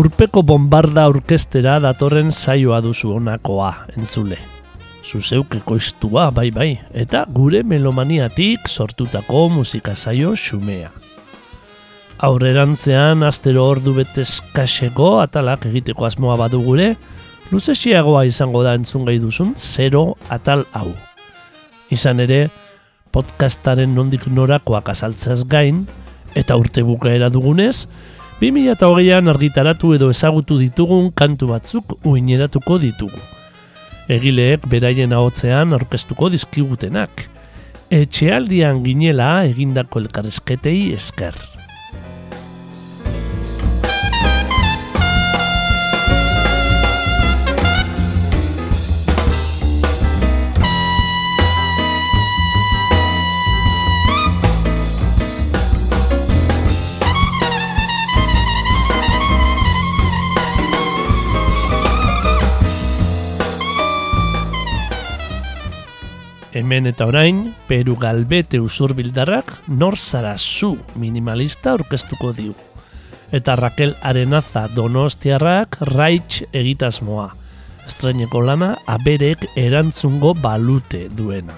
Urpeko 0.00 0.40
bombarda 0.46 1.02
orkestera 1.10 1.74
datorren 1.82 2.30
saioa 2.32 2.78
duzu 2.80 3.10
honakoa, 3.18 3.70
entzule. 3.98 4.38
Zuzeuk 5.04 5.58
ekoiztua, 5.58 6.30
bai 6.32 6.46
bai, 6.54 6.68
eta 6.96 7.26
gure 7.28 7.60
melomaniatik 7.66 8.70
sortutako 8.70 9.42
musika 9.52 9.92
saio 9.92 10.30
xumea. 10.40 10.88
Aurrerantzean, 12.28 13.26
astero 13.28 13.66
ordu 13.74 13.92
betez 13.98 14.38
kaseko 14.54 15.10
atalak 15.20 15.66
egiteko 15.68 16.06
asmoa 16.08 16.38
badu 16.40 16.62
gure, 16.64 16.94
luzesiagoa 17.50 18.22
izango 18.30 18.62
da 18.64 18.72
entzun 18.78 19.04
gai 19.04 19.18
duzun, 19.20 19.52
zero 19.58 20.14
atal 20.30 20.64
hau. 20.72 20.94
Izan 21.92 22.24
ere, 22.24 22.46
podcastaren 23.12 23.92
nondik 23.98 24.30
norakoak 24.32 24.94
azaltzeaz 24.94 25.42
gain, 25.44 25.84
eta 26.32 26.56
urte 26.56 26.86
bukaera 26.88 27.28
dugunez, 27.28 27.84
2008an 28.40 29.28
argitaratu 29.28 29.90
edo 29.92 30.06
ezagutu 30.08 30.56
ditugun 30.56 31.10
kantu 31.12 31.50
batzuk 31.50 31.92
uineratuko 32.08 32.78
ditugu. 32.80 33.20
Egileek 34.08 34.64
beraien 34.64 35.12
ahotzean 35.12 35.76
orkestuko 35.76 36.30
dizkigutenak. 36.32 37.26
Etxealdian 37.92 38.80
ginela 38.86 39.44
egindako 39.44 40.00
elkarrezketei 40.06 40.94
esker. 40.96 41.36
Hemen 66.52 66.88
eta 66.90 67.06
orain, 67.06 67.52
Peru 67.68 67.94
Galbete 67.94 68.58
usurbildarrak 68.58 69.52
nor 69.68 69.94
zara 69.96 70.34
zu 70.36 70.72
minimalista 70.98 71.76
orkestuko 71.78 72.32
diu. 72.34 72.54
Eta 73.30 73.54
Raquel 73.54 73.94
Arenaza 74.02 74.64
Donostiarrak 74.74 75.78
raitz 75.92 76.42
egitasmoa. 76.50 77.28
Estreineko 77.86 78.42
lana 78.42 78.72
aberek 78.90 79.44
erantzungo 79.54 80.34
balute 80.34 81.04
duena. 81.14 81.54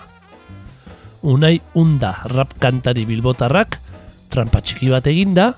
Unai 1.22 1.54
unda 1.72 2.12
rap 2.28 2.52
kantari 2.60 3.06
bilbotarrak, 3.08 3.78
trampa 4.28 4.60
txiki 4.60 4.92
bat 4.92 5.08
eginda, 5.08 5.54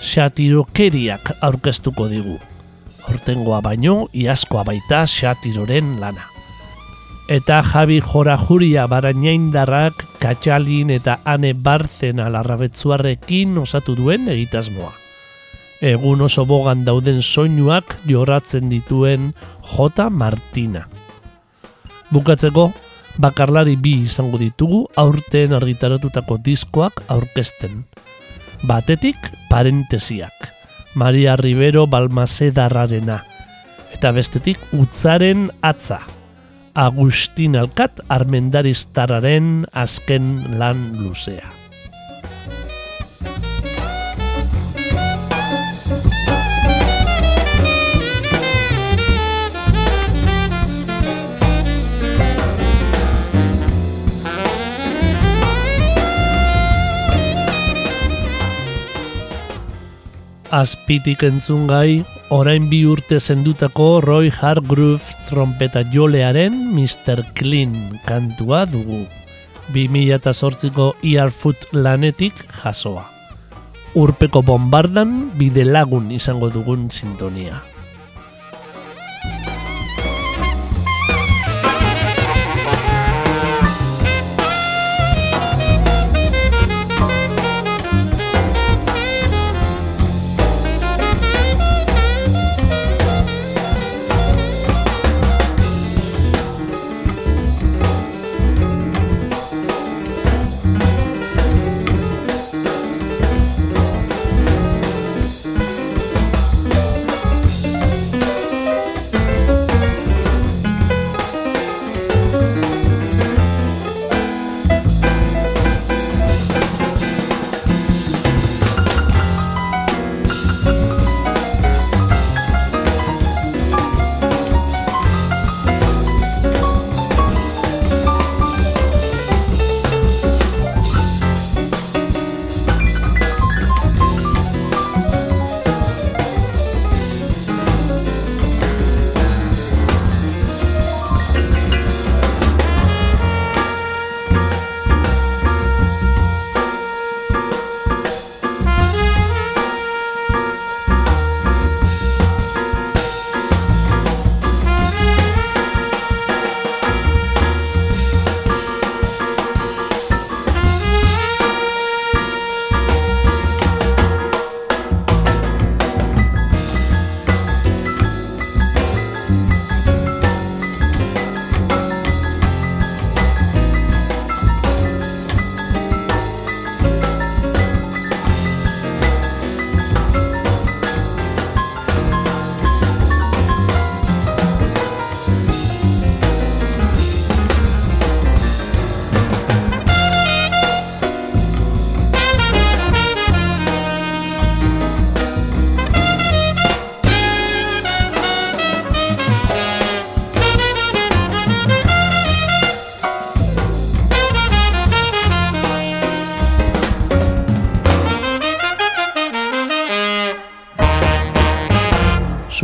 xatirokeriak 0.00 1.34
aurkeztuko 1.42 2.08
digu. 2.08 2.40
Hortengoa 3.04 3.60
baino, 3.60 4.00
iazkoa 4.16 4.64
baita 4.64 5.04
xatiroren 5.04 5.98
lana 6.00 6.37
eta 7.28 7.60
Javi 7.62 8.00
Jorajuria 8.00 8.86
barainaindarrak 8.88 10.00
Katxalin 10.18 10.90
eta 10.90 11.18
Ane 11.28 11.52
Barzen 11.52 12.20
alarrabetzuarrekin 12.24 13.58
osatu 13.60 13.94
duen 13.96 14.28
egitasmoa. 14.32 14.94
Egun 15.84 16.24
oso 16.24 16.46
bogan 16.48 16.86
dauden 16.88 17.20
soinuak 17.22 17.98
jorratzen 18.08 18.72
dituen 18.72 19.34
J. 19.76 20.08
Martina. 20.10 20.88
Bukatzeko, 22.10 22.72
bakarlari 23.20 23.76
bi 23.76 23.94
izango 24.08 24.40
ditugu 24.40 24.86
aurten 24.96 25.52
argitaratutako 25.52 26.40
diskoak 26.44 27.04
aurkezten. 27.08 27.84
Batetik, 28.66 29.18
parentesiak. 29.50 30.54
Maria 30.94 31.36
Rivero 31.36 31.86
Balmacedarrarena. 31.86 33.22
Eta 33.92 34.10
bestetik, 34.16 34.58
utzaren 34.72 35.50
atza. 35.62 36.00
Agustin 36.74 37.56
Alkat 37.56 38.00
armendariztararen 38.08 39.66
azken 39.72 40.58
lan 40.58 40.98
luzea. 41.00 41.52
Azpitik 60.48 61.22
entzun 61.22 61.66
gai, 61.68 62.00
orain 62.30 62.68
bi 62.68 62.82
urte 62.84 63.16
zendutako 63.20 64.00
Roy 64.04 64.28
Hargrove 64.30 65.16
trompeta 65.28 65.82
jolearen 65.92 66.54
Mr. 66.74 67.22
Clean 67.34 67.98
kantua 68.04 68.64
dugu. 68.68 69.06
2008ko 69.72 70.92
Earfoot 71.04 71.68
lanetik 71.72 72.36
jasoa. 72.62 73.04
Urpeko 73.96 74.42
bombardan 74.44 75.30
bide 75.40 75.64
lagun 75.64 76.12
izango 76.12 76.52
dugun 76.52 76.88
sintonia. 76.92 77.62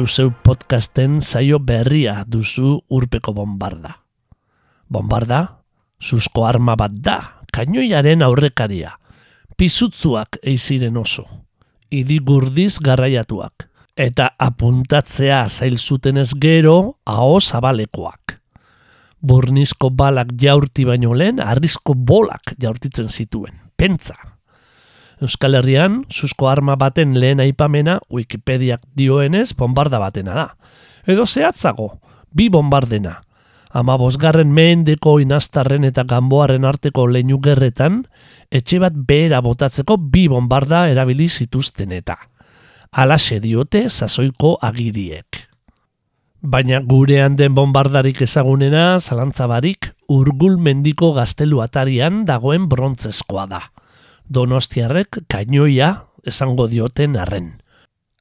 Zuzeu 0.04 0.28
podcasten 0.44 1.20
zaio 1.22 1.58
berria 1.64 2.24
duzu 2.28 2.74
urpeko 2.92 3.32
bombarda. 3.32 3.94
Bombarda, 4.92 5.38
zuzko 5.96 6.44
arma 6.44 6.74
bat 6.76 6.92
da, 6.92 7.16
kainoiaren 7.52 8.22
aurrekaria. 8.26 8.92
Pizutzuak 9.56 10.36
eiziren 10.42 10.98
oso, 11.00 11.24
idigurdiz 11.88 12.76
garraiatuak. 12.84 13.70
Eta 13.96 14.28
apuntatzea 14.36 15.46
zail 15.48 15.78
zutenez 15.78 16.34
gero, 16.42 16.98
aho 17.06 17.40
zabalekoak. 17.40 18.36
Burnizko 19.24 19.88
balak 19.88 20.36
jaurti 20.36 20.84
baino 20.84 21.14
lehen, 21.16 21.40
arrizko 21.40 21.94
bolak 21.96 22.58
jaurtitzen 22.60 23.08
zituen. 23.08 23.56
Pentsa! 23.76 24.33
Euskal 25.22 25.54
Herrian, 25.54 26.02
susko 26.10 26.48
arma 26.50 26.74
baten 26.76 27.14
lehen 27.20 27.40
aipamena 27.40 28.00
Wikipediak 28.10 28.82
dioenez 28.96 29.52
bombarda 29.54 30.00
batena 30.02 30.34
da. 30.34 30.48
Edo 31.06 31.26
zehatzago, 31.26 32.00
bi 32.32 32.48
bombardena. 32.48 33.20
Ama 33.74 33.96
bosgarren 33.98 34.52
mehendeko 34.54 35.18
inaztarren 35.22 35.84
eta 35.84 36.04
gamboaren 36.06 36.64
arteko 36.64 37.06
leinu 37.10 37.40
gerretan, 37.42 38.04
etxe 38.50 38.78
bat 38.82 38.94
behera 38.94 39.40
botatzeko 39.42 39.96
bi 39.98 40.28
bombarda 40.30 40.86
erabili 40.90 41.28
zituzten 41.28 41.92
eta. 41.92 42.16
Alaxe 42.92 43.40
diote 43.42 43.88
sasoiko 43.88 44.56
agiriek. 44.62 45.42
Baina 46.44 46.78
gurean 46.84 47.36
den 47.36 47.54
bombardarik 47.56 48.20
ezagunena, 48.22 48.98
zalantzabarik, 49.00 49.94
urgul 50.08 50.58
mendiko 50.60 51.14
gaztelu 51.16 51.62
atarian 51.64 52.22
dagoen 52.28 52.68
brontzezkoa 52.68 53.46
da 53.48 53.62
donostiarrek 54.28 55.24
kainoia 55.28 55.94
esango 56.26 56.66
dioten 56.68 57.16
arren. 57.16 57.52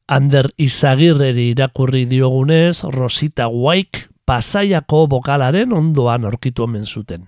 Ander 0.08 0.50
izagirreri 0.60 1.50
irakurri 1.54 2.06
diogunez, 2.06 2.84
Rosita 2.92 3.48
Waik 3.48 4.10
pasaiako 4.26 5.08
bokalaren 5.08 5.74
ondoan 5.74 6.26
aurkitu 6.26 6.64
omen 6.64 6.86
zuten. 6.86 7.28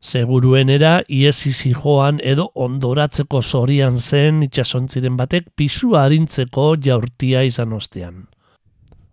Seguruenera, 0.00 1.02
iesi 1.08 1.72
joan 1.74 2.20
edo 2.24 2.50
ondoratzeko 2.54 3.42
zorian 3.42 3.98
zen 4.00 4.42
itxasontziren 4.42 5.16
batek 5.16 5.50
pisu 5.56 5.94
harintzeko 5.96 6.76
jaurtia 6.80 7.42
izan 7.44 7.72
ostean. 7.72 8.26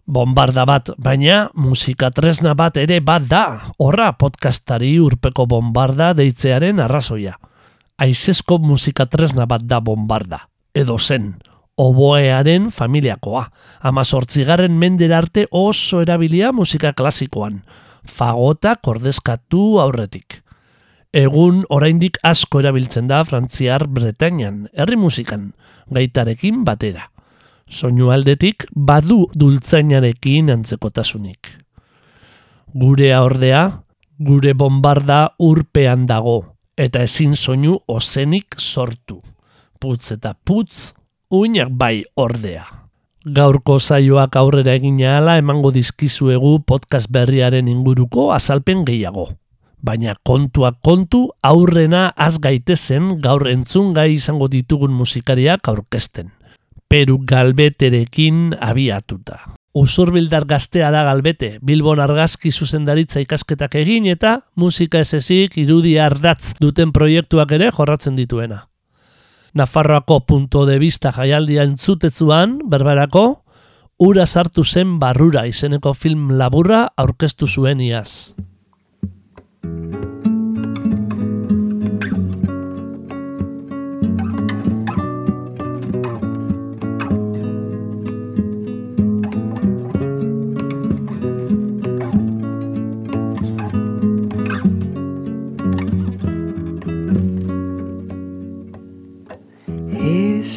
Bombarda 0.07 0.63
bat, 0.65 0.94
baina 0.98 1.50
musika 1.56 2.12
tresna 2.12 2.54
bat 2.56 2.77
ere 2.77 3.01
bat 3.01 3.25
da, 3.27 3.44
horra 3.80 4.13
podcastari 4.13 4.94
urpeko 5.04 5.45
bombarda 5.45 6.13
deitzearen 6.15 6.80
arrazoia 6.80 7.36
aizezko 7.98 8.58
musika 8.62 9.06
tresna 9.06 9.46
bat 9.46 9.66
da 9.66 9.80
bombarda, 9.82 10.44
edo 10.74 10.98
zen, 10.98 11.36
oboearen 11.78 12.72
familiakoa, 12.72 13.46
ama 13.82 14.04
sortzigarren 14.04 14.78
mender 14.78 15.14
arte 15.14 15.48
oso 15.52 16.02
erabilia 16.02 16.52
musika 16.52 16.94
klasikoan, 16.94 17.62
fagota 18.06 18.76
kordezkatu 18.82 19.80
aurretik. 19.82 20.42
Egun 21.14 21.64
oraindik 21.74 22.18
asko 22.24 22.60
erabiltzen 22.62 23.08
da 23.08 23.24
Frantziar 23.26 23.88
Bretañan, 23.88 24.68
herri 24.74 24.98
musikan, 25.00 25.54
gaitarekin 25.90 26.66
batera. 26.66 27.08
Soinu 27.68 28.12
aldetik 28.12 28.68
badu 28.76 29.26
dultzainarekin 29.36 30.52
antzekotasunik. 30.52 31.50
Gure 32.76 33.10
ordea, 33.18 33.64
gure 34.20 34.54
bombarda 34.54 35.24
urpean 35.40 36.06
dago, 36.08 36.56
eta 36.78 37.02
ezin 37.04 37.36
soinu 37.36 37.80
ozenik 37.88 38.56
sortu. 38.58 39.22
Putz 39.82 40.12
eta 40.14 40.34
putz, 40.46 40.94
uinak 41.34 41.74
bai 41.74 42.04
ordea. 42.16 42.66
Gaurko 43.28 43.80
zaioak 43.80 44.38
aurrera 44.40 44.78
egin 44.78 45.02
ala 45.04 45.36
emango 45.42 45.74
dizkizuegu 45.76 46.62
podcast 46.64 47.12
berriaren 47.12 47.68
inguruko 47.68 48.32
azalpen 48.32 48.86
gehiago. 48.88 49.28
Baina 49.84 50.16
kontuak 50.24 50.80
kontu 50.82 51.28
aurrena 51.44 52.14
az 52.16 52.40
gaitezen 52.40 53.18
gaur 53.22 53.48
entzun 53.48 53.94
gai 53.94 54.14
izango 54.14 54.48
ditugun 54.48 54.92
musikariak 54.92 55.68
aurkezten. 55.68 56.32
Peru 56.90 57.20
galbeterekin 57.20 58.56
abiatuta. 58.62 59.56
Usurbildar 59.78 60.48
gaztea 60.50 60.88
da 60.90 61.04
galbete, 61.06 61.60
Bilbon 61.62 62.00
argazki 62.02 62.50
zuzendaritza 62.50 63.22
ikasketak 63.22 63.76
egin 63.78 64.08
eta 64.10 64.32
musika 64.58 65.04
esezik 65.06 65.60
irudia 65.62 66.08
ardatz 66.08 66.56
duten 66.58 66.90
proiektuak 66.96 67.54
ere 67.60 67.68
jorratzen 67.76 68.18
dituena. 68.18 68.64
Nafarroako 69.54 70.24
punto 70.26 70.66
de 70.66 70.80
vista 70.82 71.12
jaialdia 71.14 71.68
entzutetzuan, 71.70 72.58
berberako, 72.66 73.26
ura 74.02 74.26
sartu 74.26 74.66
zen 74.66 74.98
barrura 74.98 75.46
izeneko 75.46 75.94
film 75.94 76.32
laburra 76.42 76.88
aurkeztu 76.98 77.46
zuen 77.46 77.86
iaz. 77.86 78.34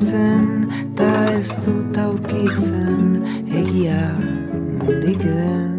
itz 0.00 1.66
hori 1.96 2.42
Itzen 5.12 5.69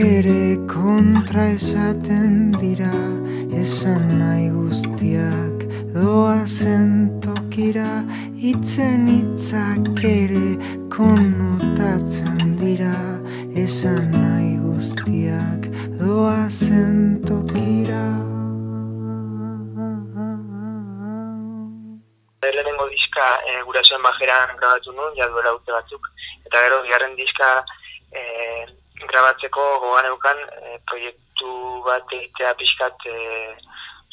itzak 0.00 0.24
ere 0.24 0.56
kontra 0.66 1.44
esaten 1.52 2.52
dira 2.52 2.92
Esan 3.60 4.18
nahi 4.18 4.48
guztiak 4.48 5.64
doa 5.92 6.44
tokira 7.20 8.04
Itzen 8.52 9.08
itzak 9.08 10.04
ere 10.04 10.56
konotatzen 10.88 12.56
dira 12.56 12.96
Esan 13.54 14.10
nahi 14.12 14.56
guztiak 14.64 15.68
doa 16.00 16.48
tokira. 17.28 18.04
Lehenengo 22.42 22.88
diska 22.88 23.26
e, 23.46 23.62
gurasoen 23.66 24.02
bajeran 24.02 24.56
grabatu 24.56 24.92
nuen, 24.92 25.14
ja 25.16 25.28
duela 25.28 25.52
urte 25.54 25.72
batzuk, 25.72 26.06
eta 26.46 26.62
gero 26.64 26.82
bigarren 26.82 27.16
diska 27.16 27.50
e, 28.12 28.79
grabatzeko 29.08 29.62
gogan 29.80 30.06
eukan 30.10 30.38
e, 30.38 30.78
proiektu 30.88 31.52
bat 31.86 32.12
egitea 32.12 32.54
pixkat 32.58 33.06
e, 33.06 33.16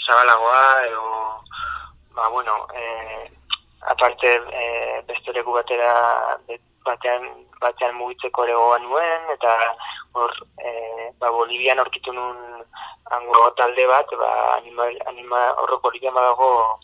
zabalagoa, 0.06 0.86
edo, 0.88 1.04
ba, 2.16 2.30
bueno, 2.30 2.56
e, 2.76 2.84
aparte 3.94 4.40
e, 4.62 4.64
beste 5.08 5.34
leku 5.34 5.54
batera 5.54 6.38
batean, 6.86 7.28
batean 7.62 7.96
mugitzeko 8.00 8.46
ere 8.48 8.56
gogan 8.56 8.88
nuen, 8.88 9.30
eta 9.36 9.56
hor, 10.14 10.34
e, 10.64 11.12
ba, 11.20 11.32
Bolivian 11.32 11.84
orkitu 11.84 12.14
nuen 12.14 12.64
ango 13.12 13.52
talde 13.60 13.88
bat, 13.88 14.12
ba, 14.20 14.32
anima, 14.56 14.88
anima, 15.12 15.44
horro 15.62 15.80
Bolivian 15.84 16.16
badago 16.16 16.80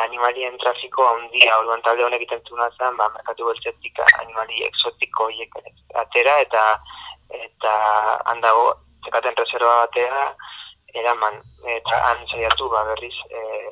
animalien 0.00 0.56
trafiko 0.58 1.04
handia, 1.04 1.58
orduan 1.58 1.82
talde 1.84 2.04
honek 2.04 2.22
iten 2.24 2.40
zen, 2.46 2.96
ba, 2.96 3.08
merkatu 3.12 3.44
beltzetik 3.44 3.98
animali 4.20 4.64
exotiko 4.64 5.28
atera, 6.00 6.38
eta 6.40 6.62
eta 7.38 7.74
handago, 8.32 8.72
zekaten 9.04 9.36
reserva 9.38 9.76
batea, 9.84 10.24
eraman, 10.94 11.40
eta 11.76 12.00
han 12.08 12.26
zaiatu, 12.28 12.68
ba, 12.72 12.84
berriz, 12.90 13.14
e, 13.30 13.70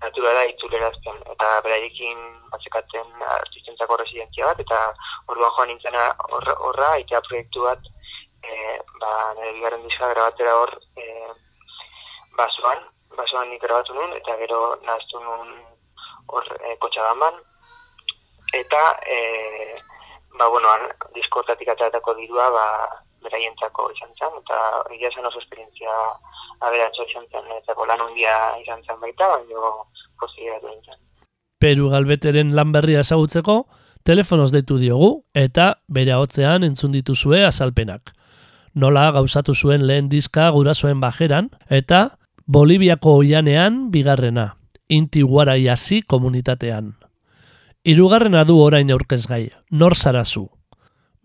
naturala 0.00 0.44
itzulerazten, 0.48 1.18
eta 1.34 1.48
beraiekin 1.64 2.20
batzekaten 2.52 3.24
artistentzako 3.26 3.98
residentzia 4.00 4.46
bat, 4.50 4.62
eta 4.64 4.78
orduan 5.28 5.52
joan 5.56 5.72
nintzena 5.72 6.06
horra, 6.28 6.56
horra, 6.68 6.94
itea 7.02 7.20
proiektu 7.26 7.66
bat, 7.66 7.90
e, 8.44 8.78
ba, 9.02 9.12
nire 9.38 9.52
bigarren 9.58 9.84
dizka 9.88 10.12
grabatera 10.14 10.56
hor, 10.62 10.74
e, 10.96 11.28
basoan, 12.38 12.86
basoan 13.18 13.50
nik 13.50 13.62
grabatu 13.66 13.96
nun, 13.98 14.16
eta 14.16 14.38
gero 14.40 14.62
nahaztu 14.86 15.20
nun 15.26 15.54
hor 16.32 16.50
e, 16.60 16.76
kotxagaman, 16.84 17.42
eta, 18.62 18.84
e, 19.04 19.18
ba, 20.38 20.48
bueno, 20.48 20.68
diskotatik 21.14 21.68
atatako 21.68 22.14
dirua, 22.18 22.50
ba, 22.54 22.66
beraientzako 23.24 23.90
izan 23.94 24.12
zen, 24.18 24.38
eta 24.42 24.58
egia 24.94 25.10
zen 25.14 25.26
oso 25.28 25.40
esperientzia 25.42 25.92
aberatxo 26.66 27.06
izan 27.08 27.26
zen, 27.32 27.50
eta 27.58 27.76
lan 27.88 28.06
hundia 28.06 28.36
izan 28.62 28.82
zen 28.86 29.00
baita, 29.00 29.28
baina 29.36 29.74
pozia 30.20 30.58
duen 30.62 30.80
zen. 30.84 30.98
Peru 31.60 31.90
galbeteren 31.92 32.54
lan 32.56 32.72
berria 32.72 33.02
esagutzeko, 33.04 33.64
telefonoz 34.04 34.50
deitu 34.52 34.78
diogu, 34.80 35.10
eta 35.34 35.74
bere 35.88 36.16
hotzean 36.16 36.64
entzun 36.64 36.92
dituzue 36.96 37.44
azalpenak. 37.44 38.14
Nola 38.74 39.10
gauzatu 39.12 39.54
zuen 39.54 39.84
lehen 39.86 40.08
diska 40.08 40.48
gurasoen 40.54 41.00
bajeran, 41.02 41.50
eta 41.68 42.16
Boliviako 42.50 43.12
oianean 43.20 43.90
bigarrena, 43.94 44.56
inti 44.88 45.22
guara 45.22 45.54
komunitatean. 46.06 46.99
Hirugarrena 47.82 48.44
du 48.44 48.58
orain 48.60 48.90
aurkez 48.92 49.24
gai, 49.26 49.50
nor 49.70 49.96
zarazu. 49.96 50.50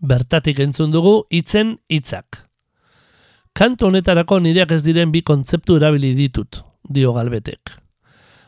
Bertatik 0.00 0.60
entzun 0.64 0.92
dugu 0.92 1.26
hitzen 1.28 1.76
hitzak. 1.92 2.46
Kantu 3.52 3.90
honetarako 3.90 4.38
nireak 4.40 4.72
ez 4.72 4.82
diren 4.84 5.12
bi 5.12 5.20
kontzeptu 5.20 5.76
erabili 5.76 6.14
ditut, 6.16 6.62
dio 6.88 7.12
galbetek. 7.12 7.74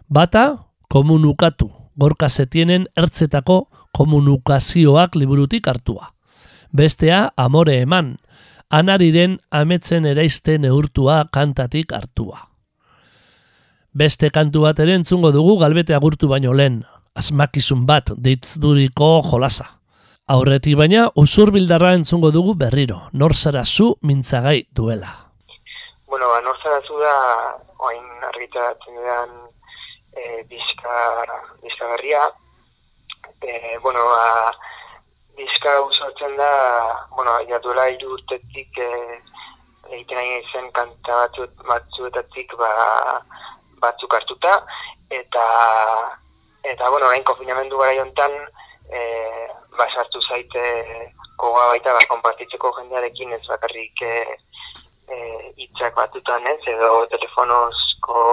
Bata, 0.08 0.44
komunukatu, 0.88 1.68
gorka 1.96 2.28
zetienen 2.28 2.86
ertzetako 2.96 3.68
komunukazioak 3.92 5.16
liburutik 5.16 5.68
hartua. 5.68 6.14
Bestea, 6.72 7.32
amore 7.36 7.80
eman, 7.82 8.16
anariren 8.70 9.38
ametzen 9.50 10.06
eraiste 10.06 10.58
neurtua 10.58 11.26
kantatik 11.32 11.92
hartua. 11.92 12.46
Beste 13.92 14.30
kantu 14.30 14.64
bat 14.64 14.80
ere 14.80 14.94
entzungo 14.96 15.32
dugu 15.32 15.58
galbete 15.60 15.94
agurtu 15.96 16.28
baino 16.28 16.52
lehen, 16.52 16.84
asmakizun 17.18 17.84
bat 17.86 18.12
deitzuriko 18.16 19.10
jolasa. 19.30 19.74
Aurretik 20.28 20.76
baina, 20.76 21.06
usur 21.16 21.50
bildarra 21.54 21.94
entzungo 21.96 22.30
dugu 22.30 22.52
berriro, 22.62 22.98
nor 23.12 23.34
zara 23.34 23.64
zu 23.64 23.94
mintzagai 24.02 24.58
duela. 24.76 25.14
Bueno, 26.06 26.28
ba, 26.28 26.40
nor 26.44 26.58
zara 26.62 26.82
zu 26.84 26.98
da, 27.00 27.14
oain 27.78 28.04
argitaratzen 28.28 28.98
dudan 28.98 29.32
e, 30.12 30.20
eh, 30.20 30.42
bizka, 30.50 30.98
bizka 31.62 31.88
berria. 31.94 32.26
E, 33.40 33.78
bueno, 33.82 34.04
ba, 34.04 34.52
bizka 35.38 35.80
usatzen 35.86 36.36
da, 36.36 36.52
bueno, 37.16 37.38
ja 37.48 37.58
duela 37.64 37.88
iru 37.94 38.12
urtetik 38.18 38.84
e, 38.84 38.92
egiten 39.88 40.18
nahi 40.18 40.40
zen 40.52 40.70
kanta 40.76 41.24
batzuetatik 41.72 42.52
ba, 42.60 42.70
batzuk 43.80 44.14
hartuta, 44.14 44.58
eta, 45.08 45.44
eta 46.72 46.90
bueno, 46.90 47.06
orain 47.06 47.24
konfinamendu 47.24 47.78
gara 47.80 47.96
jontan, 48.00 48.34
e, 48.92 49.00
basartu 49.78 50.20
zaite 50.28 50.64
koga 51.38 51.68
baita 51.72 51.94
ba, 51.94 52.02
konpartitzeko 52.10 52.72
jendearekin 52.78 53.32
ez 53.36 53.44
bakarrik 53.46 54.02
e, 54.02 54.14
e, 55.08 55.16
itzak 55.66 55.94
batutan 55.98 56.46
ez, 56.50 56.60
edo 56.74 57.06
telefonozko 57.14 58.24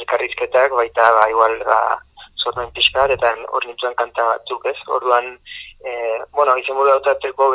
elkarrizketak 0.00 0.76
baita 0.76 1.08
ba, 1.16 1.26
igual 1.32 1.56
ba, 1.64 1.80
sormen 2.44 2.70
pixka 2.76 3.06
eta 3.16 3.34
hor 3.48 3.66
nintzen 3.66 3.96
kanta 3.98 4.28
batzuk 4.32 4.66
ez, 4.72 4.76
orduan 4.98 5.34
e, 5.84 5.92
bueno, 6.36 6.56
izan 6.60 6.76
buru 6.76 6.98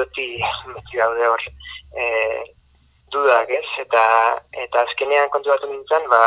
beti 0.01 0.27
beti 0.75 0.99
daude 0.99 1.27
hor 1.31 1.47
e, 1.95 2.05
dudak 3.13 3.49
ez, 3.49 3.65
eta 3.85 4.03
eta 4.65 4.85
azkenean 4.87 5.29
kontu 5.29 5.53
batu 5.53 5.69
nintzen 5.71 6.09
ba, 6.09 6.21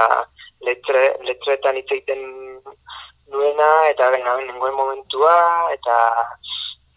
letre, 0.66 1.04
letretan 1.26 1.76
hitz 1.76 1.90
egiten 1.90 2.22
nuena 3.32 3.70
eta 3.90 4.10
gana 4.14 4.36
nengoen 4.40 4.74
momentua 4.74 5.36
eta 5.74 5.98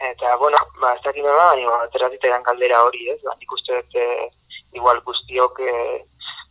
Eta, 0.02 0.36
bueno, 0.38 0.58
ba, 0.82 0.96
ez 0.96 1.02
dakit 1.04 1.22
nola, 1.22 1.52
baina, 1.54 1.76
ateratita 1.86 2.26
edan 2.28 2.42
kaldera 2.42 2.80
hori, 2.88 3.04
ez? 3.14 3.20
Ba, 3.22 3.36
nik 3.38 3.52
uste 3.54 3.76
dut, 3.76 3.98
e, 4.02 4.30
igual 4.74 5.02
guztiok 5.06 5.60
e, 5.62 5.74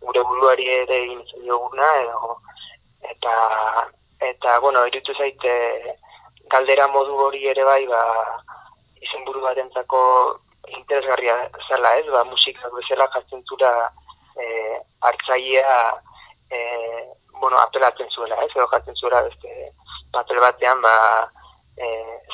gure 0.04 0.22
buruari 0.28 0.68
ere 0.70 0.98
egin 1.02 1.24
zen 1.26 1.42
dioguna, 1.42 1.88
edo, 2.04 2.36
eta, 3.10 3.34
eta, 4.28 4.54
bueno, 4.62 4.84
irutu 4.86 5.16
zaite, 5.18 5.54
kaldera 6.54 6.86
modu 6.94 7.18
hori 7.26 7.42
ere 7.50 7.66
bai, 7.66 7.82
ba, 7.90 8.04
izen 9.02 9.26
buru 9.26 9.42
bat 9.42 9.58
entzako 9.58 10.02
interesgarria 10.78 11.40
zela, 11.66 11.96
ez? 11.98 12.06
Ba, 12.14 12.22
musikak 12.30 12.70
bezala 12.78 13.10
jartzen 13.16 13.42
zura 13.50 13.72
e, 14.38 14.46
hartzaia, 15.10 15.74
e, 16.54 16.62
bueno, 17.40 17.58
apelatzen 17.58 18.10
zuela, 18.10 18.36
ez? 18.44 18.50
Edo 18.54 18.66
jartzen 18.68 18.96
zuela 18.96 19.22
beste 19.22 19.72
papel 20.12 20.40
batean, 20.40 20.80
ba, 20.84 20.94
e, 21.76 21.86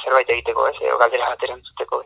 zerbait 0.03 0.31
egiteko, 0.35 0.67
ez, 0.69 0.77
edo 0.83 0.99
galdera 1.01 1.31
bat 1.33 1.43
erantzuteko. 1.49 2.03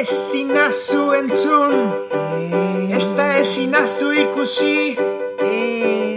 Ezin 0.00 0.54
nazu 0.56 1.02
entzun, 1.18 1.74
ez 2.96 3.06
da 3.18 3.26
ezin 3.42 3.74
nazu 3.76 4.12
ikusi, 4.24 4.96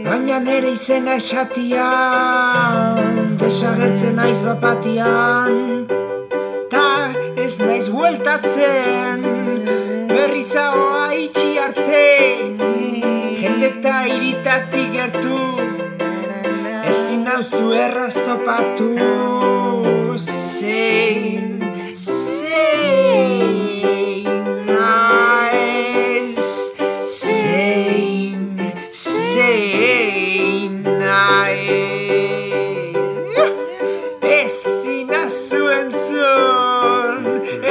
baina 0.07 0.39
nere 0.39 0.71
izena 0.77 1.17
esatian, 1.19 3.03
desagertzen 3.41 4.15
naiz 4.21 4.39
bapatian, 4.45 5.83
ez 7.53 7.59
naiz 7.59 7.89
bueltatzen, 7.93 9.21
berri 10.09 10.41
zaoa 10.41 11.13
itxi 11.13 11.51
arte 11.61 12.05
Jende 13.41 13.67
eta 13.67 13.93
iritatik 14.09 14.89
gertu 14.95 15.37
Ezin 16.89 17.21
nauzu 17.27 17.65
erraztopatu 17.77 18.89
Zein, 20.17 21.61
zein 21.93 23.43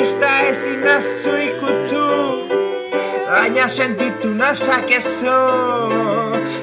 Ez 0.01 0.11
da 0.21 0.41
ezin 0.49 0.81
nazu 0.81 1.37
ikutu 1.49 2.07
baina 3.29 3.69
sentitu 3.69 4.29
nazak 4.35 4.91
ezo 4.91 5.39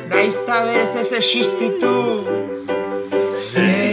Naizta 0.09 0.63
berez 0.65 0.95
ez 1.01 1.12
existitu. 1.13 1.95
Zein, 3.38 3.88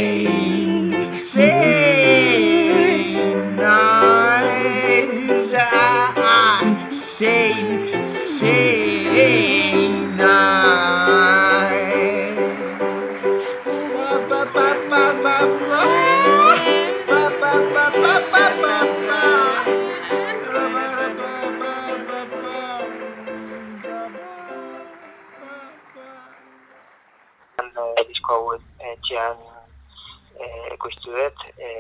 dut, 31.17 31.47
e, 31.59 31.71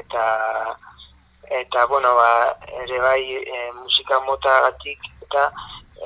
eta, 0.00 0.24
eta, 1.60 1.86
bueno, 1.86 2.14
ba, 2.14 2.56
ere 2.84 3.00
bai 3.00 3.22
e, 3.38 3.72
musika 3.78 4.20
mota 4.26 4.60
gatik, 4.68 5.06
eta, 5.26 5.50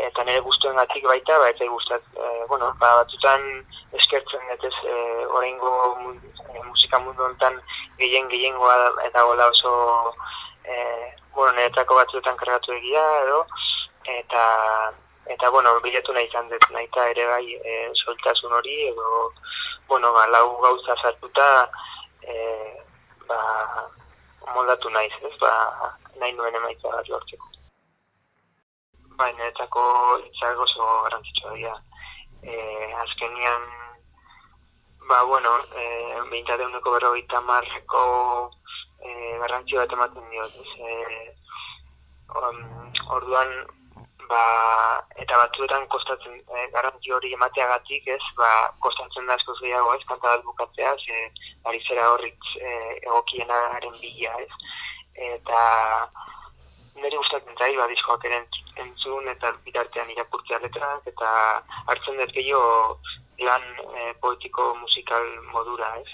eta 0.09 0.25
nire 0.25 0.41
guztuen 0.45 0.77
baita, 0.77 1.39
ba, 1.39 1.49
eta 1.49 1.69
guztat, 1.71 2.03
e, 2.17 2.45
bueno, 2.49 2.73
ba, 2.81 2.97
batutan 3.03 3.65
eskertzen 3.93 4.49
dut 4.51 4.65
ez, 4.69 4.75
e, 4.85 5.27
oraingo 5.27 5.73
e, 6.53 6.63
musika 6.65 6.99
mundu 6.99 7.25
honetan 7.25 7.61
gehien 7.99 8.29
gehien 8.29 8.55
eta 9.07 9.23
gola 9.23 9.49
oso, 9.49 10.15
e, 10.65 10.75
bueno, 11.35 11.53
niretako 11.53 11.95
batzuetan 11.95 12.37
kargatu 12.37 12.73
egia, 12.73 13.05
edo, 13.23 13.47
eta, 14.05 14.93
eta 15.27 15.51
bueno, 15.51 15.79
bilatu 15.81 16.13
nahi 16.13 16.27
izan 16.27 16.49
dut 16.49 16.71
nahi 16.71 16.89
ere 17.11 17.27
bai 17.27 17.47
e, 17.55 17.91
soltasun 18.05 18.53
hori, 18.53 18.89
edo, 18.89 19.33
bueno, 19.89 20.13
ba, 20.13 20.27
lau 20.27 20.57
gauza 20.61 20.97
sartuta 21.03 21.69
e, 22.27 22.37
ba, 23.29 23.39
moldatu 24.55 24.91
naiz, 24.91 25.13
ez, 25.23 25.35
ba, 25.41 25.53
nahi 26.21 26.33
nuen 26.35 26.59
emaitza 26.61 26.93
bat 26.93 27.09
lortzeko. 27.09 27.51
Baina, 29.21 29.49
etako 29.53 29.85
itzak 30.27 30.61
oso 30.67 30.89
garantzitsua 31.07 31.55
dira. 31.55 31.77
E, 32.43 32.57
azkenian, 33.05 33.65
ba, 35.09 35.23
bueno, 35.25 35.57
e, 35.73 35.87
behintzat 36.31 36.61
eguneko 36.61 36.97
berrogeita 36.99 37.41
marreko 37.41 38.05
e, 39.01 39.11
garrantzio 39.43 39.83
bat 39.83 39.97
ematen 39.99 40.31
diot, 40.31 40.61
ez, 40.63 40.73
e, 40.79 40.93
orduan, 43.17 43.53
ba, 44.31 44.43
eta 45.23 45.39
batzuetan 45.43 45.87
kostatzen 45.93 46.39
e, 46.41 46.67
garantzi 46.75 47.13
hori 47.13 47.33
emateagatik, 47.37 48.09
ez, 48.17 48.23
ba, 48.39 48.51
kostatzen 48.85 49.27
da 49.27 49.37
asko 49.39 49.57
gehiago, 49.61 49.95
ez, 49.95 50.05
kanta 50.09 50.35
bat 50.35 50.45
bukatzea, 50.47 50.95
ze, 51.03 51.27
ari 51.71 51.83
zera 51.89 52.09
horritz 52.13 52.55
e, 52.61 52.73
egokienaren 53.03 53.99
bila, 54.01 54.35
ez, 54.45 54.51
eta 55.33 55.61
nire 56.97 57.17
gustatzen 57.17 57.59
zai, 57.59 57.73
ba, 57.79 57.89
diskoak 57.93 58.25
ere 58.29 58.43
entzun 58.83 59.29
eta 59.33 59.53
bitartean 59.65 60.11
irakurtzea 60.13 60.61
letrak, 60.65 61.07
eta 61.13 61.31
hartzen 61.93 62.21
dut 62.21 62.35
gehiago 62.37 62.99
lan 63.47 63.65
e, 63.93 64.13
poetiko 64.21 64.73
musikal 64.81 65.27
modura, 65.53 65.93
ez? 66.01 66.09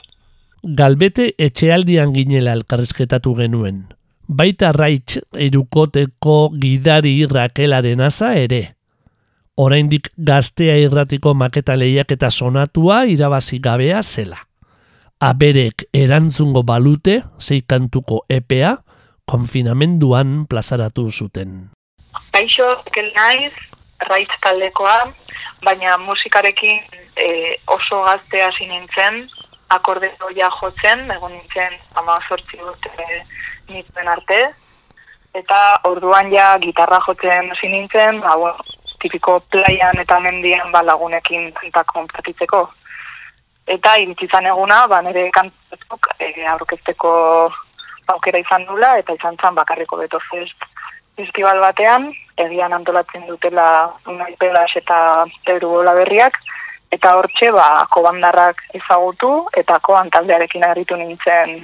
Galbete 0.62 1.32
etxealdian 1.42 2.12
ginela 2.14 2.54
elkarrizketatu 2.58 3.34
genuen. 3.38 3.82
Baita 4.32 4.70
raitz 4.72 5.18
erukoteko 5.36 6.54
gidari 6.56 7.26
Rakelaren 7.28 8.00
asa 8.00 8.30
ere. 8.40 8.60
Oraindik 9.60 10.08
gaztea 10.16 10.78
irratiko 10.80 11.34
maketa 11.36 11.74
lehiak 11.76 12.14
eta 12.16 12.30
sonatua 12.30 13.02
irabazi 13.12 13.58
gabea 13.60 14.00
zela. 14.02 14.38
Aberek 15.20 15.84
erantzungo 15.92 16.62
balute, 16.64 17.18
zeikantuko 17.38 18.22
EPA, 18.28 18.72
konfinamenduan 19.28 20.46
plazaratu 20.48 21.10
zuten. 21.12 21.68
Kaixo, 22.32 22.70
kel 22.94 23.12
naiz, 23.12 23.52
raitz 24.08 24.32
taldekoa, 24.40 25.12
baina 25.62 25.98
musikarekin 26.06 26.80
e, 27.20 27.28
oso 27.68 28.00
gaztea 28.08 28.48
nintzen, 28.64 29.28
akorde 29.68 30.08
doia 30.18 30.48
jotzen, 30.56 31.04
egon 31.10 31.36
nintzen 31.36 31.76
ama 32.00 32.16
sortzi 32.28 32.56
dut 32.56 32.88
e, 32.96 33.20
nintzen 33.68 34.08
arte, 34.08 34.40
eta 35.34 35.58
orduan 35.88 36.30
ja 36.32 36.58
gitarra 36.62 37.00
jotzen 37.06 37.50
hasi 37.52 37.68
nintzen, 37.68 38.20
ba, 38.20 38.36
bueno, 38.36 38.56
tipiko 39.02 39.40
playan 39.50 39.98
eta 39.98 40.20
mendian 40.20 40.70
ba, 40.72 40.82
lagunekin 40.86 41.50
kantak 41.58 41.90
konplatitzeko. 41.92 42.62
Eta 43.66 43.96
iritzizan 44.02 44.46
eguna, 44.46 44.86
ba, 44.90 45.02
nire 45.02 45.28
kantatuk 45.34 46.08
e, 46.18 46.32
aurkezteko 46.54 47.12
aukera 48.12 48.42
izan 48.42 48.66
dula, 48.68 48.96
eta 48.98 49.14
izan 49.18 49.38
zan 49.40 49.54
bakarriko 49.58 49.98
beto 50.00 50.20
fest 50.30 50.68
festival 51.16 51.60
batean, 51.60 52.08
egian 52.40 52.72
antolatzen 52.72 53.26
dutela 53.28 53.92
unai 54.08 54.32
pelas 54.40 54.70
eta 54.76 55.26
tebru 55.46 55.74
bola 55.76 55.92
berriak, 55.98 56.38
eta 56.92 57.16
hortxe, 57.18 57.50
ba, 57.52 57.84
kobandarrak 57.92 58.62
ezagutu, 58.78 59.30
eta 59.56 59.78
koan 59.84 60.10
taldearekin 60.12 60.64
aritu 60.64 60.96
nintzen 60.96 61.60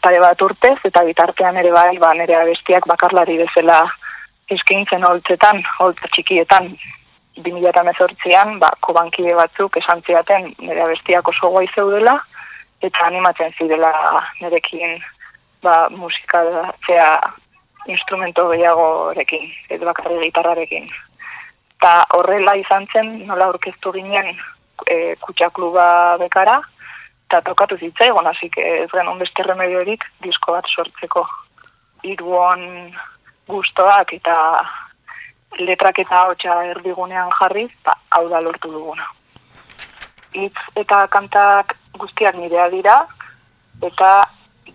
pare 0.00 0.20
bat 0.20 0.42
urtez, 0.42 0.78
eta 0.84 1.04
bitartean 1.04 1.56
ere 1.60 1.72
bai, 1.72 1.98
ba, 1.98 2.12
nire 2.14 2.36
abestiak 2.38 2.86
bakarlari 2.88 3.36
bezala 3.42 3.82
eskintzen 4.50 5.04
holtzetan, 5.04 5.62
holtza 5.80 6.08
txikietan, 6.14 6.72
2018an, 7.44 8.58
ba, 8.60 8.70
kobankide 8.80 9.34
batzuk 9.36 9.76
esan 9.80 10.02
ziaten 10.06 10.52
nire 10.60 10.84
abestiak 10.84 11.28
oso 11.28 11.52
guai 11.54 11.66
zeudela, 11.74 12.18
eta 12.82 13.06
animatzen 13.06 13.52
zidela 13.58 13.92
nirekin 14.40 14.98
ba, 15.62 15.88
musika 15.90 16.42
zea 16.86 17.20
instrumento 17.86 18.48
gehiagorekin, 18.50 19.48
ez 19.70 19.80
bakarri 19.80 20.20
gitarrarekin. 20.26 20.88
Ta 21.82 22.02
horrela 22.14 22.54
izan 22.58 22.86
zen, 22.92 23.14
nola 23.26 23.48
orkestu 23.50 23.92
ginen 23.94 24.28
e, 24.86 25.14
kutxakluba 25.22 26.18
bekara, 26.22 26.60
eta 27.32 27.40
tokatu 27.48 27.78
zitzaigon, 27.80 28.26
hasi 28.28 28.50
ez 28.60 28.90
genuen 28.92 29.16
beste 29.18 29.44
remediorik 29.46 30.04
disko 30.20 30.52
bat 30.52 30.66
sortzeko. 30.68 31.24
Iruon 32.04 32.92
gustoak 33.48 34.12
eta 34.12 34.34
letrak 35.64 36.02
eta 36.04 36.26
hotxa 36.28 36.58
erdigunean 36.74 37.32
jarriz, 37.38 37.70
ba, 37.86 37.96
hau 38.12 38.28
da 38.28 38.42
lortu 38.44 38.68
duguna. 38.74 39.08
Itz 40.44 40.60
eta 40.76 41.06
kantak 41.08 41.72
guztiak 41.96 42.36
nirea 42.36 42.68
dira, 42.68 42.98
eta 43.80 44.12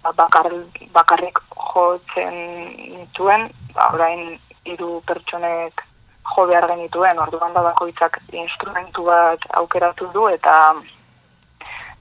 ba, 0.02 0.16
bakar, 0.18 0.50
bakarrik 0.98 1.38
jotzen 1.54 2.42
nituen, 2.98 3.52
ba, 3.78 3.92
orain 3.94 4.40
hiru 4.66 5.04
pertsonek 5.06 5.86
jo 6.34 6.50
behar 6.50 6.72
genituen, 6.74 7.22
orduan 7.22 7.54
da 7.54 7.62
bakoitzak 7.70 8.18
instrumentu 8.34 9.06
bat 9.06 9.46
aukeratu 9.62 10.10
du, 10.16 10.26
eta 10.34 10.74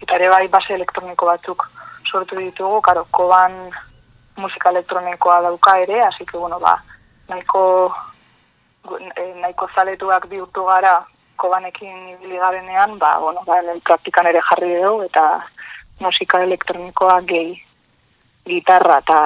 eta 0.07 0.15
ere 0.21 0.29
bai 0.31 0.47
base 0.47 0.75
elektroniko 0.75 1.27
batzuk 1.27 1.67
sortu 2.07 2.39
ditugu, 2.39 2.81
karo, 2.81 3.05
koban 3.11 3.57
musika 4.39 4.71
elektronikoa 4.71 5.41
dauka 5.43 5.79
ere, 5.83 6.01
hasi 6.05 6.25
que, 6.25 6.39
bueno, 6.39 6.61
ba, 6.61 6.77
nahiko, 7.29 7.93
eh, 9.17 9.35
nahiko 9.43 9.69
zaletuak 9.75 10.29
bihurtu 10.31 10.65
gara 10.65 11.01
kobanekin 11.37 12.09
ibili 12.15 12.39
garenean, 12.39 12.99
ba, 12.99 13.19
bueno, 13.19 13.43
ba, 13.47 13.59
praktikan 13.85 14.31
ere 14.31 14.41
jarri 14.51 14.77
dugu, 14.83 15.09
eta 15.11 15.43
musika 16.01 16.43
elektronikoa 16.45 17.21
gehi 17.27 17.57
gitarra 18.47 19.01
eta 19.03 19.19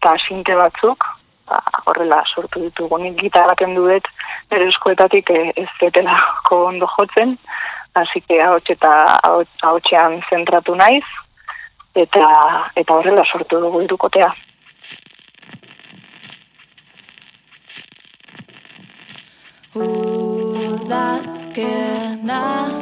ta 0.00 0.16
sinte 0.26 0.56
batzuk, 0.56 1.04
ba, 1.46 1.60
horrela 1.84 2.22
sortu 2.34 2.64
ditugu. 2.64 2.96
Nik 2.98 3.20
gitarra 3.20 3.54
kendu 3.60 3.84
dut, 3.90 4.08
bere 4.48 4.72
eskoetatik 4.72 5.30
eh, 5.36 5.52
ez 5.60 5.68
zetela 5.78 6.16
ondo 6.56 6.88
jotzen, 6.96 7.36
hasi 7.94 8.20
que 8.20 8.42
ahots 8.42 8.70
eta 8.70 8.90
ahotsean 9.62 10.20
zentratu 10.30 10.74
naiz, 10.74 11.04
eta, 11.94 12.26
eta 12.76 12.94
horrela 12.94 13.24
sortu 13.30 13.60
dugu 13.62 13.82
irukotea. 13.86 14.30
Udazkena 20.74 21.42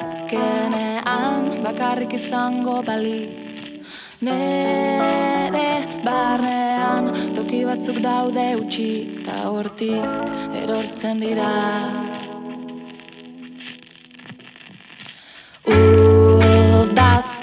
bakarrik 1.66 2.12
izango 2.16 2.76
balitz 2.88 3.49
Nere 4.20 5.80
barnean 6.04 7.06
toki 7.32 7.64
batzuk 7.64 8.02
daude 8.04 8.60
utxi 8.60 9.24
Ta 9.24 9.48
hortik 9.48 10.04
erortzen 10.62 11.22
dira. 11.24 11.52
Udazkena 16.84 17.38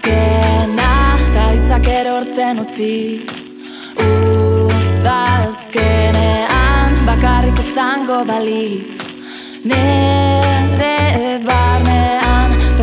da 1.37 1.45
hitzak 1.55 1.89
erortzen 1.95 2.55
utzi. 2.67 3.25
Udazkenean 4.09 5.49
bakarrik 7.09 7.59
izango 7.65 8.21
balitz. 8.29 8.99
Nere 9.65 10.97
barnean 11.49 12.16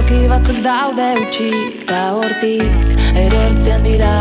toki 0.04 0.28
batzuk 0.30 0.60
daude 0.63 1.08
utxik 1.22 1.88
Da 1.88 2.02
hortik 2.16 2.74
erortzen 3.16 3.84
dira. 3.84 4.16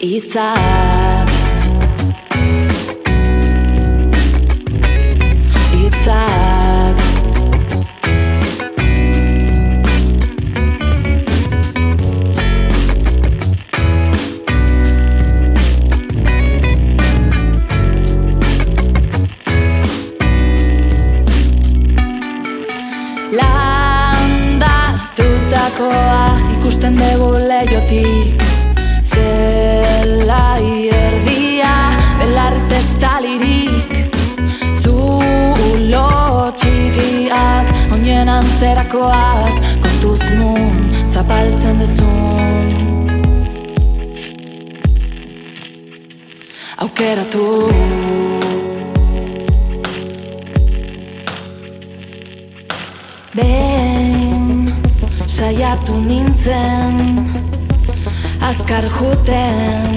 Itzak 0.00 1.27
ikusten 26.88 26.96
dugu 26.96 27.48
leiotik 27.48 28.42
Zelai 29.12 30.88
erdia, 30.92 31.72
belarrez 32.18 32.72
estalirik 32.72 34.16
Zulo 34.82 36.52
txikiak, 36.56 37.92
oinen 37.92 38.28
antzerakoak 38.28 39.54
Kontuz 39.82 40.22
nun, 40.36 40.90
zapaltzen 41.04 41.78
dezun. 41.78 42.66
Aukeratu 46.78 47.68
Behin 53.34 53.77
saiatu 55.38 55.94
nintzen 56.02 56.94
Azkar 58.42 58.86
juten. 58.90 59.94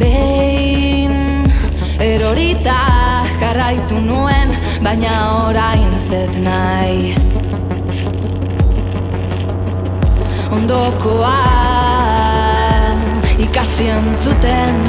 Behin 0.00 1.44
erorita 2.00 2.78
jarraitu 3.40 4.00
nuen 4.00 4.56
Baina 4.80 5.12
orain 5.44 5.92
zet 6.08 6.40
nahi. 6.40 7.12
Ondokoa 10.56 11.36
ikasi 13.44 13.92
entzuten 13.98 14.80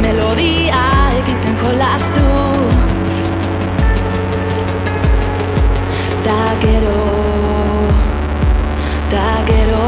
Melodia 0.00 0.84
egiten 1.20 1.56
jolastu 1.64 2.61
gero, 6.62 7.88
ta 9.10 9.42
gero 9.46 9.86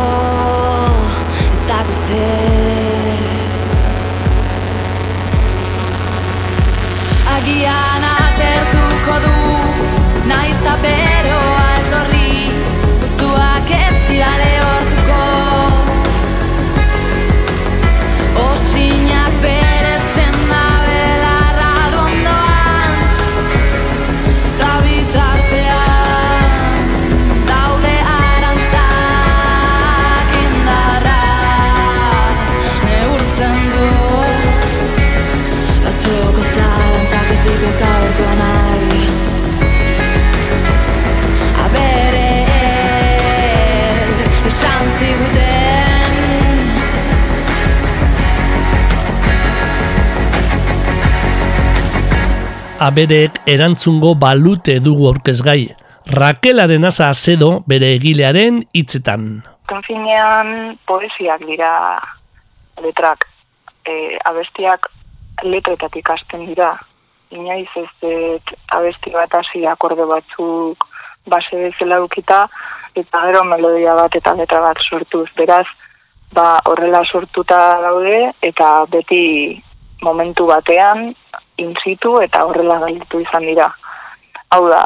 Ez 1.53 1.61
dago 1.69 1.95
zer 2.07 3.23
Agian 7.35 8.09
atertuko 8.11 9.21
du 9.27 9.37
Naiz 10.33 10.59
ta 10.67 10.75
beroa 10.87 11.69
etorri 11.79 12.35
Putzuak 13.05 13.71
ez 13.79 13.95
dira 14.11 14.35
Aberek 52.85 53.39
erantzungo 53.49 54.11
balute 54.21 54.75
dugu 54.85 55.07
aurkezgai. 55.09 55.71
Rakelaren 56.19 56.85
asa 56.85 57.07
azedo 57.09 57.63
bere 57.71 57.95
egilearen 57.97 58.59
hitzetan. 58.77 59.23
Azken 59.55 59.81
finean 59.87 60.51
poesiak 60.85 61.47
dira 61.49 61.71
letrak. 62.85 63.25
E, 63.89 64.19
abestiak 64.29 64.91
letretatik 65.49 66.13
hasten 66.13 66.45
dira. 66.51 66.75
Inoiz 67.33 67.71
ez 67.81 67.89
dut 68.05 68.53
abesti 68.77 69.15
bat 69.17 69.33
hasi 69.41 69.65
akorde 69.65 70.05
batzuk 70.13 70.85
base 71.25 71.57
bezala 71.57 72.03
ukita, 72.05 72.45
eta 73.01 73.25
gero 73.25 73.47
melodia 73.49 73.97
bat 73.97 74.21
eta 74.21 74.37
letra 74.37 74.61
bat 74.61 74.85
sortuz. 74.85 75.31
Beraz, 75.41 75.65
ba, 76.37 76.61
horrela 76.69 77.01
sortuta 77.09 77.65
daude, 77.81 78.27
eta 78.45 78.75
beti 78.93 79.25
momentu 80.05 80.53
batean 80.53 81.15
intzitu 81.57 82.19
eta 82.23 82.45
horrela 82.47 82.81
gelditu 82.87 83.21
izan 83.21 83.47
dira. 83.47 83.69
Hau 84.51 84.67
da, 84.69 84.85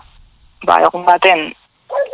ba, 0.67 0.79
egun 0.89 1.05
baten 1.07 1.49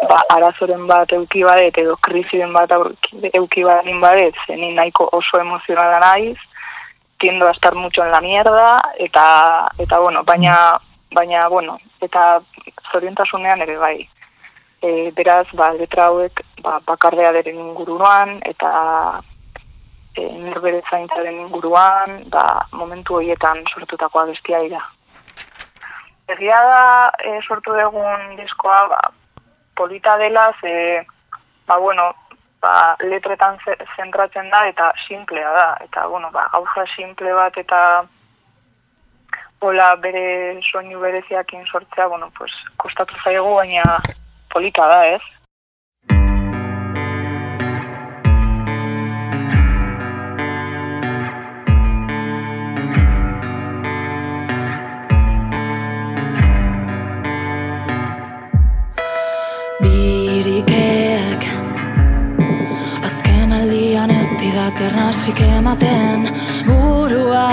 ba, 0.09 0.21
arazoren 0.37 0.87
bat 0.87 1.13
euki 1.17 1.45
badet 1.45 1.79
edo 1.83 1.97
krisiren 2.05 2.53
bat 2.55 2.73
euki 2.75 3.65
badin 3.65 4.01
badet, 4.01 4.37
zeni 4.47 4.73
nahiko 4.75 5.09
oso 5.13 5.41
emozionala 5.41 6.01
naiz, 6.01 6.39
tiendo 7.19 7.47
a 7.47 7.53
estar 7.53 7.75
mucho 7.75 8.05
en 8.05 8.11
la 8.11 8.21
mierda, 8.21 8.81
eta, 8.99 9.67
eta 9.79 9.99
bueno, 9.99 10.25
baina, 10.25 10.75
baina, 11.13 11.49
bueno, 11.49 11.79
eta 12.01 12.41
zorientasunean 12.93 13.63
ere 13.63 13.79
bai. 13.79 14.09
E, 14.83 15.11
beraz, 15.17 15.47
ba, 15.55 15.73
letra 15.73 16.11
hauek 16.11 16.43
ba, 16.63 16.81
bakardeaderen 16.87 17.57
inguruan, 17.57 18.41
eta 18.45 19.23
e, 20.17 20.23
norbere 20.39 20.83
zaintzaren 20.91 21.41
inguruan, 21.47 22.25
ba, 22.31 22.67
momentu 22.73 23.17
horietan 23.19 23.63
sortutako 23.75 24.21
abestia 24.21 24.61
dira. 24.61 24.81
Egia 26.29 26.61
da 26.65 27.13
e, 27.25 27.39
sortu 27.47 27.75
dugun 27.77 28.37
diskoa 28.37 28.87
ba, 28.89 29.01
polita 29.77 30.17
dela, 30.19 30.51
ze, 30.61 31.05
ba, 31.67 31.79
bueno, 31.79 32.15
ba, 32.63 32.97
letretan 33.01 33.59
ze- 33.65 33.79
zentratzen 33.97 34.51
da 34.51 34.67
eta 34.69 34.93
simplea 35.07 35.53
da. 35.53 35.69
Eta, 35.85 36.07
bueno, 36.07 36.31
ba, 36.33 36.49
gauza 36.53 36.87
simple 36.97 37.33
bat 37.33 37.57
eta 37.59 38.05
hola 39.65 39.95
bere 39.97 40.61
soinu 40.61 41.01
bereziakin 41.01 41.65
sortzea, 41.67 42.07
bueno, 42.07 42.31
pues, 42.39 42.53
kostatu 42.77 43.15
zaigu, 43.25 43.55
baina 43.55 44.01
polita 44.53 44.87
da, 44.87 45.07
ez? 45.09 45.23
Nasik 64.93 65.41
ematen 65.41 66.29
burua. 66.67 67.49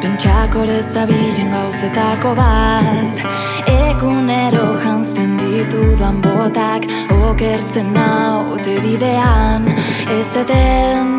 Pentsakor 0.00 0.68
ez 0.78 0.86
da 0.94 1.06
bilen 1.06 1.50
gauzetako 1.52 2.34
bat. 2.34 3.26
Egunero 3.68 4.66
jantzten 4.78 5.36
ditudan 5.40 6.20
botak 6.22 6.86
Okertzen 7.10 7.92
naute 7.94 8.76
bidean 8.84 9.66
Ez 10.14 10.36
eten 10.42 11.10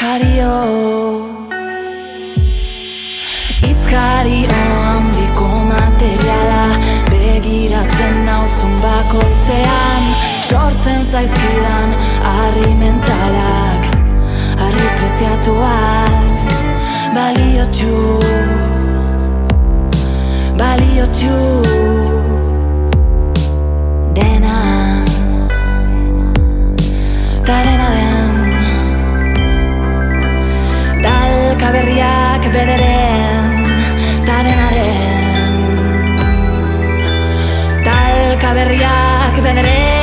Jario. 0.00 0.54
Izkario 3.70 4.62
handiko 4.86 5.50
materiala 5.72 6.64
Begiratzen 7.10 8.24
nauzun 8.28 8.80
bakoitzean 8.86 10.33
Sortzen 10.44 11.06
zaizkidan 11.12 11.90
harri 12.20 12.74
mentalak 12.76 13.82
Harri 14.60 14.88
preziatuak. 14.98 16.14
Baliotxu 17.14 18.18
Baliotxu 20.58 21.38
Dena 24.18 24.58
Ta 27.46 27.56
dena 27.64 27.88
den. 27.96 28.32
Talka 31.06 31.68
berriak 31.78 32.44
bederen 32.52 33.48
Ta 34.28 34.38
denaren 34.44 35.56
Talka 37.88 38.50
berriak 38.60 39.42
bederen 39.44 39.93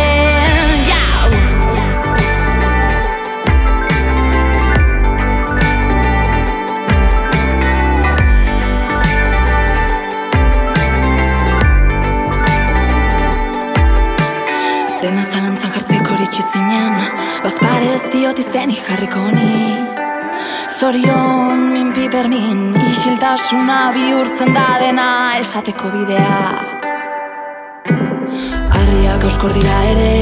iritsi 16.31 16.43
zinen 16.53 16.95
Bazpare 17.43 17.93
ez 17.93 18.03
diot 18.11 18.39
izenik 18.39 18.79
jarriko 18.87 19.19
ni 19.35 19.75
Zorion 20.79 21.71
min 21.73 21.91
pipermin 21.93 22.75
Isiltasuna 22.89 23.91
bihurtzen 23.93 24.53
da 24.53 24.77
dena 24.79 25.37
esateko 25.39 25.91
bidea. 25.91 26.39
Arriak 28.79 29.23
euskor 29.27 29.53
dira 29.53 29.77
ere 29.91 30.13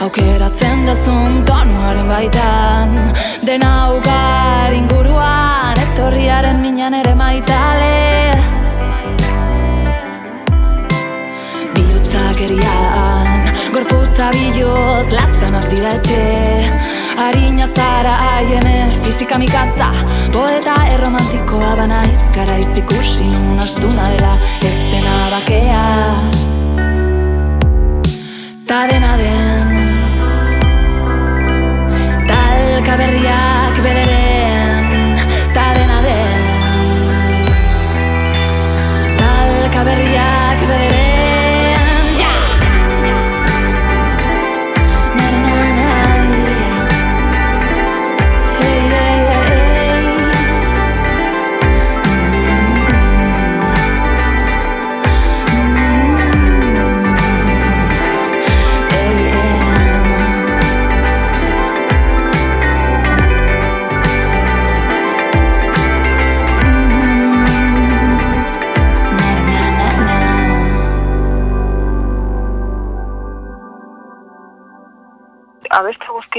Aukeratzen 0.00 0.86
dezun 0.86 1.44
tonuaren 1.44 2.08
baitan. 2.08 2.96
Dena 3.44 3.92
ukar 3.92 4.72
inguruan 4.72 5.84
Etorriaren 5.84 6.60
minan 6.64 6.96
ere 7.02 7.14
maitale. 7.14 7.94
Bihotzak 11.76 12.44
erian 12.48 13.09
Gorputza 14.20 14.36
biloz 14.36 15.12
Lazkanak 15.12 15.66
dira 15.72 15.90
etxe. 15.96 16.20
Harina 17.16 17.66
zara 17.74 18.12
haiene 18.20 18.90
Fisika 19.04 19.38
mikatza. 19.38 19.88
Poeta 20.32 20.74
erromantikoa 20.92 21.72
bana 21.76 22.02
izkara 22.04 22.58
izikusi 22.60 23.24
nun 23.24 23.58
astuna 23.58 24.08
dela 24.12 24.34
Ez 24.60 24.78
dena 24.92 25.16
bakea. 25.32 25.84
Ta 28.68 28.82
dena 28.92 29.16
den. 29.16 29.78
Talka 32.28 32.96
berriak 33.00 33.80
bederen 33.86 34.29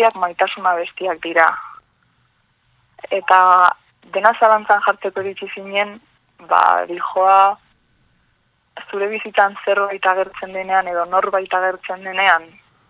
abeste 0.01 0.09
guztiak 0.09 0.15
maitasun 0.15 0.65
abestiak 0.65 1.21
dira. 1.23 1.47
Eta 3.11 3.71
dena 4.13 4.33
zalantzan 4.39 4.81
jartzeko 4.85 5.21
iritsi 5.21 5.47
zinen, 5.55 5.99
ba, 6.49 6.85
dijoa 6.87 7.57
zure 8.89 9.07
bizitan 9.07 9.55
zerbait 9.65 10.05
agertzen 10.05 10.53
denean 10.53 10.87
edo 10.87 11.05
norbait 11.05 11.53
agertzen 11.53 12.03
denean, 12.03 12.43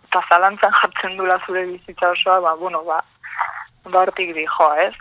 eta 0.07 0.21
zalantzan 0.29 0.71
jartzen 0.71 1.17
dula 1.17 1.39
zure 1.45 1.65
bizitza 1.65 2.11
osoa, 2.11 2.39
ba, 2.39 2.55
bueno, 2.55 2.83
ba, 2.83 3.01
ba 3.85 3.99
hortik 3.99 4.33
dijoa, 4.35 4.87
ez? 4.87 4.95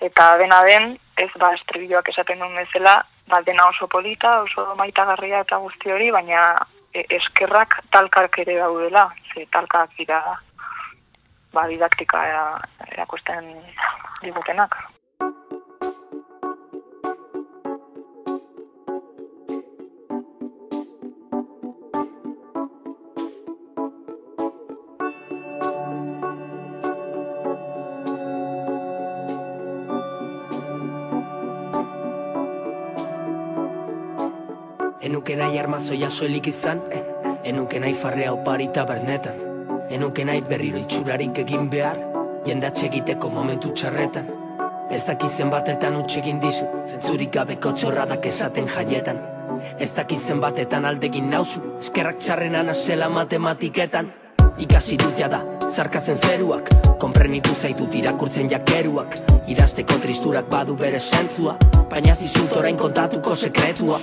Eta 0.00 0.36
dena 0.38 0.62
den, 0.62 0.98
ez 1.16 1.30
ba, 1.38 1.52
estribilloak 1.54 2.08
esaten 2.08 2.38
duen 2.38 2.54
bezala, 2.54 3.04
ba, 3.28 3.42
dena 3.42 3.68
oso 3.68 3.88
polita, 3.88 4.42
oso 4.42 4.74
maitagarria 4.76 5.40
eta 5.40 5.58
guzti 5.58 5.90
hori, 5.90 6.10
baina 6.10 6.66
e, 6.92 7.06
eskerrak 7.10 7.80
talkak 7.90 8.38
ere 8.38 8.58
daudela, 8.58 9.10
ze 9.32 9.46
talkak 9.50 9.90
dira 9.98 10.20
ba, 11.54 11.68
didaktika 11.70 12.18
era- 12.26 12.60
erakusten 12.90 13.54
digutenak. 14.22 14.74
Enuke 35.04 35.36
nahi 35.36 35.58
armazoia 35.60 36.08
soilik 36.10 36.48
izan 36.48 36.80
eh? 36.90 37.02
Enuke 37.52 37.80
nahi 37.80 37.92
farrea 37.92 38.32
opari 38.32 38.70
tabernetan 38.72 39.43
Enuke 39.94 40.24
nahi 40.26 40.40
berriro 40.42 40.78
itxurarik 40.82 41.36
egin 41.38 41.68
behar 41.70 41.98
Jendatxe 42.44 42.88
egiteko 42.88 43.28
momentu 43.30 43.70
txarretan. 43.78 44.26
Ez 44.90 45.04
dakizen 45.06 45.52
batetan 45.52 45.94
utxegin 46.00 46.40
dizu 46.42 46.64
Zentzurik 46.88 47.30
gabeko 47.36 47.70
txorradak 47.78 48.26
esaten 48.26 48.66
jaietan. 48.66 49.20
Ez 49.78 49.92
dakizen 49.94 50.40
batetan 50.42 50.88
aldegin 50.88 51.28
nauzu 51.30 51.62
Eskerrak 51.78 52.18
txarrenan 52.18 52.72
asela 52.72 53.08
matematiketan. 53.08 54.08
Ikasi 54.64 54.98
dut 54.98 55.14
jada, 55.18 55.38
zarkatzen 55.70 56.18
zeruak 56.18 56.72
Konprenitu 56.98 57.54
zaitut 57.54 57.94
irakurtzen 57.94 58.50
jakeruak. 58.50 59.14
Idazteko 59.54 60.00
tristurak 60.02 60.50
badu 60.50 60.74
bere 60.80 60.98
sentzua 60.98 61.54
Baina 61.92 62.16
ez 62.16 62.18
dizut 62.24 62.56
orain 62.56 62.80
kontatuko 62.82 63.36
sekretua. 63.36 64.00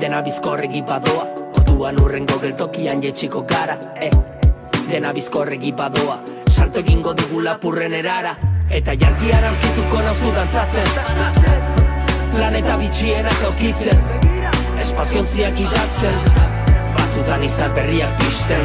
Dena 0.00 0.24
bizkorregi 0.26 0.82
badoa 0.82 1.28
Orduan 1.62 2.02
urrengo 2.02 2.40
geltokian 2.42 3.06
jetxiko 3.06 3.44
gara 3.46 3.78
eh. 4.02 4.37
Dena 4.88 5.12
bizkorregi 5.12 5.72
badoa. 5.76 6.16
Salto 6.48 6.80
egingo 6.80 7.12
dugu 7.12 7.42
lapurren 7.44 7.92
erara 7.92 8.32
Eta 8.72 8.94
jarkian 9.00 9.44
aurkituko 9.50 10.00
nauzu 10.04 10.32
dantzatzen. 10.32 10.88
Planeta 12.32 12.76
bitxienak 12.80 13.44
aukitzen 13.50 14.00
Espaziontziak 14.80 15.60
idatzen. 15.60 16.16
Batzutan 16.96 17.44
izar 17.44 17.76
berriak 17.76 18.16
pisten 18.22 18.64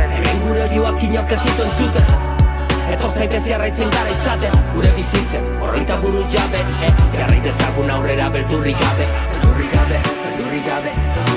Hemen 0.00 0.42
gure 0.48 0.66
joak 0.74 1.02
inok 1.06 1.38
ez 1.38 1.40
ditu 1.46 1.66
entzuten. 1.68 2.14
Etor 2.90 3.14
zaitez 3.14 3.44
jarraitzen 3.46 3.90
gara 3.94 4.10
izaten 4.10 4.56
Gure 4.74 4.90
bizitzen, 4.96 5.46
horreita 5.62 6.00
buru 6.02 6.24
jabe 6.34 6.64
eh? 6.82 6.94
Jarrait 7.14 7.50
ezagun 7.54 7.94
aurrera 7.98 8.30
Beldurrik 8.34 8.86
gabe, 8.86 9.10
beldurrik 9.36 9.76
gabe, 9.78 10.06
beldurrik 10.24 10.66
gabe 10.66 11.29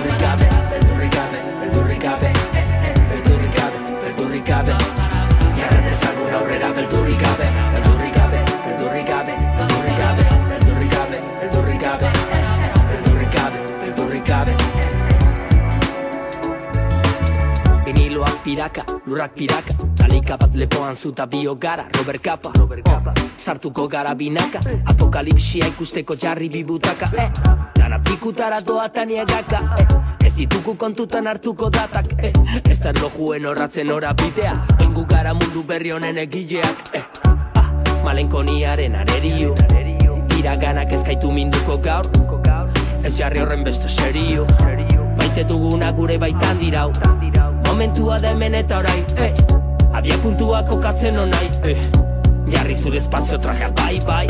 beldurrik 4.43 4.47
gabe 4.47 4.73
Jarrait 5.55 5.91
ezagun 5.91 6.33
aurrera 6.33 6.73
beldurrik 6.73 7.19
gabe 7.19 7.45
Beldurrik 7.73 8.13
gabe, 8.15 8.39
beldurrik 8.65 9.07
gabe, 9.07 9.35
beldurrik 9.57 9.97
gabe 9.97 10.23
Beldurrik 10.49 10.91
gabe, 10.91 11.17
beldurrik 11.39 11.81
gabe 11.81 12.09
Beldurrik 12.89 13.31
gabe, 13.31 13.59
beldurrik 13.81 14.25
gabe 14.25 14.55
Viniloak 17.85 18.43
piraka, 18.43 18.81
lurrak 19.05 19.33
piraka 19.35 19.73
Talika 19.95 20.37
bat 20.37 20.55
lepoan 20.55 20.95
zuta 20.95 21.25
bio 21.27 21.55
gara 21.55 21.87
Robert 21.97 22.21
Kappa, 22.21 22.49
oh, 22.59 23.13
sartuko 23.35 23.87
gara 23.87 24.13
binaka 24.15 24.59
Apokalipsia 24.85 25.67
ikusteko 25.67 26.15
jarri 26.15 26.49
bibutaka 26.49 27.05
eh. 27.17 27.29
Dana 27.75 27.99
pikutara 27.99 28.59
doa 28.59 28.89
taniegaka 28.89 29.59
eh. 29.79 30.22
Ez 30.33 30.37
dituku 30.39 30.73
kontutan 30.81 31.27
hartuko 31.29 31.67
datak 31.69 32.07
eh. 32.17 32.31
Ez 32.65 32.79
da 32.81 32.89
erlojuen 32.89 33.43
horratzen 33.45 33.91
ora 33.93 34.15
bidea 34.17 34.55
Oingu 34.81 35.03
gara 35.05 35.33
mundu 35.37 35.61
berri 35.61 35.91
honen 35.93 36.17
egileak 36.17 36.89
eh. 36.97 37.03
ah, 37.61 37.67
Malenkoniaren 38.01 38.95
arerio 38.97 39.53
Iraganak 40.39 40.89
ezkaitu 40.97 41.29
minduko 41.29 41.77
gaur 41.85 42.09
Ez 43.05 43.13
jarri 43.13 43.43
horren 43.45 43.61
beste 43.63 43.85
serio 43.93 44.47
Maite 45.19 45.45
duguna 45.45 45.91
gure 45.93 46.17
baitan 46.17 46.57
dirau 46.65 46.89
Momentua 47.67 48.17
da 48.17 48.33
hemen 48.33 48.57
eta 48.57 48.81
orain 48.81 49.05
eh. 49.21 49.31
Abia 49.93 50.17
puntua 50.17 50.63
kokatzen 50.65 51.19
onai 51.27 51.45
eh. 51.61 51.77
Jarri 52.49 52.73
zure 52.73 52.97
espazio 52.97 53.37
trajea 53.37 53.69
bai 53.69 53.99
bai 54.07 54.27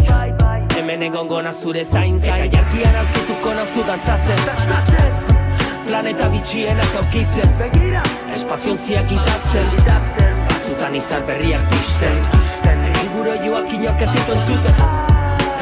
Hemen 0.76 1.08
egongo 1.08 1.42
na 1.42 1.54
zure 1.54 1.86
zain 1.86 2.20
zain 2.20 2.50
Eta 2.50 2.58
jarkian 2.58 3.06
aurkituko 3.06 3.56
nauzu 3.62 3.88
dantzatzen 3.88 5.23
Planeta 5.84 6.30
bitxienak 6.32 6.96
aukitzen 7.02 7.50
Espaziontziak 8.34 9.12
idatzen 9.12 9.68
Batzutan 10.50 10.96
izar 10.96 11.26
berriak 11.28 11.68
pisten 11.74 12.22
Hemen 12.64 13.10
gure 13.16 13.36
joak 13.46 13.74
inok 13.78 14.02
ez 14.06 14.10
ditu 14.16 14.36
entzuten. 14.38 14.80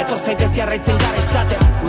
Etor 0.02 0.20
zaitez 0.26 0.52
jarraitzen 0.56 0.98
gara 1.02 1.24
izaten 1.24 1.81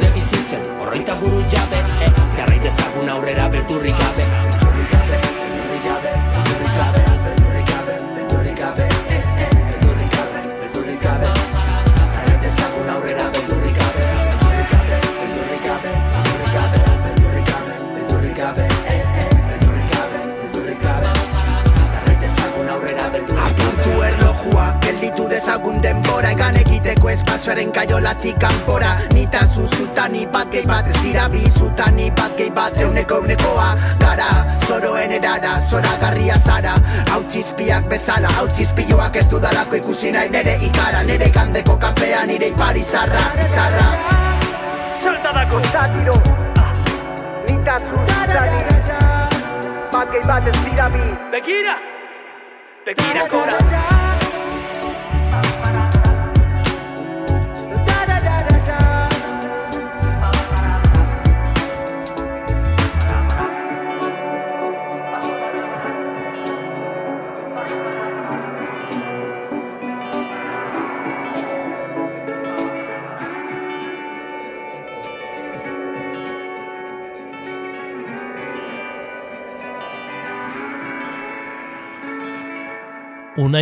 dira 51.41 51.92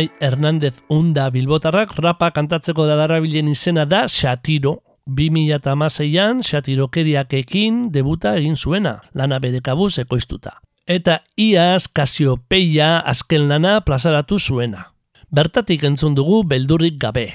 Unai 0.01 0.09
Hernández 0.19 0.81
Unda 0.89 1.29
Bilbotarrak 1.29 1.91
rapa 2.01 2.31
kantatzeko 2.33 2.87
dadarrabilen 2.87 3.47
izena 3.47 3.85
da 3.85 4.07
Xatiro. 4.07 4.81
2006an 5.05 6.41
Xatirokeriakekin 6.41 7.91
debuta 7.93 8.33
egin 8.39 8.55
zuena, 8.55 9.01
lana 9.13 9.37
bedekabuz 9.39 9.99
ekoiztuta. 9.99 10.57
Eta 10.87 11.19
iaz 11.37 11.85
Kasiopeia 11.87 13.03
azken 13.13 13.47
lana 13.49 13.81
plazaratu 13.85 14.39
zuena. 14.39 14.87
Bertatik 15.29 15.83
entzun 15.83 16.15
dugu 16.15 16.41
beldurrik 16.49 16.97
gabe. 16.97 17.27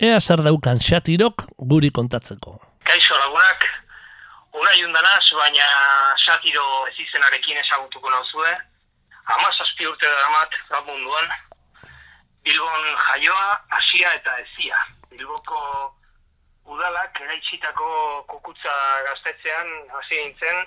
Ea 0.00 0.18
zer 0.20 0.42
daukan 0.42 0.82
Xatirok 0.82 1.46
guri 1.56 1.90
kontatzeko. 1.90 2.58
Kaixo 2.82 3.14
lagunak, 3.14 3.62
unai 4.58 4.78
undanaz, 4.82 5.24
baina 5.38 5.70
Xatiro 6.26 6.66
ez 6.90 6.98
izenarekin 7.06 7.62
ezagutuko 7.62 8.10
nauzue. 8.10 8.56
Amazazpi 9.38 9.86
urte 9.86 10.06
daramat, 10.06 10.50
rap 10.70 10.86
munduan, 10.86 11.30
Bilbon 12.46 12.84
jaioa, 12.94 13.46
asia 13.74 14.12
eta 14.14 14.36
ezia. 14.38 14.76
Bilboko 15.10 15.60
udalak 16.70 17.18
eraitsitako 17.24 17.88
kukutza 18.30 18.74
gaztetzean 19.06 19.72
hasi 19.96 20.20
nintzen 20.20 20.60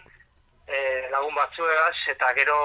e, 0.67 0.81
lagun 1.13 1.37
batzuegaz 1.37 1.95
eta 2.15 2.33
gero 2.35 2.57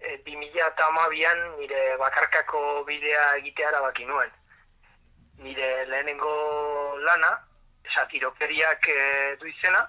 e, 0.00 0.16
2000 0.24 0.64
eta 0.70 0.88
amabian 0.88 1.44
nire 1.58 1.82
bakarkako 2.00 2.62
bidea 2.88 3.28
egitea 3.42 3.68
erabaki 3.74 4.08
nuen. 4.08 4.32
Nire 5.44 5.70
lehenengo 5.92 6.32
lana, 7.04 7.34
satirokeriak 7.92 8.88
e, 8.88 9.00
du 9.36 9.52
izena, 9.52 9.84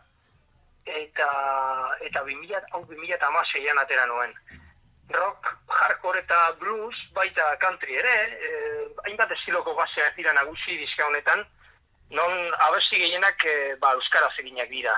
eta, 0.84 1.32
eta 2.04 2.28
2000, 2.28 2.67
hau 2.73 2.84
2000 2.84 3.15
eta 3.15 3.32
amaseian 3.32 3.86
atera 3.88 4.12
nuen 4.12 4.36
rock, 5.10 5.58
hardcore 5.67 6.20
eta 6.20 6.52
blues, 6.60 6.96
baita 7.13 7.56
country 7.60 7.96
ere, 7.96 8.15
eh, 8.48 8.88
hainbat 9.06 9.32
estiloko 9.32 9.76
baseak 9.76 10.15
dira 10.15 10.34
nagusi 10.34 10.78
diska 10.78 11.08
honetan, 11.08 11.46
non 12.10 12.54
abesti 12.67 13.00
gehienak 13.00 13.46
eh, 13.46 13.76
ba, 13.80 13.93
euskaraz 13.93 14.34
eginak 14.39 14.70
dira. 14.70 14.96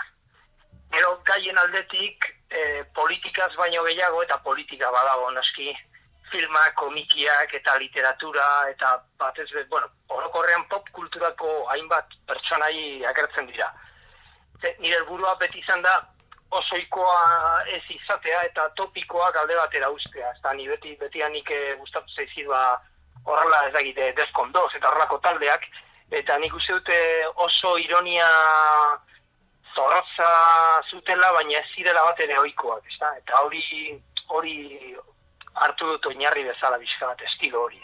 Gero 0.92 1.20
gaien 1.26 1.58
aldetik 1.58 2.26
eh, 2.50 2.84
politikaz 2.96 3.54
baino 3.58 3.84
gehiago 3.86 4.24
eta 4.24 4.40
politika 4.46 4.92
badago 4.92 5.30
naski 5.32 5.76
filma, 6.32 6.70
komikiak 6.78 7.54
eta 7.54 7.76
literatura 7.78 8.70
eta 8.70 8.98
batez 9.18 9.50
bez, 9.54 9.68
bueno, 9.70 9.88
orokorrean 10.10 10.66
pop 10.70 10.90
kulturako 10.94 11.66
hainbat 11.74 12.14
pertsonai 12.28 13.06
agertzen 13.06 13.48
dira. 13.48 13.72
nire 14.80 14.96
helburua 14.98 15.36
beti 15.40 15.60
izan 15.60 15.82
da 15.82 16.02
osoikoa 16.52 17.64
ez 17.68 17.84
izatea 17.90 18.44
eta 18.48 18.70
topikoa 18.76 19.32
galde 19.32 19.56
batera 19.56 19.90
ustea. 19.90 20.32
Ez 20.32 20.56
ni 20.58 20.68
beti, 20.68 20.96
beti 21.00 21.24
anik 21.24 21.52
e, 21.52 21.76
gustatu 21.80 22.10
zaizidua 22.16 22.80
horrela 23.26 23.66
ez 23.68 23.74
dakite 23.74 24.14
deskondoz 24.18 24.72
eta 24.76 24.90
horrelako 24.90 25.20
taldeak. 25.20 25.68
Eta 26.12 26.38
nik 26.38 26.54
uste 26.56 26.74
dute 26.74 26.98
oso 27.36 27.78
ironia 27.78 28.28
zorraza 29.76 30.82
zutela, 30.90 31.32
baina 31.32 31.60
ez 31.60 31.68
zirela 31.76 32.04
bat 32.04 32.20
ere 32.20 32.40
oikoak. 32.40 32.84
Ez 32.86 32.98
Eta 33.18 33.44
hori 33.46 34.02
hori 34.30 34.96
hartu 35.56 35.86
dut 35.92 36.06
oinarri 36.06 36.44
bezala 36.44 36.78
bizka 36.78 37.08
bat 37.08 37.22
estilo 37.22 37.64
hori. 37.64 37.82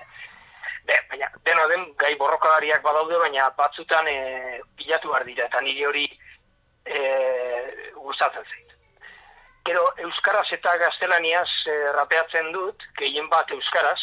Be, 0.85 0.97
baina, 1.09 1.29
dena 1.45 1.65
den, 1.67 1.85
gai 1.97 2.13
borrokalariak 2.15 2.83
badaude, 2.85 3.17
baina 3.17 3.49
batzutan 3.57 4.07
e, 4.07 4.61
bilatu 4.77 5.09
behar 5.09 5.25
dira, 5.25 5.45
eta 5.45 5.61
niri 5.61 5.85
hori 5.85 6.05
e, 6.85 7.01
gustatzen 7.95 8.43
zait. 8.43 8.75
Gero, 9.65 9.81
Euskaraz 9.97 10.47
eta 10.53 10.77
Gaztelaniaz 10.77 11.49
e, 11.67 11.77
rapeatzen 11.97 12.51
dut, 12.53 12.85
gehien 12.99 13.29
bat 13.29 13.49
Euskaraz, 13.51 13.99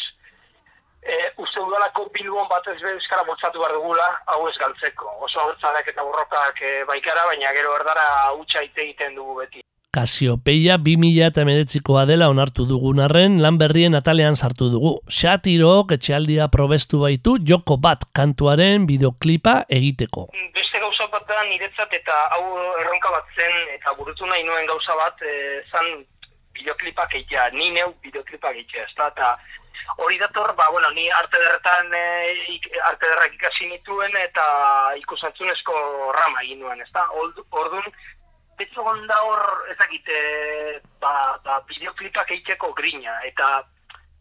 e, 1.03 1.17
uste 1.37 1.59
udalako 1.63 2.07
bilbon 2.15 2.47
bat 2.51 2.67
ez 2.67 2.79
Euskara 2.93 3.25
botzatu 3.27 3.59
behar 3.63 3.75
dugula, 3.79 4.07
hau 4.27 4.47
ez 4.49 4.55
galtzeko. 4.59 5.17
Oso 5.27 5.39
hau 5.39 5.51
eta 5.55 6.03
borrokak 6.03 6.61
e, 6.61 6.73
baikara, 6.89 7.27
baina 7.31 7.53
gero 7.53 7.75
erdara 7.79 8.07
utxa 8.39 8.63
egiten 8.63 9.15
dugu 9.15 9.39
beti. 9.41 9.63
Kasiopeia 9.93 10.79
2000 10.81 11.27
eta 11.27 11.43
meretzikoa 11.45 12.07
dela 12.09 12.31
onartu 12.31 12.65
dugun 12.65 12.99
arren 13.03 13.35
lan 13.43 13.59
berrien 13.61 13.93
atalean 13.93 14.35
sartu 14.35 14.71
dugu. 14.73 14.95
Xatirok 15.05 15.93
etxealdia 15.93 16.47
probestu 16.49 17.03
baitu 17.03 17.37
joko 17.51 17.77
bat 17.77 18.07
kantuaren 18.11 18.87
bideoklipa 18.89 19.59
egiteko. 19.69 20.31
Bat 20.33 20.62
da 21.35 21.43
niretzat 21.47 21.93
eta 21.93 22.19
hau 22.35 22.43
erronka 22.81 23.11
bat 23.11 23.35
zen 23.35 23.53
eta 23.75 23.93
burutu 23.97 24.25
nahi 24.29 24.43
nuen 24.43 24.69
gauza 24.69 24.95
bat 24.99 25.21
e, 25.21 25.33
zan 25.71 26.05
bideoklipak 26.53 27.15
egitea, 27.15 27.49
ni 27.57 27.71
neu 27.73 27.93
bideoklipak 28.05 28.55
egitea, 28.55 28.85
ez 28.85 28.95
da, 28.97 29.09
eta 29.09 29.29
hori 30.05 30.19
dator, 30.21 30.53
ba, 30.55 30.69
bueno, 30.71 30.89
ni 30.91 31.09
arte 31.11 31.39
derretan 31.41 31.93
e, 31.97 32.03
arte 32.89 33.09
derrak 33.09 33.33
ikasi 33.37 33.69
nituen 33.71 34.17
eta 34.21 34.45
ikusantzunezko 35.01 35.77
rama 36.17 36.43
egin 36.45 36.61
nuen, 36.63 36.81
ez 36.81 36.91
da, 36.93 37.07
orduan, 37.17 37.89
Betzo 38.53 38.83
da 39.09 39.15
hor, 39.25 39.41
ezakite, 39.73 40.17
ba, 41.01 41.39
ba, 41.43 41.55
bideoklipak 41.65 42.29
egiteko 42.35 42.69
grina, 42.77 43.15
eta 43.25 43.63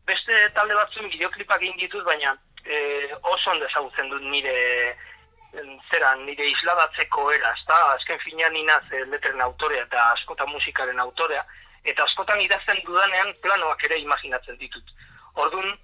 beste 0.09 0.39
talde 0.57 0.75
batzuen 0.75 1.11
bideoklipak 1.13 1.61
egin 1.61 1.77
ditut, 1.77 2.05
baina 2.07 2.33
e, 2.65 2.79
oso 3.23 3.51
ondo 3.51 3.67
ezagutzen 3.69 4.09
dut 4.09 4.25
nire 4.33 4.57
zera, 5.91 6.15
nire 6.25 6.47
isladatzeko 6.51 7.31
era, 7.33 7.53
ezta? 7.59 7.79
Azken 7.95 8.19
finean 8.25 8.57
inaz 8.57 8.85
e, 8.93 9.05
letren 9.13 9.41
autorea 9.41 9.85
eta 9.85 10.11
askotan 10.13 10.51
musikaren 10.51 11.01
autorea, 11.01 11.45
eta 11.85 12.05
askotan 12.05 12.41
idazten 12.41 12.81
dudanean 12.87 13.35
planoak 13.43 13.85
ere 13.85 13.99
imaginatzen 14.01 14.59
ditut. 14.59 14.95
Orduan, 15.35 15.75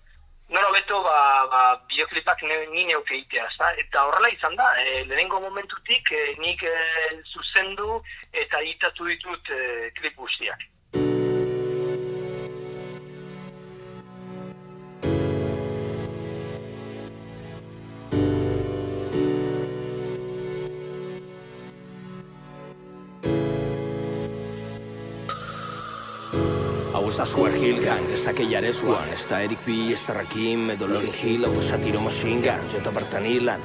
Nora 0.48 0.70
beto, 0.72 1.02
ba, 1.04 1.44
ba, 1.52 1.62
bideoklipak 1.90 2.40
ni 2.72 2.84
neuke 2.88 3.18
itea, 3.18 3.48
eta 3.82 4.04
horrela 4.08 4.30
izan 4.32 4.56
da, 4.56 4.70
e, 4.80 5.04
lehenengo 5.04 5.42
momentutik 5.44 6.08
e, 6.08 6.22
nik 6.40 6.62
e, 6.64 6.72
zuzendu 7.34 8.00
eta 8.32 8.62
itatu 8.64 9.10
ditut 9.12 9.52
e, 9.52 9.90
klip 10.00 10.16
guztiak. 10.16 10.64
Hau 26.98 27.06
ez 27.06 27.14
da 27.14 27.24
suer 27.30 27.54
hil 27.54 27.76
gang, 27.78 28.08
ez 28.10 28.24
da 28.26 28.32
keiare 28.34 28.72
zuan 28.74 29.12
Ez 29.14 29.22
da 29.30 29.38
Erik 29.44 29.60
B, 29.62 29.76
ez 29.94 30.00
da 30.08 30.16
Rakim, 30.16 30.64
edo 30.72 30.88
Lorin 30.90 31.14
Hill 31.14 31.46
Hau 31.46 31.62
satiro 31.62 32.00
machine 32.02 32.42
gun, 32.42 32.64
jota 32.72 32.90
bartan 32.90 33.28
hilan 33.28 33.62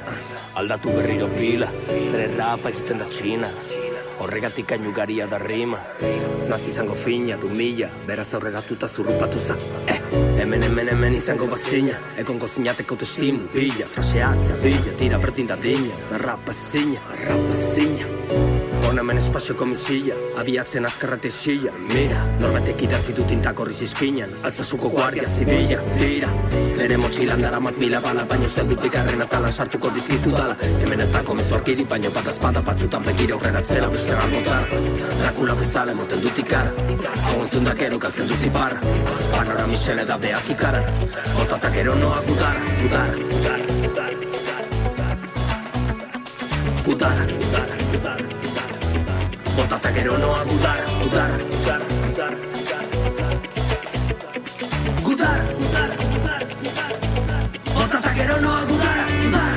Aldatu 0.62 0.94
berriro 0.94 1.32
pila, 1.34 1.72
bere 1.90 2.28
rapa 2.36 2.70
egiten 2.70 3.02
da 3.02 3.10
txina. 3.10 3.50
Horregatik 4.22 4.76
ainu 4.76 4.94
garia 4.94 5.26
da 5.26 5.42
rima. 5.42 5.82
Ez 6.06 6.46
nazi 6.46 6.70
izango 6.70 6.94
fina, 6.94 7.40
du 7.42 7.50
mila 7.50 7.90
Beraz 8.06 8.30
aurregatu 8.38 8.78
eta 8.78 8.88
zurrupatu 8.88 9.42
za. 9.42 9.58
Eh, 9.90 10.00
hemen 10.38 10.70
hemen 10.70 10.94
hemen 10.94 11.18
izango 11.18 11.50
bazina. 11.50 11.98
Ekon 12.22 12.38
gozinateko 12.38 13.02
testimu, 13.02 13.50
bila 13.56 13.90
Fraseatzea, 13.98 14.62
bila, 14.62 14.98
tira 15.02 15.18
berdin 15.18 15.50
da 15.50 15.58
dina. 15.58 16.04
Da 16.12 16.22
rapa 16.22 16.54
zina, 16.54 17.02
rapa 17.26 17.64
zina 17.74 18.13
Hona 18.94 19.02
hemen 19.02 19.18
espazio 19.18 19.56
komisilla 19.58 20.14
Abiatzen 20.38 20.86
azkarrate 20.86 21.30
silla 21.34 21.72
Mira, 21.90 22.20
norbatek 22.38 22.84
idatzi 22.86 23.16
du 23.18 23.24
tintak 23.26 23.58
horri 23.64 23.74
zizkinan 23.74 24.36
Altzasuko 24.46 24.92
guardia 24.94 25.26
zibila. 25.26 25.80
Tira, 25.98 26.30
nere 26.78 27.00
motxilan 27.02 27.42
dara 27.42 27.60
mat 27.60 27.80
mila 27.82 28.04
bala 28.06 28.28
Baino 28.30 28.46
zel 28.48 28.70
duplikarren 28.70 29.26
atalan 29.26 29.52
sartuko 29.52 29.90
dizkizu 29.96 30.36
dala. 30.38 30.54
Hemen 30.62 31.02
ez 31.02 31.10
dako 31.16 31.40
mezu 31.42 31.58
arkiri 31.58 31.88
Baino 31.90 32.14
bat 32.14 32.30
espada 32.36 32.62
batzutan 32.62 33.10
begire 33.10 33.34
aurreratzera 33.34 33.90
Beste 33.90 34.14
bat 34.22 34.30
botara 34.38 34.86
Drakula 35.24 35.58
bezala 35.64 35.98
emoten 35.98 36.22
dut 36.28 36.46
ikara 36.46 36.72
Agontzun 37.34 37.66
dakero 37.72 37.98
galtzen 37.98 38.30
duzi 38.30 38.54
barra 38.54 38.96
Panora 39.34 39.68
misele 39.74 40.06
da 40.06 40.22
beak 40.22 40.54
ikaran 40.54 40.86
Botatak 41.34 41.82
ero 41.82 41.98
noa 41.98 42.22
gudara 42.30 42.62
Gudara, 42.84 43.22
gudara, 43.26 43.58
gudara 43.82 44.18
Gudara, 46.86 47.26
gudara, 47.26 47.26
gudara 47.42 47.73
Botata 49.56 49.92
gero 49.94 50.18
noa 50.18 50.44
gero 58.16 58.36
noa 58.42 58.62
gudara, 58.70 59.06
gudara 59.22 59.56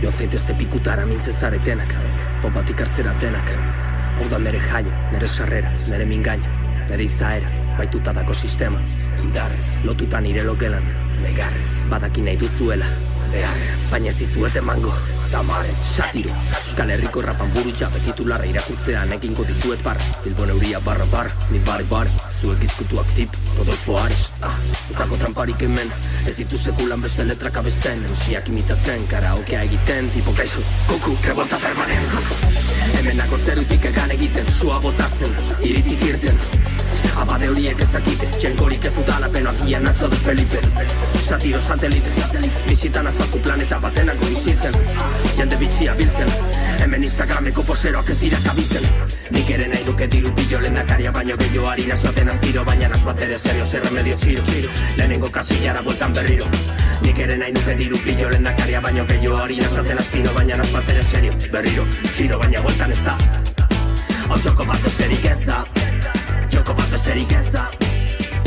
Jo 0.00 0.10
zaitezte 0.10 0.54
pikutara 0.54 1.04
mintzen 1.06 1.32
zaretenak 1.32 1.92
Popatik 2.40 2.80
hartzera 2.80 3.12
denak. 3.20 3.52
Hau 4.16 4.28
da 4.32 4.38
nere 4.38 4.60
jaia, 4.70 4.96
nere 5.12 5.28
sarrera, 5.28 5.72
nere 5.88 6.08
mingaina 6.08 6.56
Nere 6.88 7.04
izaera, 7.04 7.52
baituta 7.78 8.12
dako 8.16 8.34
sistema. 8.34 8.80
Indarrez, 9.22 9.84
lotuta 9.84 10.20
nire 10.20 10.42
logelan 10.42 11.09
Negarrez, 11.22 11.70
badaki 11.90 12.22
nahi 12.26 12.36
duzuela. 12.40 12.86
Beharrez, 13.30 13.80
baina 13.92 14.10
ez 14.10 14.18
dizuet 14.18 14.56
emango. 14.56 14.92
Tamarez, 15.30 15.76
satiro 15.94 16.32
Euskal 16.58 16.90
Herriko 16.90 17.22
rapan 17.22 17.52
buru 17.54 17.70
txape 17.70 18.00
titularra 18.02 18.48
irakurtzean 18.50 19.12
egingo 19.14 19.44
dizuet 19.46 19.82
barra 19.86 20.02
Bilbon 20.24 20.50
euria 20.56 20.80
barra 20.82 21.06
barra, 21.12 21.30
ni 21.52 21.60
bare 21.68 21.86
bare 21.86 22.10
Zuek 22.40 22.64
izkutuak 22.66 23.12
tip, 23.14 23.36
Rodolfo 23.58 23.98
Ares. 24.00 24.24
Ah, 24.42 24.56
Ez 24.88 24.96
dago 24.96 25.18
tramparik 25.20 25.62
hemen, 25.62 25.92
ez 26.26 26.34
ditu 26.40 26.58
sekulan 26.58 27.04
beste 27.04 27.26
letrak 27.28 27.60
abesten 27.62 28.02
Emsiak 28.08 28.48
imitatzen, 28.50 29.06
karaokea 29.12 29.62
egiten, 29.68 30.10
tipo 30.10 30.34
kaixo. 30.34 30.64
Kuku, 30.88 31.14
revolta 31.28 31.62
permanent. 31.62 32.18
Hemen 32.96 33.22
nago 33.22 33.38
zerutik 33.38 33.86
egan 33.92 34.16
egiten, 34.16 34.50
sua 34.58 34.80
botatzen, 34.82 35.38
iritik 35.62 36.08
irten 36.10 36.69
Abade 37.20 37.48
horiek 37.48 37.80
ez 37.80 37.90
dakite, 37.92 38.28
jenkorik 38.40 38.84
ez 38.84 38.94
dudala 38.96 39.28
penoak 39.28 39.60
gian 39.66 39.84
Nacho 39.84 40.08
de 40.08 40.16
Felipe. 40.16 40.60
Satiro 41.26 41.60
satelite, 41.60 42.10
bizitan 42.68 43.06
azazu 43.06 43.38
planeta 43.44 43.78
batenako 43.78 44.26
bizitzen. 44.26 44.74
Jende 45.36 45.56
bitxia 45.56 45.94
biltzen, 45.94 46.32
hemen 46.80 47.04
Instagrameko 47.04 47.62
poseroak 47.62 48.08
ez 48.10 48.18
dira 48.20 48.38
kabitzen 48.44 48.86
Nik 49.30 49.50
ere 49.54 49.66
nahi 49.70 49.84
duke 49.86 50.06
diru 50.10 50.32
pilo 50.34 50.60
lehendakaria 50.62 51.12
baino 51.14 51.36
gehiago 51.40 51.68
harina 51.70 51.94
esaten 51.94 52.28
astiro 52.32 52.64
Baina 52.64 52.88
nas 52.88 53.02
bat 53.06 53.22
ere 53.26 53.38
serio, 53.38 53.64
zer 53.64 53.84
remedio 53.86 54.16
txiro 54.16 54.42
Lehenengo 54.96 55.30
kasillara 55.30 55.82
bueltan 55.86 56.14
berriro. 56.14 56.48
Nik 57.02 57.18
ere 57.18 57.36
nahi 57.36 57.52
duke 57.52 57.76
diru 57.82 57.98
pilo 58.04 58.30
lehendakaria 58.30 58.80
baino 58.80 59.04
gehiago 59.06 59.42
harina 59.42 59.66
esaten 59.66 59.98
astiro 59.98 60.34
Baina 60.38 60.56
nas 60.56 60.72
bat 60.72 60.88
ere 60.88 61.04
serio, 61.04 61.36
berriro, 61.52 61.86
txiro 62.12 62.38
baina 62.38 62.64
bueltan 62.66 62.96
ez 62.96 63.04
da. 63.04 63.18
Otxoko 64.30 64.64
bat 64.64 64.82
besterik 64.88 65.30
ez 65.30 65.40
da 65.46 65.64
Joko 66.52 66.74
bat 66.74 66.90
besterik 66.90 67.32
ez 67.32 67.46
da 67.52 67.64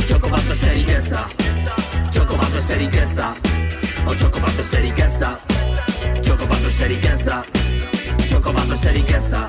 Joko 0.09 0.29
bat 0.29 0.43
besterik 0.49 0.89
ez 0.89 1.05
da 1.09 1.25
Joko 2.15 2.37
bat 2.37 2.51
besterik 2.53 2.95
ez 2.95 3.09
da 3.15 3.33
O 4.07 4.13
joko 4.13 4.39
bat 4.39 4.57
besterik 4.57 4.99
ez 4.99 5.13
da 5.19 5.37
Joko 6.25 6.45
bat 6.45 6.61
besterik 6.63 7.05
ez 7.05 7.19
da 7.25 7.43
Joko 8.31 8.51
bat 8.53 8.67
besterik 8.67 9.09
ez 9.11 9.23
da 9.31 9.43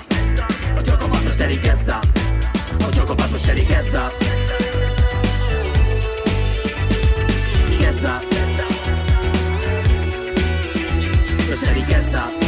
O 0.76 0.84
joko 0.90 1.08
bat 1.08 1.24
besterik 1.24 1.64
ez 1.64 1.80
da 1.86 2.00
O 2.86 2.92
joko 2.96 3.14
bat 3.14 3.32
besterik 3.32 3.70
ez 3.70 3.90
da 3.92 4.08
Ez 7.88 8.00
da 8.02 8.20
Besterik 11.50 11.90
ez 11.90 12.43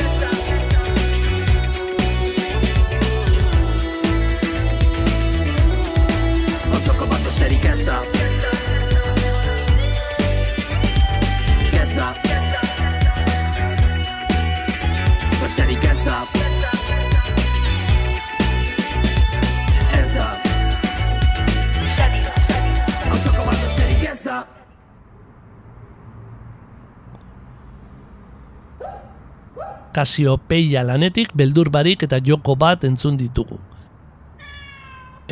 Kasiopeia 30.06 30.84
lanetik 30.86 31.32
beldur 31.34 31.66
barik 31.74 32.04
eta 32.06 32.20
joko 32.22 32.54
bat 32.54 32.84
entzun 32.86 33.16
ditugu. 33.18 33.56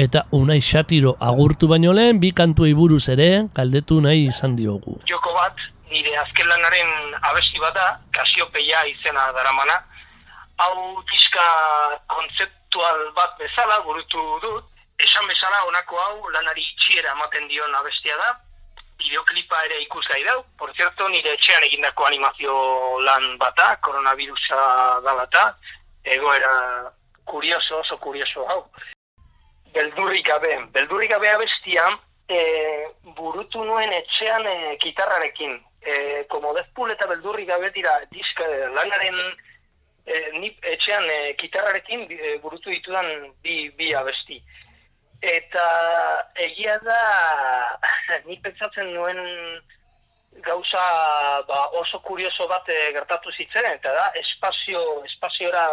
Eta 0.04 0.24
unai 0.34 0.58
xatiro 0.68 1.12
agurtu 1.28 1.68
baino 1.70 1.92
lehen 1.94 2.18
bi 2.18 2.32
kantuei 2.40 2.72
buruz 2.74 3.04
ere 3.14 3.28
galdetu 3.54 4.00
nahi 4.02 4.24
izan 4.32 4.56
diogu. 4.58 4.96
Joko 5.06 5.30
bat, 5.36 5.62
nire 5.92 6.16
azken 6.24 6.50
lanaren 6.50 6.90
abesti 7.30 7.62
bada, 7.62 7.86
Kasiopeia 8.18 8.82
izena 8.90 9.28
daramana. 9.36 9.78
Hau 10.58 10.98
diska 11.12 11.46
kontzeptual 12.16 13.06
bat 13.14 13.38
bezala 13.38 13.78
burutu 13.86 14.26
dut. 14.42 14.66
Esan 14.98 15.30
bezala 15.30 15.62
honako 15.68 16.02
hau 16.02 16.34
lanari 16.34 16.66
itxiera 16.66 17.14
ematen 17.14 17.46
dion 17.46 17.78
abestia 17.78 18.18
da. 18.24 18.34
Bideoklipa 18.98 19.64
ere 19.66 19.82
ikusgai 19.82 20.22
dau. 20.24 20.44
Por 20.58 20.72
cierto, 20.74 21.08
nire 21.08 21.34
etxean 21.34 21.64
egindako 21.68 22.06
animazio 22.06 22.56
lan 23.00 23.36
bata, 23.38 23.76
koronavirusa 23.82 25.00
dalata. 25.04 25.46
Egoera 26.04 26.92
kurioso, 27.24 27.80
oso 27.80 27.96
kurioso 27.98 28.44
hau 28.48 28.60
beldurrik 29.74 30.26
gabe. 30.26 30.54
Beldurrik 30.72 31.10
gabe 31.10 31.30
abestia 31.30 31.84
e, 32.28 32.40
burutu 33.18 33.64
nuen 33.64 33.92
etxean 33.92 34.46
e, 34.46 34.56
gitarrarekin. 34.82 35.58
E, 35.84 36.24
como 36.32 36.54
Deadpool 36.56 36.94
eta 36.94 37.08
beldurrik 37.10 37.50
gabe 37.50 37.70
dira 37.74 37.98
diska 38.12 38.46
lanaren 38.76 39.18
e, 40.06 40.20
ni 40.38 40.52
etxean 40.74 41.10
e, 41.10 41.18
gitarrarekin 41.40 42.06
e, 42.08 42.36
burutu 42.44 42.70
ditudan 42.70 43.10
bi, 43.42 43.68
bi 43.78 43.92
abesti. 43.94 44.40
Eta 45.24 45.66
egia 46.44 46.74
da, 46.84 46.98
ni 48.28 48.36
pentsatzen 48.44 48.90
nuen 48.92 49.20
gauza 50.44 50.82
ba, 51.48 51.62
oso 51.80 52.00
kurioso 52.04 52.48
bat 52.50 52.68
e, 52.68 52.76
gertatu 52.92 53.32
zitzen, 53.32 53.64
eta 53.70 53.92
da, 53.94 54.10
espazio, 54.20 54.82
espaziora 55.08 55.64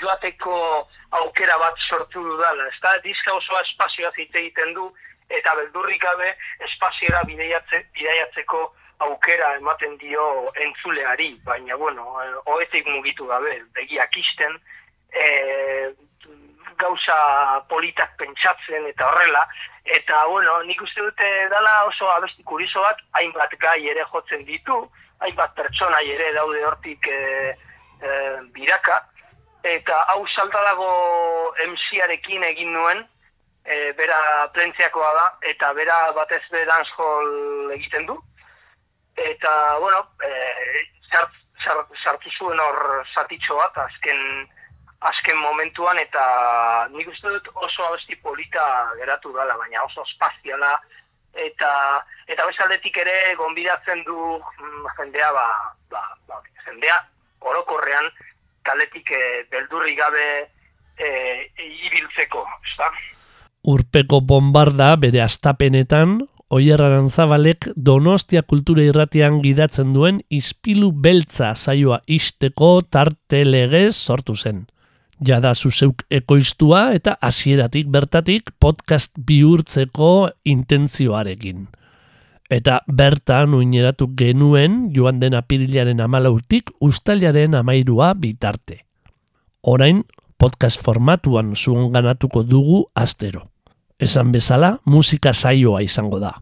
joateko 0.00 0.56
aukera 1.20 1.58
bat 1.62 1.78
sortu 1.88 2.24
dudala. 2.24 2.66
Ez 2.72 2.80
da, 2.82 2.96
diska 3.04 3.36
osoa 3.36 3.62
espazioa 3.68 4.10
zite 4.16 4.42
egiten 4.42 4.74
du, 4.74 4.88
eta 5.28 5.54
beldurrik 5.60 6.02
gabe 6.02 6.32
espaziora 6.70 7.22
bideiatze, 7.28 7.84
bideiatzeko 7.94 8.64
aukera 9.06 9.52
ematen 9.60 9.94
dio 10.00 10.26
entzuleari, 10.64 11.34
baina, 11.44 11.76
bueno, 11.76 12.08
hoetik 12.48 12.86
mugitu 12.88 13.26
gabe, 13.28 13.60
begiak 13.76 14.16
isten, 14.16 14.58
e, 15.12 15.26
gauza 16.78 17.16
politak 17.70 18.16
pentsatzen 18.20 18.86
eta 18.90 19.08
horrela, 19.08 19.42
eta, 19.84 20.26
bueno, 20.28 20.60
nik 20.68 20.82
uste 20.82 21.02
dute 21.02 21.32
dala 21.52 21.84
oso 21.86 22.08
abesti 22.10 22.42
kurizo 22.44 22.82
bat, 22.82 23.00
hainbat 23.18 23.54
gai 23.62 23.80
ere 23.90 24.04
jotzen 24.12 24.44
ditu, 24.48 24.78
hainbat 25.20 25.54
pertsona 25.56 26.00
ere 26.04 26.32
daude 26.34 26.64
hortik 26.66 27.06
e, 27.08 27.18
e, 28.00 28.10
biraka, 28.56 29.00
eta 29.66 30.00
hau 30.12 30.24
salta 30.34 30.62
dago 30.62 30.88
MC-arekin 31.66 32.44
egin 32.50 32.72
nuen, 32.72 33.04
e, 33.66 33.92
bera 33.98 34.48
plentziakoa 34.54 35.12
da, 35.14 35.26
eta 35.52 35.72
bera 35.74 35.96
batez 36.16 36.42
be 36.52 36.64
dancehall 36.68 37.72
egiten 37.78 38.06
du. 38.06 38.18
Eta, 39.16 39.52
bueno, 39.80 40.02
e, 40.22 40.30
zart, 41.10 41.32
zart, 41.64 41.94
sartu 42.04 42.30
zuen 42.38 42.60
hor 42.60 42.78
zatitxo 43.14 43.56
bat, 43.58 43.78
azken, 43.86 44.20
azken 45.00 45.36
momentuan, 45.38 45.98
eta 45.98 46.88
nik 46.92 47.08
uste 47.08 47.28
dut 47.28 47.50
oso 47.54 47.84
abesti 47.88 48.16
polita 48.22 48.64
geratu 49.00 49.32
dela, 49.36 49.56
baina 49.60 49.84
oso 49.84 50.04
espaziala, 50.08 50.76
eta 51.36 51.70
eta 52.26 52.46
bezaldetik 52.48 52.96
ere 53.04 53.34
gonbidatzen 53.36 54.02
du 54.06 54.16
mm, 54.38 54.86
jendea, 54.98 55.32
ba, 55.32 55.46
ba, 55.92 56.02
ba, 56.28 56.40
jendea 56.64 56.96
orokorrean, 57.40 58.08
kaletik 58.66 59.10
e, 59.12 59.44
beldurri 59.52 59.94
gabe 59.94 60.24
e, 60.98 61.10
ibiltzeko, 61.86 62.46
ezta? 62.64 62.90
Urpeko 63.66 64.20
bombarda 64.22 64.94
bere 65.02 65.22
astapenetan 65.22 66.20
Oier 66.54 66.78
Arantzabalek 66.78 67.66
Donostia 67.74 68.44
Kultura 68.46 68.84
Irratian 68.86 69.40
gidatzen 69.42 69.90
duen 69.96 70.20
Ispilu 70.30 70.92
Beltza 70.94 71.56
saioa 71.56 71.98
isteko 72.06 72.78
tarte 72.86 73.42
legez 73.44 73.96
sortu 73.96 74.36
zen. 74.38 74.66
Jada 75.24 75.54
zuzeuk 75.54 76.02
ekoiztua 76.12 76.90
eta 76.92 77.14
hasieratik 77.24 77.88
bertatik 77.88 78.50
podcast 78.60 79.14
bihurtzeko 79.16 80.28
intentzioarekin. 80.44 81.66
Eta 82.52 82.82
bertan 82.86 83.54
uineratu 83.56 84.10
genuen 84.14 84.90
joan 84.94 85.18
den 85.20 85.34
apirilaren 85.34 86.02
amalautik 86.04 86.70
ustailaren 86.80 87.56
amairua 87.56 88.12
bitarte. 88.14 88.82
Orain 89.62 90.04
podcast 90.38 90.82
formatuan 90.84 91.54
zuen 91.56 91.90
ganatuko 91.92 92.42
dugu 92.44 92.84
astero. 92.94 93.48
Esan 93.98 94.32
bezala, 94.32 94.76
musika 94.84 95.32
saioa 95.32 95.80
izango 95.80 96.20
da. 96.20 96.34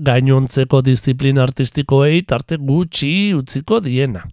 Gainontzeko 0.00 0.80
disiplina 0.80 1.42
artistikoei 1.44 2.22
tarte 2.24 2.56
gutxi 2.56 3.34
utziko 3.36 3.80
diena. 3.84 4.24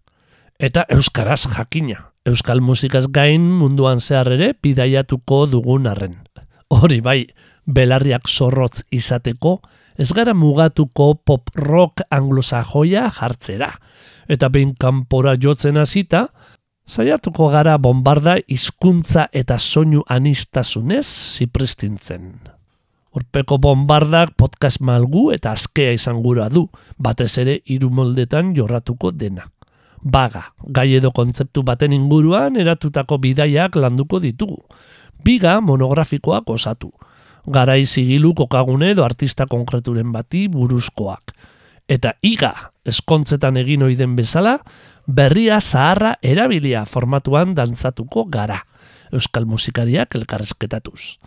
Eta 0.57 0.85
euskaraz 0.89 1.43
jakina. 1.51 2.08
Euskal 2.29 2.59
musikaz 2.61 3.07
gain 3.09 3.41
munduan 3.57 3.97
zehar 4.03 4.27
ere 4.35 4.51
bidaiatuko 4.61 5.47
dugun 5.49 5.87
arren. 5.89 6.19
Hori 6.69 6.99
bai, 7.01 7.23
belarriak 7.65 8.29
zorrotz 8.29 8.83
izateko, 8.93 9.55
ez 9.97 10.11
gara 10.13 10.35
mugatuko 10.37 11.15
pop 11.25 11.49
rock 11.57 12.03
anglosajoia 12.13 13.07
jartzera. 13.17 13.71
Eta 14.29 14.49
behin 14.53 14.75
kanpora 14.77 15.33
jotzen 15.41 15.81
hasita, 15.81 16.27
saiatuko 16.85 17.49
gara 17.49 17.77
bombarda 17.81 18.37
hizkuntza 18.45 19.25
eta 19.33 19.57
soinu 19.57 20.05
anistasunez 20.05 21.07
zipristintzen. 21.09 22.33
Urpeko 23.17 23.57
bombardak 23.57 24.35
podcast 24.37 24.85
malgu 24.85 25.31
eta 25.33 25.57
askea 25.57 25.97
izan 25.97 26.21
gura 26.21 26.45
du, 26.53 26.67
batez 26.97 27.31
ere 27.41 27.61
hiru 27.65 27.89
moldetan 27.89 28.53
jorratuko 28.53 29.09
dena. 29.11 29.49
Baga, 30.01 30.53
gai 30.63 30.93
edo 30.95 31.11
kontzeptu 31.11 31.63
baten 31.67 31.91
inguruan 31.91 32.55
eratutako 32.55 33.17
bidaiak 33.19 33.75
landuko 33.75 34.19
ditugu. 34.23 34.61
Biga 35.23 35.59
monografikoak 35.59 36.49
osatu. 36.49 36.91
Garai 37.47 37.85
zigilu 37.85 38.33
kokagune 38.33 38.91
edo 38.93 39.03
artista 39.03 39.45
konkreturen 39.45 40.11
bati 40.11 40.47
buruzkoak. 40.47 41.33
Eta 41.89 42.13
iga, 42.21 42.53
eskontzetan 42.85 43.57
egin 43.57 43.83
oiden 43.83 44.15
bezala, 44.15 44.59
berria 45.07 45.59
zaharra 45.59 46.15
erabilia 46.21 46.85
formatuan 46.85 47.55
dantzatuko 47.57 48.25
gara. 48.29 48.61
Euskal 49.11 49.45
musikariak 49.49 50.15
elkarrezketatuz. 50.15 51.17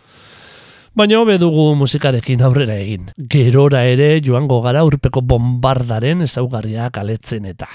Baina 0.95 1.19
hobe 1.19 1.39
dugu 1.41 1.73
musikarekin 1.75 2.41
aurrera 2.45 2.77
egin. 2.79 3.09
Gerora 3.17 3.83
ere 3.89 4.21
joango 4.21 4.61
gara 4.61 4.85
urpeko 4.85 5.21
bombardaren 5.21 6.21
ezaugarriak 6.21 6.97
aletzen 7.01 7.49
eta. 7.49 7.67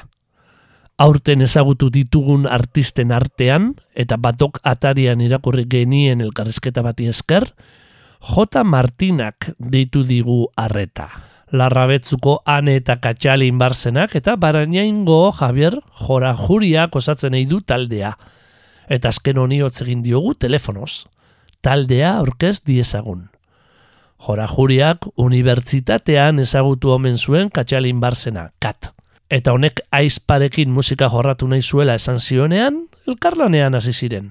Aurten 0.99 1.45
ezagutu 1.47 1.93
ditugun 1.95 2.49
artisten 2.51 3.13
artean, 3.15 3.77
eta 3.95 4.17
batok 4.19 4.59
atarian 4.67 5.21
irakurri 5.23 5.63
genien 5.71 6.21
elkarrezketa 6.21 6.83
bati 6.83 7.07
esker, 7.07 7.47
J. 8.19 8.65
Martinak 8.67 9.53
deitu 9.59 10.03
digu 10.03 10.49
arreta. 10.59 11.07
Larrabetzuko 11.55 12.41
ane 12.45 12.75
eta 12.81 12.99
katxalin 13.01 13.57
barzenak 13.63 14.17
eta 14.19 14.35
barainaingo 14.37 15.31
Javier 15.39 15.79
Jora 16.03 16.35
Juriak 16.37 16.97
osatzen 16.97 17.33
nahi 17.33 17.47
du 17.47 17.61
taldea. 17.61 18.17
Eta 18.89 19.09
azken 19.09 19.39
honi 19.39 19.63
egin 19.63 20.03
diogu 20.03 20.35
telefonoz. 20.35 21.07
Taldea 21.63 22.17
aurkez 22.19 22.65
diezagun. 22.67 23.29
Jora 24.19 24.49
Juriak 24.51 25.07
unibertsitatean 25.17 26.41
ezagutu 26.41 26.91
omen 26.91 27.17
zuen 27.17 27.51
katxalin 27.51 28.01
barzena, 28.01 28.51
kat. 28.59 28.98
Eta 29.29 29.53
honek 29.53 29.83
aizparekin 29.93 30.71
musika 30.73 31.11
jorratu 31.13 31.47
nahi 31.49 31.61
zuela 31.61 31.95
esan 32.01 32.17
zionean, 32.19 32.87
elkarlanean 33.07 33.75
hasi 33.77 33.93
ziren. 33.93 34.31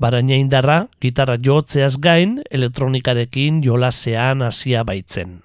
Baraina 0.00 0.36
indarra, 0.36 0.86
gitarra 1.00 1.36
jotzeaz 1.40 1.96
gain, 2.00 2.38
elektronikarekin 2.50 3.62
jolasean 3.64 4.42
hasia 4.44 4.84
baitzen. 4.84 5.38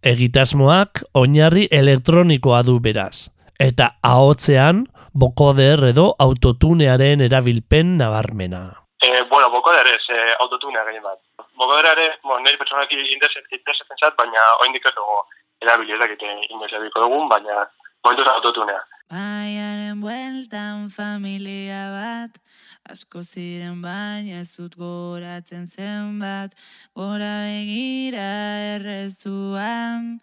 Egitasmoak 0.00 1.02
oinarri 1.14 1.66
elektronikoa 1.70 2.62
du 2.64 2.78
beraz, 2.80 3.28
eta 3.60 3.90
ahotzean 4.02 4.86
bokoder 5.12 5.84
edo 5.90 6.06
autotunearen 6.18 7.20
erabilpen 7.26 7.98
nabarmena. 7.98 8.62
E, 9.00 9.10
bueno, 9.28 9.50
bokoder 9.52 9.88
ez, 9.92 10.04
e, 10.08 10.20
autotunea 10.40 10.84
gehien 10.88 11.04
bat. 11.04 11.20
Bokoder 11.60 11.88
ere, 11.92 12.08
bueno, 12.24 12.40
nire 12.46 12.56
pertsonak 12.60 12.92
interesatzen 12.96 14.00
zat, 14.00 14.16
baina 14.16 14.44
oindik 14.64 14.88
ez 14.88 14.94
dugu 14.96 15.20
erabilietak 15.60 16.16
eta 16.16 16.32
indesabiko 16.48 17.04
dugun, 17.04 17.28
baina 17.28 17.66
momentuz 18.04 18.26
autotunea. 18.26 18.82
Baiaren 19.10 20.00
bueltan 20.00 20.90
familia 20.90 21.90
bat, 21.90 22.38
asko 22.86 23.24
ziren 23.24 23.80
baina 23.82 24.40
ez 24.40 24.54
dut 24.54 24.76
goratzen 24.78 25.66
zenbat, 25.66 26.54
gora 26.94 27.32
begira 27.48 28.28
errezuan, 28.76 30.20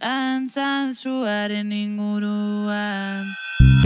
dantzan 0.00 0.94
zuaren 0.94 1.72
inguruan. 1.72 3.28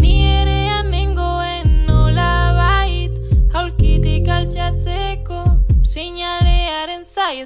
Ni 0.01 0.23
erean 0.39 0.91
nengoen 0.95 1.83
nola 1.89 2.55
bait, 2.55 3.19
haulkitik 3.53 4.31
altxatzeko, 4.39 5.43
seinalearen 5.83 7.03
zai 7.05 7.43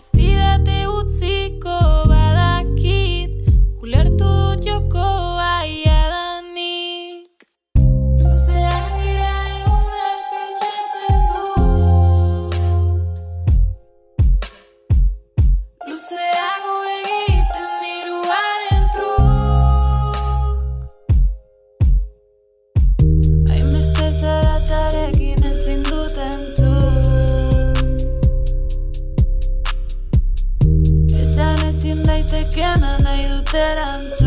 esperanza. 33.49 34.18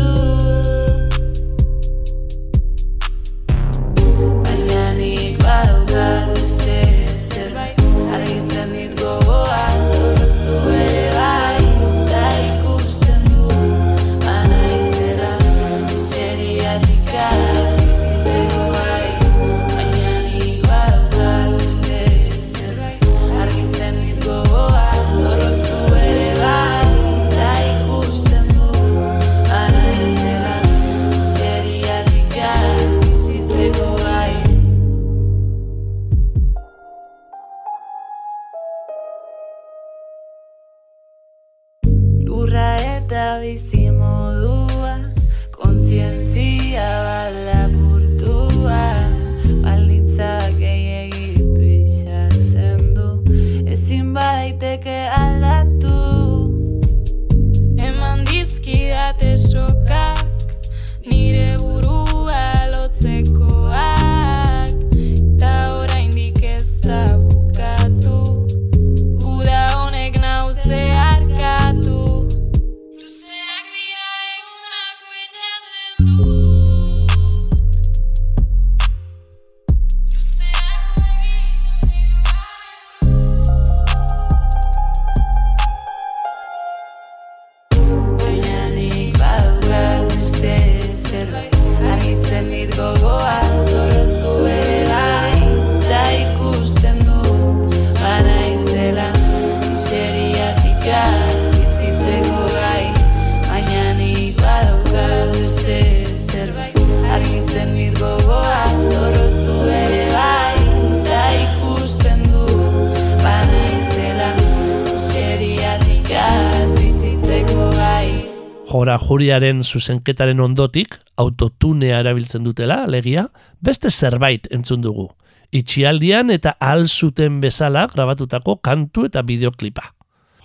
Juriaren 119.12 119.62
zuzenketaren 119.62 120.40
ondotik, 120.40 120.96
autotunea 121.20 122.00
erabiltzen 122.00 122.44
dutela, 122.44 122.82
alegia, 122.86 123.26
beste 123.60 123.90
zerbait 123.90 124.48
entzun 124.50 124.82
dugu. 124.84 125.10
Itxialdian 125.52 126.32
eta 126.32 126.54
ahal 126.60 126.86
zuten 126.88 127.40
bezala 127.42 127.86
grabatutako 127.92 128.56
kantu 128.64 129.04
eta 129.10 129.22
bideoklipa. 129.22 129.90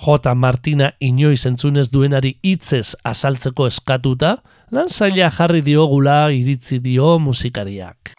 J. 0.03 0.34
Martina 0.36 0.91
inoiz 0.99 1.45
entzunez 1.49 1.88
duenari 1.93 2.36
hitzez 2.43 2.97
azaltzeko 3.07 3.70
eskatuta, 3.72 4.36
lan 4.72 4.91
zaila 4.91 5.32
jarri 5.38 5.63
diogula 5.65 6.28
iritzi 6.36 6.82
dio 6.84 7.15
musikariak. 7.24 8.13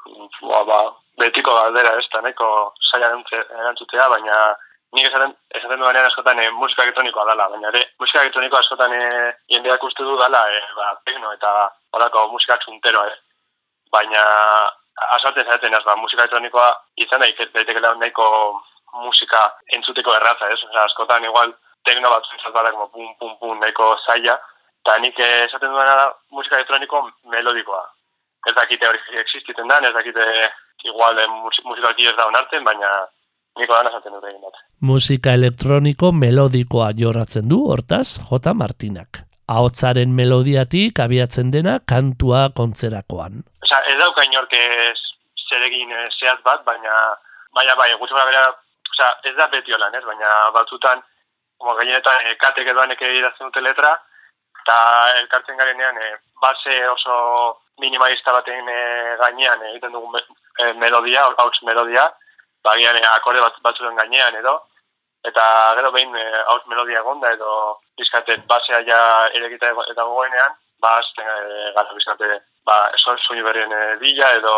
Ba, 0.48 0.64
ba, 0.64 0.80
betiko 1.20 1.54
galdera 1.54 1.92
ez 2.00 2.06
da, 2.14 2.24
neko 2.24 2.48
zaila 2.88 3.12
erantzutea, 3.12 4.08
baina 4.14 4.40
nik 4.92 5.06
esaten, 5.06 5.34
esaten 5.54 5.80
duanean 5.80 6.06
askotan 6.08 6.38
e, 6.40 6.50
musika 6.56 6.84
elektronikoa 6.86 7.26
dela, 7.28 7.48
baina 7.52 7.68
ere, 7.68 7.84
musika 8.00 8.22
elektronikoa 8.22 8.60
askotan 8.64 8.94
e, 8.96 9.04
jendeak 9.52 9.84
uste 9.84 10.04
du 10.06 10.16
dela, 10.20 10.42
e, 10.48 10.60
ba, 10.76 10.92
tekno 11.04 11.32
eta 11.36 11.52
horako 11.96 12.26
musika 12.32 12.56
txuntero, 12.62 13.04
e. 13.04 13.16
baina 13.92 14.22
asalten 15.18 15.46
zaten 15.52 15.76
ez, 15.76 15.84
ba, 15.84 15.96
musika 15.96 16.24
elektronikoa 16.24 16.68
izan 17.04 17.24
daik, 17.24 17.42
daitekela 17.54 17.94
nahiko 18.00 18.28
musika 19.04 19.44
entzuteko 19.76 20.14
erraza, 20.16 20.48
ez? 20.52 20.62
Osa, 20.70 20.86
askotan 20.86 21.28
igual 21.28 21.52
tekno 21.84 22.10
bat 22.10 22.24
zentzatzen 22.32 22.72
como 22.72 22.88
pum, 22.94 23.12
pum, 23.20 23.36
pum, 23.42 23.60
nahiko 23.60 23.90
zaila, 24.06 24.38
eta 24.80 24.96
nik 25.04 25.20
esaten 25.20 25.74
duena 25.74 26.00
da 26.00 26.08
musika 26.32 26.56
elektroniko 26.56 27.04
melodikoa. 27.28 27.84
Ez 28.48 28.54
dakite 28.56 28.88
hori 28.88 29.20
existiten 29.20 29.68
da, 29.68 29.82
ez 29.84 29.92
dakite 29.92 30.24
igual 30.88 31.18
e, 31.20 31.26
musika 31.28 31.92
ez 31.92 32.16
da 32.16 32.26
onartzen, 32.32 32.64
baina 32.64 32.90
niko 33.58 33.74
da 33.74 33.90
esaten 33.90 34.14
dut 34.14 34.26
egin 34.30 34.40
bat. 34.42 34.60
Musika 34.80 35.34
elektroniko 35.38 36.12
melodikoa 36.12 36.92
jorratzen 36.98 37.48
du, 37.50 37.64
hortaz, 37.72 38.18
J. 38.30 38.54
Martinak. 38.54 39.24
Ahotzaren 39.48 40.12
melodiatik 40.14 41.00
abiatzen 41.00 41.50
dena 41.50 41.78
kantua 41.92 42.48
kontzerakoan. 42.56 43.42
Osa, 43.64 43.80
ez 43.90 43.96
dauka 44.00 44.24
inorke 44.26 44.60
zeregin 45.48 45.92
e, 45.92 46.04
zehaz 46.20 46.40
bat, 46.44 46.64
baina 46.66 46.94
baina 47.56 47.76
bai, 47.80 47.88
gutxi 48.00 48.14
bera, 48.14 48.44
osa, 48.92 49.08
ez 49.24 49.34
da 49.36 49.48
beti 49.52 49.72
holan, 49.72 49.94
ez? 49.94 50.04
Baina 50.04 50.34
batzutan, 50.54 51.00
como 51.58 51.74
gainetan, 51.80 52.20
e, 52.26 52.36
katek 52.42 52.70
edoan 52.74 52.92
eke 52.94 53.08
idazten 53.18 53.48
dute 53.48 53.64
letra, 53.64 53.94
eta 54.62 54.78
elkartzen 55.22 55.56
garenean, 55.56 55.96
e, 55.96 56.14
base 56.42 56.76
oso 56.92 57.18
minimalista 57.80 58.34
baten 58.36 58.68
e, 58.68 58.80
gainean 59.22 59.64
egiten 59.72 59.96
dugun 59.96 60.20
e, 60.20 60.72
melodia, 60.84 61.24
hauts 61.38 61.62
melodia, 61.66 62.08
bagian 62.68 62.98
akorde 63.14 63.44
bat, 63.44 63.60
batzuen 63.64 63.96
gainean 64.00 64.36
edo, 64.40 64.54
eta 65.26 65.44
gero 65.78 65.92
behin 65.94 66.14
e, 66.16 66.26
hauts 66.52 66.66
melodia 66.70 67.02
egonda 67.02 67.32
edo 67.34 67.78
bizkate 67.98 68.38
basea 68.50 68.82
ja 68.86 69.00
erekita 69.34 69.72
eta 69.92 70.04
gogoenean, 70.04 70.54
ba, 70.82 70.98
azten 71.00 71.28
e, 71.32 71.72
gara 71.76 71.96
bizkate, 71.96 72.38
ba, 72.68 72.78
eson 72.98 73.18
zuni 73.26 73.42
berrien 73.46 73.72
e, 73.72 73.82
dila 74.02 74.30
edo 74.38 74.54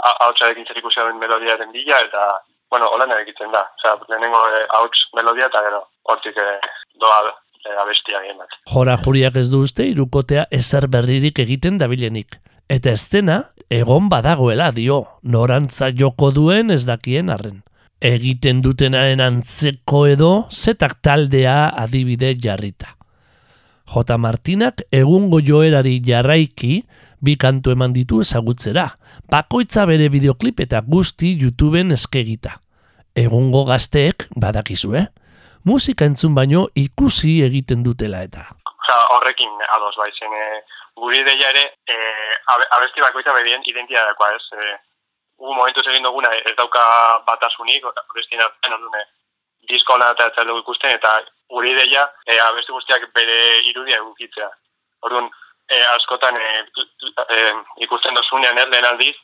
hautsarekin 0.00 0.66
zer 0.66 0.80
ikusi 0.80 1.02
duen 1.02 1.20
melodiaren 1.20 1.72
dila 1.74 2.00
eta, 2.06 2.24
bueno, 2.72 2.88
holan 2.94 3.12
egiten 3.18 3.52
da. 3.52 3.66
Osea, 3.78 3.98
lehenengo 4.08 4.40
e, 4.48 4.64
hauts 4.78 5.06
melodia 5.18 5.50
eta 5.50 5.62
gero 5.66 5.84
hortik 6.08 6.38
e, 6.38 6.48
doa 7.02 7.20
e, 7.28 7.74
abestia 7.82 8.22
bat. 8.38 8.56
Jora 8.74 8.96
juriak 9.04 9.36
ez 9.36 9.48
du 9.52 9.62
uste 9.66 9.86
irukotea 9.90 10.46
ezer 10.60 10.88
berririk 10.88 11.42
egiten 11.44 11.78
dabilenik. 11.78 12.38
Eta 12.70 12.92
ez 12.94 13.08
dena, 13.10 13.40
egon 13.66 14.06
badagoela 14.06 14.68
dio, 14.70 15.00
norantza 15.26 15.88
joko 15.90 16.28
duen 16.30 16.70
ez 16.70 16.84
dakien 16.86 17.32
arren. 17.34 17.64
Egiten 18.00 18.60
dutenaren 18.62 19.20
antzeko 19.20 20.04
edo, 20.06 20.30
zetak 20.50 21.00
taldea 21.02 21.72
adibide 21.82 22.30
jarrita. 22.38 22.94
J. 23.90 24.16
Martinak 24.22 24.84
egungo 24.94 25.40
joerari 25.42 25.96
jarraiki, 26.06 26.84
bi 27.18 27.34
kantu 27.36 27.74
eman 27.74 27.92
ditu 27.92 28.22
ezagutzera, 28.22 28.86
bakoitza 29.26 29.82
bere 29.90 30.06
bideoklip 30.08 30.62
eta 30.62 30.84
guzti 30.86 31.34
YouTubeen 31.42 31.90
eskegita. 31.98 32.60
Egungo 33.18 33.64
gazteek, 33.66 34.28
badakizue, 34.38 35.08
musika 35.66 36.06
entzun 36.06 36.38
baino 36.38 36.68
ikusi 36.78 37.40
egiten 37.42 37.82
dutela 37.82 38.22
eta. 38.22 38.46
Osa, 38.78 39.00
horrekin 39.16 39.58
ados 39.74 39.96
bai 39.98 40.12
zen, 40.14 40.38
e, 40.38 40.62
guri 41.00 41.20
ideia 41.20 41.50
ere, 41.50 41.64
e, 41.88 41.96
abesti 42.76 43.00
bakoitza 43.00 43.34
bedien 43.38 43.64
identitatekoa 43.72 44.32
ez. 44.36 44.44
E, 44.52 44.76
gu 45.40 45.54
momentu 45.56 45.82
egin 45.88 46.04
duguna 46.04 46.32
ez 46.36 46.56
dauka 46.56 46.82
batasunik, 47.26 47.86
abestien 47.90 48.42
artean 48.44 48.76
ondune, 48.76 49.04
disko 49.70 49.96
lan 49.96 50.12
eta 50.12 50.28
ez 50.28 50.46
dugu 50.46 50.60
ikusten, 50.64 50.96
eta 50.98 51.14
guri 51.54 51.72
ideia 51.72 52.04
e, 52.26 52.38
abesti 52.38 52.76
guztiak 52.76 53.08
bere 53.16 53.38
irudia 53.70 54.02
egukitzea. 54.02 54.50
Orduan, 55.08 55.30
e, 55.70 55.80
askotan 55.96 56.36
e, 56.36 56.48
e, 57.36 57.40
ikusten 57.86 58.14
dozunean 58.20 58.58
ez 58.60 58.68
lehen 58.68 58.88
aldiz, 58.90 59.16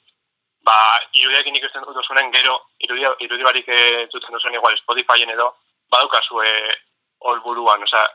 ba, 0.64 0.76
irudiakin 1.12 1.60
ikusten 1.60 1.84
dozunean 1.84 2.32
gero, 2.32 2.56
irudia, 2.88 3.12
irudi 3.26 3.44
barik 3.44 3.68
zuten 4.10 4.32
dozunean 4.32 4.60
igual 4.60 4.78
Spotifyen 4.80 5.34
edo, 5.36 5.52
badaukazu 5.92 6.40
e, 6.42 6.54
hor 7.20 7.44
buruan, 7.44 7.84
oza, 7.84 8.06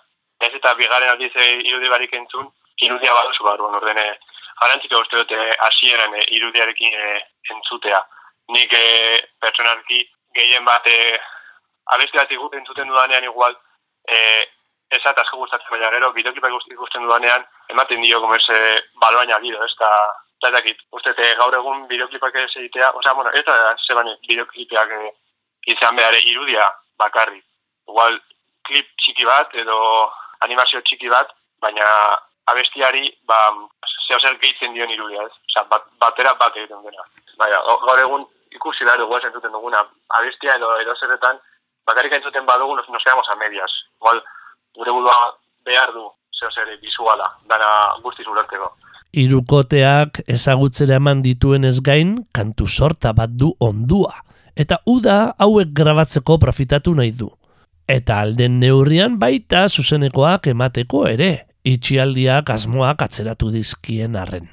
ez 0.42 0.54
eta 0.58 0.74
bigaren 0.80 1.14
aldiz 1.14 1.32
e, 1.36 1.48
irudi 1.70 1.94
barik 1.94 2.18
entzun, 2.18 2.50
irudia 2.86 3.14
baduzu 3.14 3.46
barruan, 3.48 3.76
ordene, 3.80 4.08
garantziko 4.62 5.02
uste 5.02 5.22
dute 5.24 5.42
hasieran 5.68 6.16
e, 6.20 6.24
irudiarekin 6.38 6.98
e, 6.98 7.20
entzutea. 7.56 8.02
Nik 8.56 8.74
e, 8.78 8.86
pertsonarki 9.42 10.02
gehien 10.38 10.66
bat 10.66 10.88
e, 10.88 11.20
abesti 11.96 12.18
bat 12.18 12.34
entzuten 12.60 12.90
dudanean 12.90 13.28
igual, 13.30 13.56
e, 14.08 14.18
ez 14.92 15.00
eta 15.00 15.24
asko 15.24 15.40
gustatzen 15.40 15.72
baina 15.72 15.92
gero, 15.96 16.12
bideoklipa 16.14 16.50
ikusten 16.52 17.06
dudanean, 17.08 17.46
ematen 17.74 18.02
dio 18.04 18.20
gomez 18.22 18.44
e, 18.50 18.60
baloaina 19.02 19.40
gido, 19.44 19.64
ez 19.64 19.76
da, 19.80 19.92
dakit, 20.58 20.82
uste 20.92 21.14
te, 21.18 21.34
gaur 21.40 21.56
egun 21.56 21.86
bideoklipak 21.88 22.36
ez 22.44 22.50
egitea, 22.64 22.92
osea, 23.00 23.14
bueno, 23.14 23.32
ez 23.38 23.46
da, 23.48 23.76
zeban 23.88 24.12
bideoklipak 24.28 24.92
e, 24.98 25.14
izan 25.74 25.96
behar 25.96 26.18
irudia 26.20 26.68
bakarri. 27.00 27.40
Igual, 27.88 28.20
klip 28.68 28.90
txiki 29.04 29.26
bat 29.26 29.56
edo 29.64 29.78
animazio 30.46 30.82
txiki 30.88 31.10
bat, 31.10 31.32
baina 31.62 31.88
abestiari, 32.48 33.10
ba, 33.28 33.38
zeo 34.08 34.20
zer 34.20 34.38
gehitzen 34.42 34.74
dion 34.74 34.90
irudia, 34.90 35.26
ez? 35.28 35.34
Osea, 35.50 35.66
bat, 35.70 35.88
batera 36.00 36.34
bat 36.40 36.56
egiten 36.58 36.84
dena. 36.86 37.06
Baina, 37.40 37.62
gaur 37.86 38.00
egun 38.00 38.26
ikusi 38.56 38.88
da 38.88 38.98
dugu 39.00 39.18
entzuten 39.18 39.52
duguna, 39.52 39.84
abestia 40.20 40.56
edo 40.60 40.74
edo 40.82 40.96
zerretan, 41.00 41.40
bakarrik 41.88 42.14
entzuten 42.18 42.46
badugu 42.46 42.76
nos, 42.76 42.90
nos 42.90 43.04
quedamos 43.04 43.28
a 43.32 43.38
medias. 43.40 43.72
Igual, 44.02 44.24
gure 44.76 44.92
burua 44.92 45.18
behar 45.66 45.94
du, 45.94 46.08
zeo 46.40 46.52
zer 46.52 46.74
bizuala, 46.82 47.28
dana 47.50 47.70
guztiz 48.04 48.28
ulerteko. 48.28 48.72
Irukoteak 49.12 50.22
ezagutzera 50.28 50.98
eman 51.02 51.22
dituen 51.22 51.68
ez 51.68 51.80
gain, 51.84 52.16
kantu 52.34 52.68
sorta 52.68 53.14
bat 53.14 53.32
du 53.32 53.52
ondua. 53.60 54.22
Eta 54.56 54.82
uda 54.88 55.36
hauek 55.40 55.72
grabatzeko 55.76 56.38
profitatu 56.40 56.94
nahi 56.96 57.12
du. 57.16 57.30
Eta 57.88 58.22
alden 58.24 58.60
neurrian 58.60 59.18
baita 59.20 59.66
zuzenekoak 59.68 60.48
emateko 60.52 61.06
ere, 61.10 61.32
itxialdiak 61.64 62.50
asmoak 62.50 63.02
atzeratu 63.06 63.52
dizkien 63.54 64.16
arren. 64.16 64.50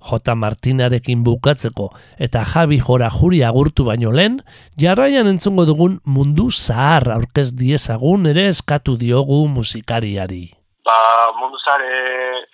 J. 0.00 0.34
Martinarekin 0.34 1.24
bukatzeko 1.24 1.90
eta 2.18 2.44
Javi 2.52 2.78
Jora 2.80 3.10
Juri 3.12 3.42
agurtu 3.44 3.84
baino 3.84 4.12
lehen, 4.12 4.40
jarraian 4.80 5.28
entzungo 5.28 5.66
dugun 5.68 5.98
mundu 6.04 6.48
zahar 6.50 7.10
aurkez 7.16 7.50
diezagun 7.56 8.26
ere 8.32 8.46
eskatu 8.48 8.96
diogu 8.96 9.42
musikariari. 9.48 10.46
Ba, 10.88 10.96
mundu 11.36 11.60
zahar 11.60 11.84
e, 11.84 12.00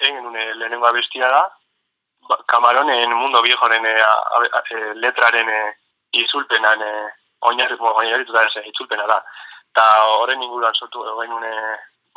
egin 0.09 0.27
une 0.27 0.49
lehenengo 0.59 0.91
abestia 0.91 1.31
da, 1.31 1.45
ba, 2.29 2.41
Kamaronen 2.51 3.15
mundo 3.15 3.43
viejoren 3.47 3.87
e, 3.87 3.95
e, 3.95 4.95
letraren 4.99 5.49
e, 5.49 5.61
izulpenan 6.27 6.83
e, 6.83 6.93
oinarritu 7.47 7.87
oinarritu 7.95 8.35
da 8.35 8.43
ez, 8.43 8.67
itzulpena 8.67 9.07
da. 9.07 9.23
Eta 9.71 9.87
horren 10.19 10.43
inguruan 10.43 10.75
sortu 10.75 11.05
egin 11.23 11.47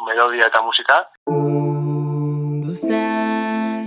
melodia 0.06 0.48
eta 0.48 0.62
musika. 0.62 0.98
Mundu 1.28 2.74
zar, 2.76 3.86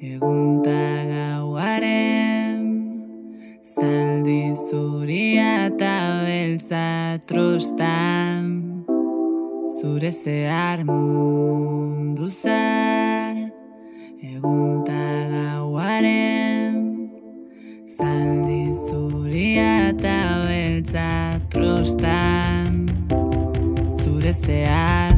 egunta 0.00 0.80
gauaren, 1.12 2.64
zaldi 3.62 4.54
zuria 4.56 5.66
eta 5.68 5.94
beltza 6.26 7.18
trostan, 7.30 8.48
zure 9.78 10.10
zehar 10.12 10.84
mundu 10.88 12.28
zar, 12.28 13.36
egunta 14.32 15.04
gauaren, 15.34 16.82
zaldi 17.86 18.62
zuria 18.88 19.70
eta 19.92 20.18
beltza 20.48 21.12
trostan, 21.52 22.84
zure 24.02 24.32
zehar 24.32 25.17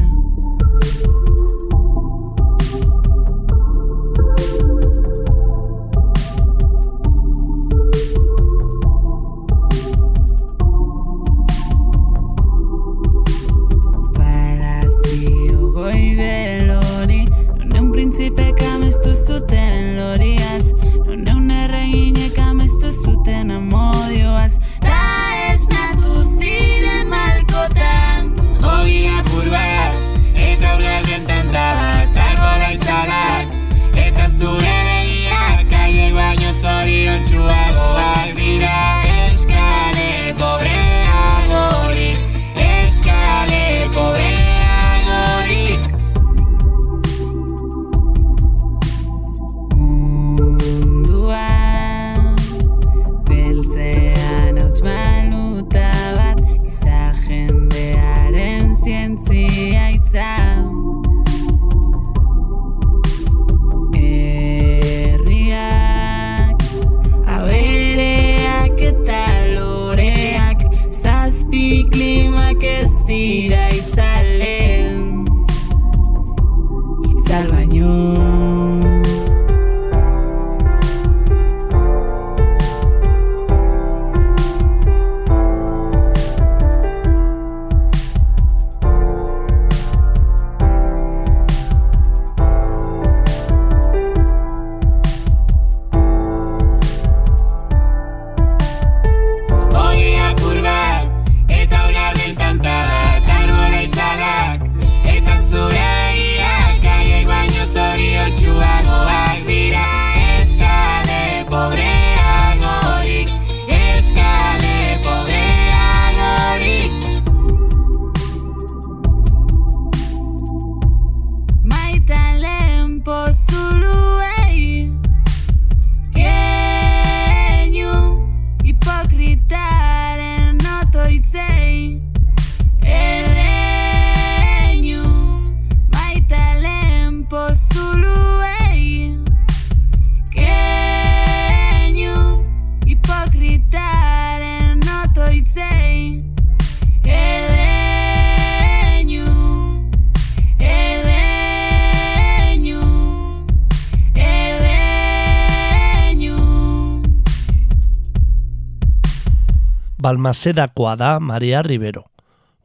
Balmaserakoa 160.01 160.95
da 160.97 161.19
Maria 161.19 161.61
Rivero. 161.61 162.07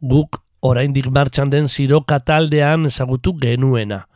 Guk 0.00 0.40
oraindik 0.60 1.10
martxan 1.12 1.50
den 1.52 1.68
siroka 1.68 2.18
taldean 2.20 2.86
ezagutu 2.88 3.34
genuena. 3.40 4.06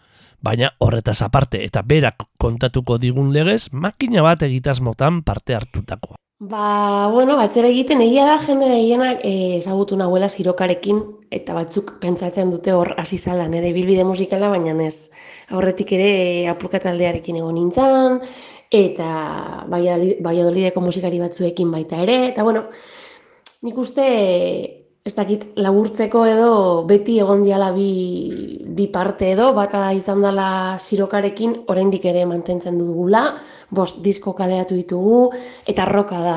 Baina 0.41 0.73
horretaz 0.81 1.21
aparte 1.23 1.61
eta 1.64 1.83
berak 1.85 2.25
kontatuko 2.41 2.97
digun 2.99 3.33
legez, 3.35 3.68
makina 3.73 4.25
bat 4.25 4.43
egitasmotan 4.49 5.23
parte 5.23 5.55
hartutakoa. 5.55 6.16
Ba, 6.41 7.09
bueno, 7.12 7.35
batzera 7.37 7.68
egiten 7.68 8.01
egia 8.01 8.25
da 8.25 8.39
jende 8.41 8.71
gehienak 8.71 9.18
eh, 9.29 9.59
ezagutu 9.59 9.99
nahuela 10.01 10.31
sirokarekin 10.33 11.03
eta 11.37 11.53
batzuk 11.53 11.99
pentsatzen 12.01 12.49
dute 12.55 12.73
hor 12.73 12.95
hasi 12.97 13.18
zala 13.18 13.45
nire 13.53 13.75
bilbide 13.77 14.07
musikala, 14.09 14.49
baina 14.49 14.73
ez. 14.87 15.11
Aurretik 15.51 15.93
ere 15.99 16.09
eh, 16.23 16.49
apurka 16.49 16.81
taldearekin 16.81 17.37
egon 17.43 17.59
nintzen, 17.59 18.16
eta 18.73 19.11
Valladolid- 19.68 20.25
Valladolideko 20.25 20.81
musikari 20.81 21.21
batzuekin 21.21 21.71
baita 21.77 22.01
ere, 22.07 22.16
eta 22.31 22.43
bueno, 22.49 22.64
nik 23.63 23.77
uste 23.79 24.07
ez 25.01 25.15
dakit 25.17 25.45
laburtzeko 25.57 26.27
edo 26.29 26.49
beti 26.89 27.15
egon 27.23 27.41
diala 27.43 27.71
bi, 27.73 27.89
bi 28.77 28.87
parte 28.93 29.31
edo, 29.33 29.47
bata 29.57 29.87
izan 29.97 30.21
dela 30.21 30.77
sirokarekin 30.77 31.55
oraindik 31.73 32.05
ere 32.11 32.27
mantentzen 32.29 32.77
dugula, 32.79 33.23
bost 33.73 34.03
disko 34.05 34.35
kaleratu 34.37 34.77
ditugu, 34.77 35.31
eta 35.73 35.87
roka 35.89 36.21
da. 36.21 36.37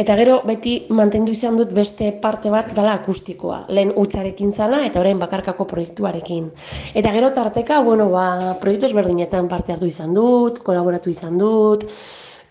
Eta 0.00 0.16
gero 0.16 0.38
beti 0.48 0.72
mantendu 0.96 1.34
izan 1.36 1.58
dut 1.60 1.74
beste 1.76 2.08
parte 2.22 2.50
bat 2.50 2.72
dela 2.76 2.94
akustikoa. 3.02 3.66
Lehen 3.68 3.92
utzarekin 4.00 4.52
zana 4.52 4.80
eta 4.86 5.02
orain 5.04 5.20
bakarkako 5.20 5.68
proiektuarekin. 5.68 6.48
Eta 6.94 7.12
gero 7.12 7.34
tarteka, 7.36 7.82
bueno, 7.84 8.08
ba, 8.14 8.56
proiektu 8.64 8.88
ezberdinetan 8.88 9.52
parte 9.52 9.76
hartu 9.76 9.92
izan 9.92 10.16
dut, 10.16 10.64
kolaboratu 10.64 11.12
izan 11.12 11.36
dut, 11.38 11.84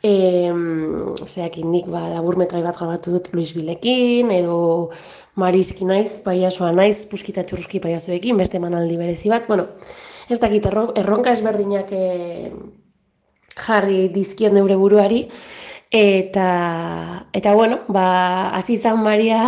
Em, 0.02 1.16
zeakin 1.28 1.72
nik 1.74 1.88
ba, 1.92 2.06
laburmetrai 2.14 2.62
bat 2.64 2.78
grabatu 2.80 3.12
dut 3.18 3.26
Luis 3.36 3.50
Bilekin, 3.52 4.30
edo 4.32 4.92
Mariski 5.36 5.84
naiz, 5.90 6.22
paiasoa 6.24 6.70
naiz, 6.72 7.02
puskita 7.12 7.44
txurruski 7.44 7.82
paiasoekin, 7.84 8.38
beste 8.40 8.58
emanaldi 8.62 8.96
berezi 9.02 9.28
bat. 9.34 9.48
Bueno, 9.52 9.66
ez 10.30 10.40
dakit, 10.40 10.66
erro- 10.72 10.94
erronka 10.96 11.34
ezberdinak 11.36 11.92
eh, 11.92 12.52
jarri 13.68 14.08
dizkion 14.16 14.56
neure 14.56 14.78
buruari, 14.80 15.26
eta, 15.92 16.48
eta 17.34 17.54
bueno, 17.60 17.82
ba, 17.92 18.08
hasi 18.56 18.78
izan 18.80 19.04
Maria 19.04 19.42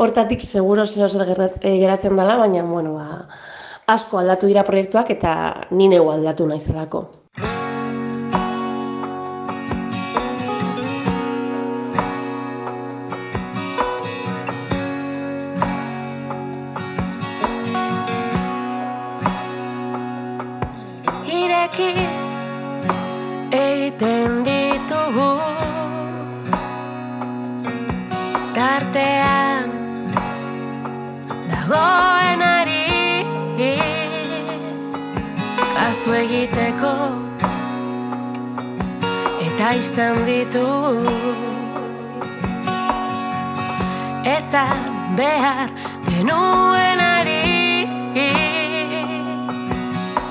hortatik 0.00 0.40
seguro 0.40 0.86
zero 0.86 1.08
zer 1.12 1.36
eh, 1.60 1.76
geratzen 1.84 2.16
dela, 2.16 2.38
baina, 2.40 2.64
bueno, 2.64 2.94
ba, 2.96 3.26
asko 3.92 4.22
aldatu 4.24 4.48
dira 4.48 4.64
proiektuak 4.64 5.10
eta 5.12 5.34
ni 5.70 5.88
neu 5.92 6.08
aldatu 6.10 6.48
naizelako. 6.48 7.10
Eta 39.72 39.80
izten 39.80 40.16
ditugu 40.26 41.12
ezan 44.28 44.82
behar 45.16 45.70
genuenari 46.08 47.86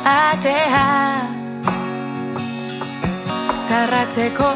atea 0.06 0.86
zarratzeko 3.68 4.52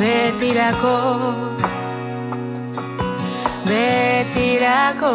betirako 0.00 0.96
betirako. 3.70 5.14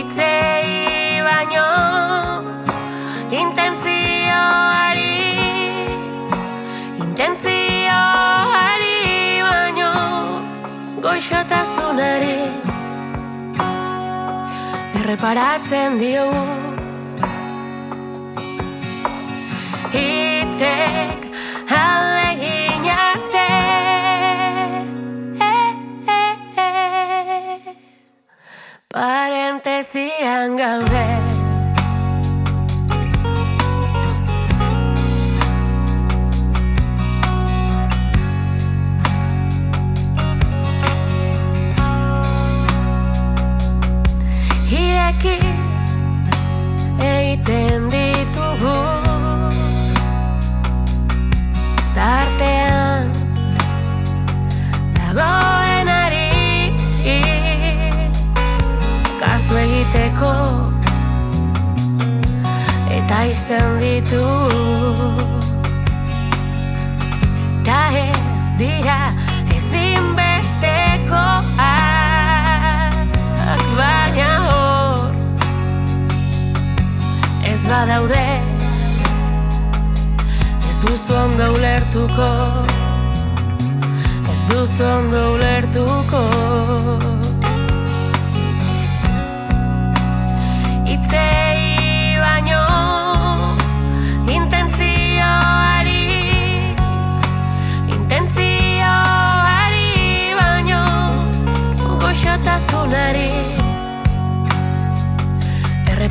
Itzei 0.00 0.53
goxotasunari 11.24 12.36
Erreparatzen 15.00 15.96
diogu. 16.00 16.42
Hitzek 19.94 21.28
alegin 21.80 22.88
arte 22.96 23.48
Parentesian 28.92 30.56
gaude 30.60 31.23
izten 63.44 63.80
ditu 63.80 64.24
ta 67.64 67.80
ez 67.92 68.46
dira 68.58 69.00
ezinbestekoak 69.56 71.44
baina 73.76 74.30
hor 74.46 75.12
ez 77.52 77.60
badaude 77.68 78.28
ez 80.68 80.76
duzu 80.82 81.12
ondo 81.24 81.46
ulertuko 81.58 82.30
ez 84.32 84.40
duzu 84.48 84.84
ondo 84.96 85.22
ulertuko 85.34 86.22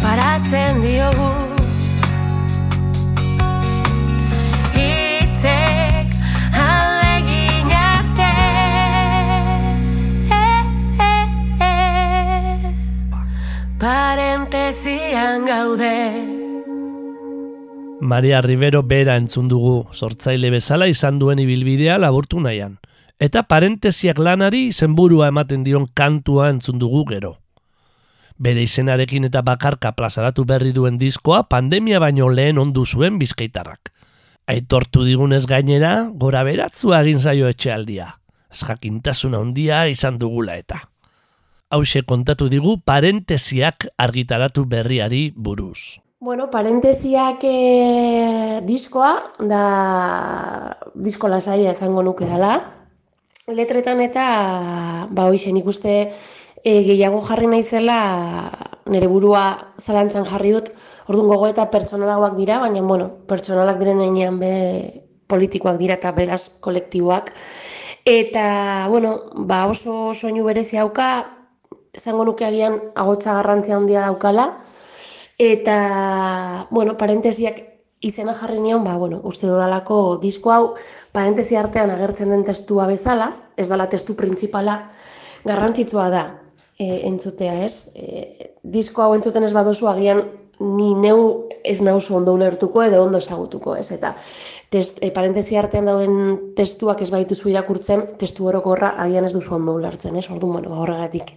erreparatzen 0.03 0.81
diogu. 0.83 1.31
Hitzek 4.75 6.09
alegin 6.51 7.71
arte. 7.71 8.31
Parentesian 13.79 15.45
gaude. 15.45 15.95
Maria 18.01 18.41
Rivero 18.41 18.83
bera 18.83 19.15
entzun 19.15 19.47
dugu, 19.47 19.87
sortzaile 19.93 20.49
bezala 20.51 20.87
izan 20.87 21.19
duen 21.19 21.39
ibilbidea 21.39 21.97
laburtu 21.97 22.41
nahian. 22.43 22.77
Eta 23.19 23.45
parentesiak 23.47 24.19
lanari 24.19 24.71
zenburua 24.73 25.29
ematen 25.31 25.63
dion 25.63 25.87
kantua 25.95 26.49
entzun 26.51 26.79
dugu 26.79 27.05
gero. 27.07 27.42
Bere 28.43 28.63
izenarekin 28.65 29.29
eta 29.29 29.39
bakarka 29.45 29.93
plazaratu 29.95 30.43
berri 30.43 30.73
duen 30.75 30.97
diskoa 30.99 31.45
pandemia 31.47 32.01
baino 32.03 32.27
lehen 32.27 32.57
ondu 32.59 32.83
zuen 32.83 33.15
bizkaitarrak. 33.21 33.93
Aitortu 34.51 35.05
digunez 35.07 35.45
gainera, 35.47 36.09
gora 36.19 36.41
beratzua 36.43 36.99
egin 37.05 37.21
zaio 37.21 37.47
etxealdia. 37.47 38.09
Ez 38.51 38.65
jakintasuna 38.67 39.39
handia 39.39 39.85
izan 39.87 40.17
dugula 40.19 40.57
eta. 40.59 40.81
Hauxe 41.71 42.03
kontatu 42.03 42.49
digu 42.51 42.75
parentesiak 42.83 43.87
argitaratu 43.97 44.65
berriari 44.67 45.23
buruz. 45.35 46.03
Bueno, 46.19 46.49
parentesiak 46.51 47.47
e, 47.47 48.59
diskoa, 48.67 49.13
da 49.39 49.63
disko 50.95 51.31
lasaia 51.31 51.71
izango 51.71 52.03
nuke 52.03 52.27
dela. 52.27 52.57
Letretan 53.47 54.03
eta, 54.03 54.27
ba 55.11 55.31
hoixen 55.31 55.57
ikuste 55.59 56.11
e, 56.63 56.83
gehiago 56.87 57.21
jarri 57.27 57.47
naizela 57.47 57.97
nire 58.87 59.07
burua 59.07 59.73
zalantzan 59.79 60.25
jarri 60.27 60.53
dut, 60.55 60.71
orduan 61.07 61.29
gogo 61.31 61.47
eta 61.51 61.69
pertsonalagoak 61.71 62.35
dira, 62.39 62.59
baina, 62.63 62.81
bueno, 62.81 63.09
pertsonalak 63.27 63.79
diren 63.79 64.01
heinean 64.03 64.39
be 64.39 64.53
politikoak 65.31 65.79
dira 65.79 65.97
eta 65.99 66.11
beraz 66.15 66.59
kolektiboak. 66.63 67.31
Eta, 68.05 68.87
bueno, 68.91 69.13
ba 69.47 69.65
oso 69.71 70.13
soinu 70.13 70.43
berezi 70.43 70.77
hauka, 70.77 71.09
esango 71.93 72.25
nuke 72.27 72.45
agian 72.45 72.79
agotza 72.95 73.37
garrantzia 73.39 73.77
handia 73.77 74.07
daukala, 74.07 74.49
eta, 75.39 76.67
bueno, 76.71 76.97
parentesiak 76.99 77.61
izena 78.03 78.35
jarri 78.35 78.59
nion, 78.59 78.83
ba, 78.83 78.97
bueno, 78.99 79.21
uste 79.23 79.47
dudalako 79.47 80.17
disko 80.19 80.51
hau 80.51 80.63
parentesi 81.15 81.55
artean 81.55 81.91
agertzen 81.95 82.35
den 82.35 82.43
testua 82.43 82.87
bezala, 82.91 83.31
ez 83.55 83.69
dala 83.71 83.87
testu 83.87 84.15
printzipala, 84.19 84.81
garrantzitsua 85.47 86.09
da 86.11 86.23
e, 86.83 87.01
entzutea, 87.07 87.57
ez? 87.65 87.91
E, 87.95 88.53
disko 88.75 89.03
hau 89.03 89.13
entzuten 89.15 89.45
ez 89.47 89.53
baduzu 89.55 89.89
agian 89.91 90.23
ni 90.59 90.93
neu 90.95 91.49
ez 91.63 91.79
nauzu 91.81 92.17
ondo 92.19 92.33
ulertuko 92.37 92.83
edo 92.83 93.01
ondo 93.03 93.21
ezagutuko, 93.23 93.75
ez? 93.79 93.89
Eta 93.95 94.13
test, 94.73 94.99
e, 95.01 95.11
parentesi 95.15 95.57
artean 95.59 95.89
dauden 95.89 96.53
testuak 96.57 97.01
ez 97.05 97.09
baituzu 97.13 97.51
irakurtzen, 97.53 98.05
testu 98.21 98.47
orokorra 98.51 98.93
agian 99.05 99.27
ez 99.29 99.33
duzu 99.35 99.55
ondo 99.59 99.77
ulertzen, 99.79 100.17
ez? 100.19 100.27
Orduan, 100.29 100.59
bueno, 100.59 100.79
horregatik 100.83 101.35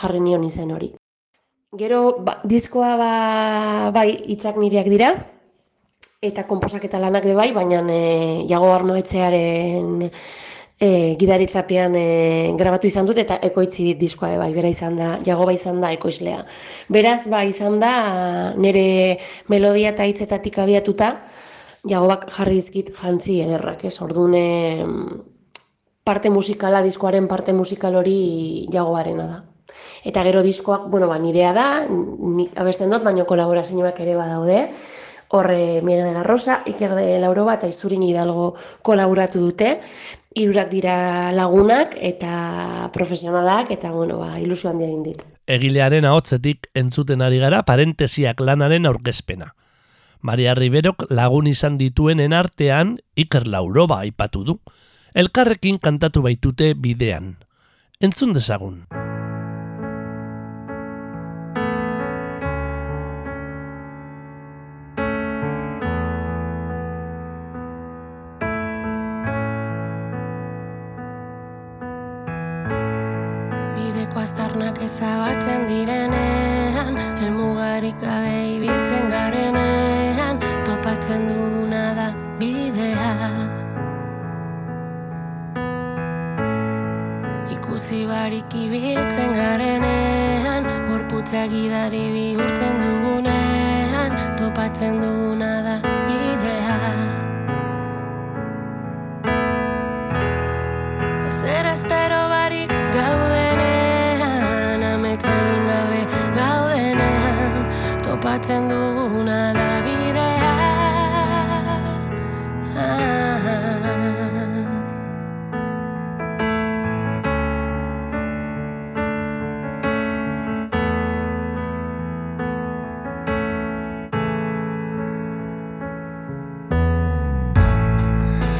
jarri 0.00 0.22
nion 0.24 0.46
izen 0.48 0.74
hori. 0.74 0.92
Gero, 1.78 2.02
ba, 2.24 2.38
diskoa 2.48 2.94
ba, 2.96 3.10
bai 3.94 4.08
hitzak 4.32 4.56
nireak 4.56 4.88
dira, 4.88 5.12
eta 6.24 6.46
konposaketa 6.48 6.98
lanak 6.98 7.26
ere 7.28 7.36
bai, 7.38 7.50
baina 7.54 7.82
e, 7.92 8.46
jago 8.50 8.72
arnoetzearen 8.74 10.08
e, 10.80 11.16
gidaritzapean 11.18 11.96
e, 11.98 12.06
grabatu 12.58 12.86
izan 12.86 13.06
dut, 13.08 13.18
eta 13.18 13.38
ekoitzi 13.42 13.90
dit 13.90 14.00
diskoa 14.00 14.32
ere 14.32 14.40
bai, 14.42 14.52
bera 14.54 14.70
izan 14.70 14.96
da, 14.98 15.10
jago 15.26 15.46
bai 15.48 15.56
izan 15.58 15.80
da 15.82 15.92
ekoizlea. 15.96 16.44
Beraz, 16.94 17.22
ba, 17.30 17.42
izan 17.44 17.80
da, 17.82 17.92
nire 18.56 19.18
melodia 19.50 19.92
eta 19.94 20.06
hitzetatik 20.08 20.60
abiatuta, 20.62 21.16
jagobak 21.88 22.28
jarri 22.34 22.60
dizkit 22.60 22.92
jantzi 22.96 23.40
ederrak, 23.44 23.84
ez? 23.88 23.96
Orduan, 24.04 24.34
em, 24.38 24.94
parte 26.04 26.30
musikala, 26.30 26.82
diskoaren 26.82 27.28
parte 27.28 27.52
musikal 27.52 27.98
hori 27.98 28.68
jagoarena 28.72 29.26
da. 29.28 29.42
Eta 30.08 30.22
gero 30.24 30.42
diskoak, 30.46 30.86
bueno, 30.88 31.08
ba, 31.10 31.18
nirea 31.18 31.52
da, 31.52 31.66
nik 31.90 32.54
abesten 32.56 32.94
dut, 32.94 33.04
baina 33.04 33.26
kolaborazioak 33.28 34.00
ere 34.00 34.16
badaude. 34.16 34.62
Horre 35.28 35.82
Miguel 35.82 36.06
de 36.06 36.12
la 36.14 36.22
Rosa, 36.22 36.62
Iker 36.64 36.94
de 36.96 37.18
Lauroba 37.20 37.58
eta 37.58 37.68
Izurin 37.68 38.02
Hidalgo 38.02 38.54
kolaboratu 38.82 39.42
dute. 39.42 39.74
Hirurak 40.38 40.70
dira 40.70 41.32
lagunak 41.34 41.96
eta 41.98 42.90
profesionalak 42.94 43.72
eta 43.74 43.90
bueno, 43.90 44.20
ba, 44.22 44.36
ilusio 44.40 44.70
handia 44.70 44.86
egin 44.86 45.02
dit. 45.02 45.24
Egilearen 45.50 46.06
ahotzetik 46.06 46.68
entzuten 46.78 47.24
ari 47.24 47.40
gara 47.42 47.64
parentesiak 47.66 48.40
lanaren 48.40 48.86
aurkezpena. 48.86 49.54
Maria 50.20 50.54
Riberok 50.54 51.06
lagun 51.10 51.46
izan 51.46 51.78
dituenen 51.78 52.34
artean 52.34 52.96
Iker 53.16 53.46
Lauroba 53.46 54.02
aipatu 54.06 54.44
du. 54.44 54.58
Elkarrekin 55.14 55.78
kantatu 55.78 56.22
baitute 56.22 56.74
bidean. 56.74 57.36
Entzun 58.00 58.34
dezagun. 58.34 58.82
zabatzen 74.98 75.60
direnean 75.70 76.96
Elmugarik 77.22 77.98
gabe 78.02 78.38
ibiltzen 78.56 79.06
garenean 79.12 80.40
Topatzen 80.66 81.28
duguna 81.30 81.84
da 81.98 82.06
bidea. 82.40 83.10
Ikusi 87.56 88.00
barik 88.10 88.58
ibiltzen 88.64 89.30
garenean 89.38 90.66
Gorputza 90.88 91.46
gidari 91.54 92.04
bihurtzen 92.16 92.82
dugunean 92.84 94.18
Topatzen 94.40 95.02
duguna 95.04 95.52
da 95.68 95.76
bidea. 96.08 96.67
Topatzen 108.38 108.68
duguna 108.68 109.52
da 109.52 109.82
bidea 109.82 110.52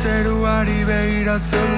Zeruari 0.03 0.85
begiratzen 0.91 1.78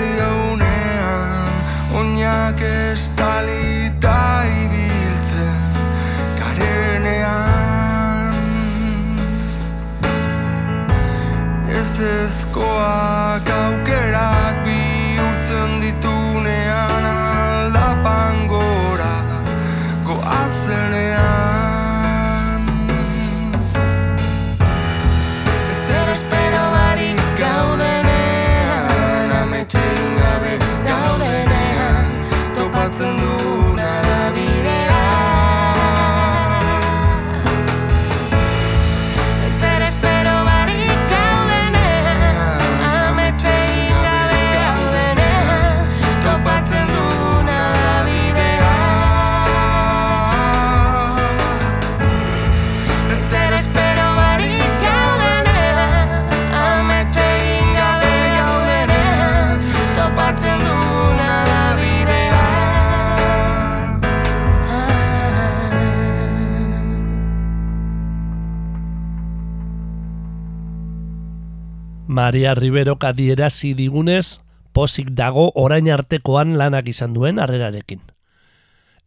Maria 72.21 72.53
Riberok 72.55 73.05
adierazi 73.09 73.71
digunez, 73.73 74.43
pozik 74.77 75.09
dago 75.17 75.47
orain 75.57 75.87
artekoan 75.89 76.53
lanak 76.61 76.91
izan 76.93 77.15
duen 77.17 77.41
harrerarekin. 77.41 78.03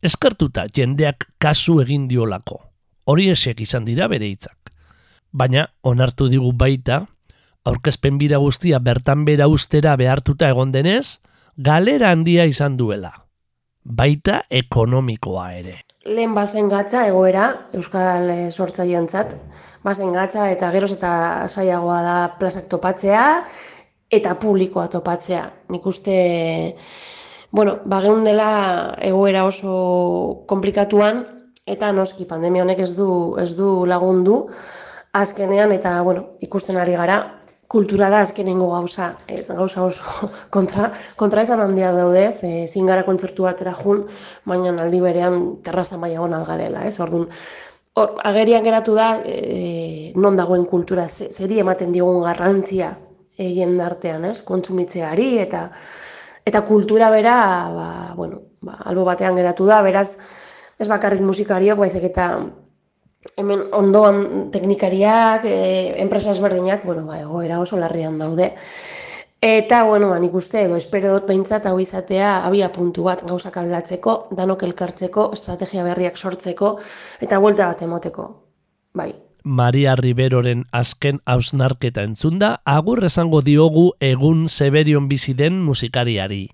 Eskertuta 0.01 0.63
jendeak 0.73 1.27
kasu 1.37 1.75
egin 1.83 2.07
diolako, 2.09 2.57
hori 3.05 3.29
esek 3.29 3.61
izan 3.61 3.85
dira 3.85 4.07
bere 4.09 4.31
hitzak. 4.31 4.73
Baina, 5.29 5.67
onartu 5.85 6.25
digu 6.31 6.55
baita, 6.57 7.03
aurkezpen 7.69 8.17
bira 8.17 8.41
guztia 8.41 8.81
bertan 8.81 9.27
bera 9.29 9.45
ustera 9.47 9.93
behartuta 9.95 10.49
egon 10.49 10.73
denez, 10.73 11.19
galera 11.69 12.15
handia 12.17 12.49
izan 12.49 12.81
duela. 12.81 13.13
Baita 13.83 14.41
ekonomikoa 14.49 15.51
ere. 15.61 15.83
Lehen 16.03 16.33
bazen 16.35 16.67
gatza 16.67 17.05
egoera 17.07 17.43
Euskal 17.79 18.29
eh, 18.29 18.51
sortzaileentzat. 18.51 19.37
Bazen 19.87 20.11
gatza 20.11 20.49
eta 20.51 20.69
geroz 20.73 20.91
eta 20.97 21.11
saiagoa 21.47 21.99
da 22.03 22.15
plazak 22.39 22.67
topatzea 22.71 23.23
eta 24.11 24.33
publikoa 24.35 24.89
topatzea. 24.91 25.45
Nik 25.71 25.85
uste, 25.87 26.15
bueno, 27.51 27.77
bageun 27.85 28.27
dela 28.27 28.49
egoera 28.99 29.45
oso 29.47 30.43
komplikatuan 30.47 31.23
eta 31.65 31.93
noski 31.95 32.27
pandemia 32.27 32.65
honek 32.65 32.83
ez 32.83 32.91
du, 32.97 33.09
ez 33.39 33.53
du 33.55 33.85
lagundu 33.87 34.41
azkenean 35.15 35.71
eta 35.71 36.01
bueno, 36.03 36.27
ikusten 36.43 36.77
ari 36.83 36.99
gara 36.99 37.21
kultura 37.73 38.09
da 38.13 38.19
azkenengo 38.21 38.67
gauza, 38.69 39.15
ez 39.27 39.47
gauza 39.49 39.83
oso 39.83 40.29
kontra, 40.55 40.91
kontra 41.17 41.41
esan 41.41 41.63
handia 41.63 41.91
daude, 41.95 42.27
ze 42.31 42.51
ezin 42.67 42.85
gara 42.89 43.05
kontzertu 43.07 43.47
batera 43.47 43.73
jun, 43.79 44.03
baina 44.45 44.75
aldi 44.83 44.99
berean 45.01 45.39
terraza 45.65 45.97
maila 45.97 46.19
egon 46.19 46.35
algarela, 46.37 46.85
ez? 46.85 46.99
Orduan, 47.01 47.25
hor, 47.97 48.13
agerian 48.29 48.65
geratu 48.67 48.93
da, 48.99 49.09
e, 49.25 50.13
non 50.15 50.37
dagoen 50.37 50.67
kultura, 50.69 51.07
ze, 51.09 51.31
zeri 51.33 51.57
ematen 51.65 51.91
diogun 51.95 52.21
garrantzia 52.27 52.93
egin 53.41 53.79
artean, 53.81 54.29
ez? 54.29 54.39
Kontsumitzeari 54.45 55.31
eta 55.41 55.67
eta 56.45 56.61
kultura 56.67 57.09
bera, 57.09 57.35
ba, 57.73 57.89
bueno, 58.17 58.43
ba, 58.61 58.77
albo 58.85 59.07
batean 59.09 59.39
geratu 59.39 59.65
da, 59.65 59.81
beraz, 59.81 60.11
ez 60.77 60.89
bakarrik 60.91 61.25
musikariok, 61.25 61.79
baizik 61.79 62.05
eta 62.11 62.27
hemen 63.37 63.67
ondoan 63.73 64.49
teknikariak, 64.51 65.45
e, 65.45 66.01
enpresa 66.01 66.31
ezberdinak, 66.31 66.85
bueno, 66.85 67.05
ba, 67.05 67.19
egoera 67.21 67.59
oso 67.59 67.77
larrian 67.77 68.17
daude. 68.17 68.53
Eta, 69.43 69.83
bueno, 69.83 70.09
ba, 70.09 70.19
nik 70.23 70.33
uste 70.39 70.61
edo 70.63 70.77
espero 70.79 71.11
dut 71.17 71.27
behintzat 71.27 71.65
hau 71.67 71.75
izatea 71.83 72.45
abia 72.47 72.71
puntu 72.71 73.03
bat 73.09 73.25
gauzak 73.27 73.57
aldatzeko, 73.59 74.15
danok 74.31 74.63
elkartzeko, 74.69 75.31
estrategia 75.35 75.83
berriak 75.83 76.17
sortzeko, 76.17 76.77
eta 77.21 77.39
buelta 77.43 77.67
bat 77.67 77.83
emoteko. 77.83 78.29
Bai, 78.95 79.11
Maria 79.43 79.97
Riberoren 79.99 80.63
azken 80.71 81.19
hausnarketa 81.27 82.05
entzunda, 82.07 82.61
agur 82.63 83.03
esango 83.03 83.41
diogu 83.43 83.91
egun 83.99 84.47
Zeberion 84.47 85.09
bizi 85.09 85.33
den 85.35 85.59
musikariari. 85.61 86.47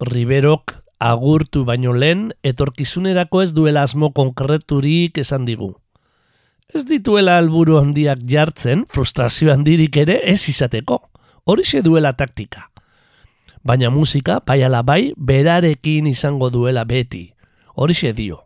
Riberok 0.00 0.72
agurtu 0.98 1.66
baino 1.68 1.92
lehen, 1.92 2.30
etorkizunerako 2.42 3.42
ez 3.42 3.52
duela 3.52 3.82
asmo 3.84 4.12
konkreturik 4.16 5.18
esan 5.20 5.44
digu. 5.44 5.74
Ez 6.74 6.82
dituela 6.90 7.36
alburu 7.38 7.76
handiak 7.78 8.24
jartzen, 8.26 8.80
frustrazio 8.90 9.52
handirik 9.52 9.94
ere 10.02 10.16
ez 10.26 10.40
izateko. 10.50 10.96
Horixe 11.46 11.84
duela 11.86 12.10
taktika. 12.18 12.64
Baina 13.62 13.92
musika, 13.94 14.40
bai 14.42 14.58
ala 14.66 14.80
bai, 14.82 15.12
berarekin 15.14 16.08
izango 16.10 16.48
duela 16.50 16.82
beti. 16.84 17.28
Horixe 17.78 18.10
dio. 18.12 18.40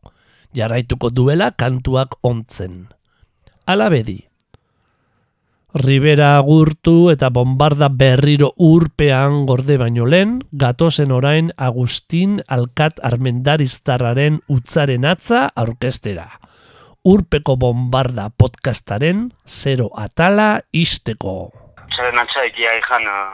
Jarraituko 0.53 1.09
duela 1.09 1.55
kantuak 1.57 2.19
ontzen. 2.23 2.83
Ala 3.65 3.89
bedi. 3.89 4.19
Ribera 5.79 6.35
agurtu 6.37 7.09
eta 7.13 7.31
bombarda 7.33 7.89
berriro 7.89 8.51
urpean 8.59 9.47
gorde 9.49 9.79
baino 9.81 10.05
lehen, 10.05 10.43
gatozen 10.53 11.13
orain 11.13 11.49
Agustin 11.57 12.43
Alkat 12.47 13.01
Armendariztarraren 13.05 14.41
utzaren 14.53 15.09
atza 15.09 15.47
aurkestera. 15.55 16.29
Urpeko 17.09 17.55
bombarda 17.57 18.27
podcastaren 18.29 19.21
zero 19.49 19.87
atala 19.97 20.49
isteko. 20.77 21.37
Zaren 21.97 22.21
atza 22.21 22.43
egia 22.45 22.75
ezan 22.77 23.07
uh, 23.09 23.31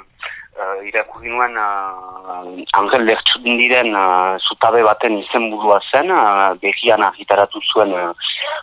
uh, 0.60 0.78
irakurri 0.86 1.30
nuen 1.30 1.56
uh, 1.58 2.78
Angel 2.78 3.04
Lertxun 3.08 3.58
diren 3.58 3.94
uh, 3.94 4.36
zutabe 4.48 4.82
baten 4.86 5.18
izenburua 5.20 5.80
zen, 5.92 6.10
uh, 6.10 6.54
behian 6.62 7.02
argitaratu 7.02 7.62
zuen 7.72 7.94
uh, 7.94 8.12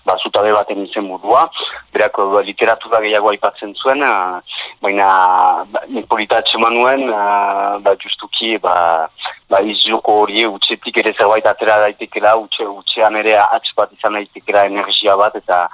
ba, 0.06 0.18
zutabe 0.24 0.54
baten 0.56 0.86
izenburua, 0.86 1.48
berak 1.94 2.18
uh, 2.20 2.42
literatura 2.46 3.02
gehiago 3.04 3.32
aipatzen 3.34 3.76
zuen, 3.84 4.04
uh, 4.04 4.40
baina 4.82 5.08
ba, 5.72 5.86
nik 5.90 6.08
polita 6.12 6.42
atxeman 6.42 6.78
nuen, 6.80 7.08
uh, 7.10 7.80
ba, 7.84 7.96
justuki 8.04 8.58
ba, 8.64 8.76
ba, 9.52 9.64
izjoko 9.76 10.22
hori 10.24 10.46
utxetik 10.48 11.02
ere 11.04 11.16
zerbait 11.18 11.48
atera 11.48 11.82
daitekela, 11.86 12.38
utxe, 12.46 12.68
utxean 12.68 13.20
ere 13.20 13.38
atx 13.44 13.76
bat 13.78 13.92
izan 13.98 14.20
daitekela 14.20 14.68
energia 14.72 15.18
bat, 15.20 15.36
eta 15.36 15.66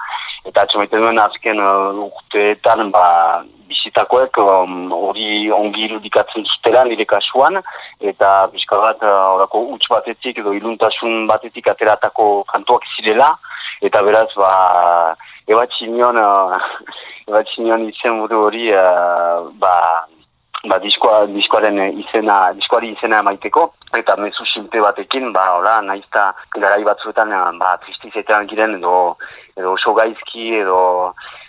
eta 0.48 0.64
atxemaiten 0.64 1.02
duen 1.04 1.20
azken 1.20 1.60
uh, 1.60 1.92
urteetan 2.08 2.90
ba, 2.94 3.06
bizitakoek 3.68 4.38
um, 4.42 4.88
hori 4.92 5.50
ongi 5.52 5.84
irudikatzen 5.86 6.46
zutela 6.48 6.84
nire 6.88 7.04
kasuan, 7.08 7.60
eta 8.00 8.48
bizka 8.52 8.80
bat 8.80 9.04
uh, 9.04 9.36
orako 9.36 9.64
utx 9.74 9.90
batetik 9.92 10.40
edo 10.42 10.54
iluntasun 10.56 11.26
batetik 11.30 11.68
ateratako 11.72 12.44
kantuak 12.52 12.86
zirela, 12.96 13.34
eta 13.84 14.02
beraz 14.06 14.28
ba, 14.40 14.52
ebatxinion, 15.48 16.16
uh, 16.16 16.56
ebatxinion 17.30 17.88
izen 17.92 18.22
buru 18.22 18.46
hori 18.48 18.70
uh, 18.72 19.48
ba, 19.60 19.74
ba, 20.68 20.78
diskoa, 20.82 21.24
diskoaren 21.32 21.78
izena, 22.00 22.38
diskoari 22.56 22.92
izena 22.92 23.22
emaiteko, 23.24 23.64
eta 23.96 24.16
mezu 24.20 24.46
simple 24.52 24.82
batekin, 24.84 25.32
ba, 25.32 25.46
hola, 25.56 25.78
naizta 25.82 26.30
garai 26.54 26.84
batzuetan, 26.86 27.32
ba, 27.60 27.76
tristizetan 27.84 28.48
giren, 28.50 28.76
edo, 28.78 29.16
edo 29.56 29.74
oso 29.74 29.94
gaizki, 29.96 30.50
edo, 30.60 30.80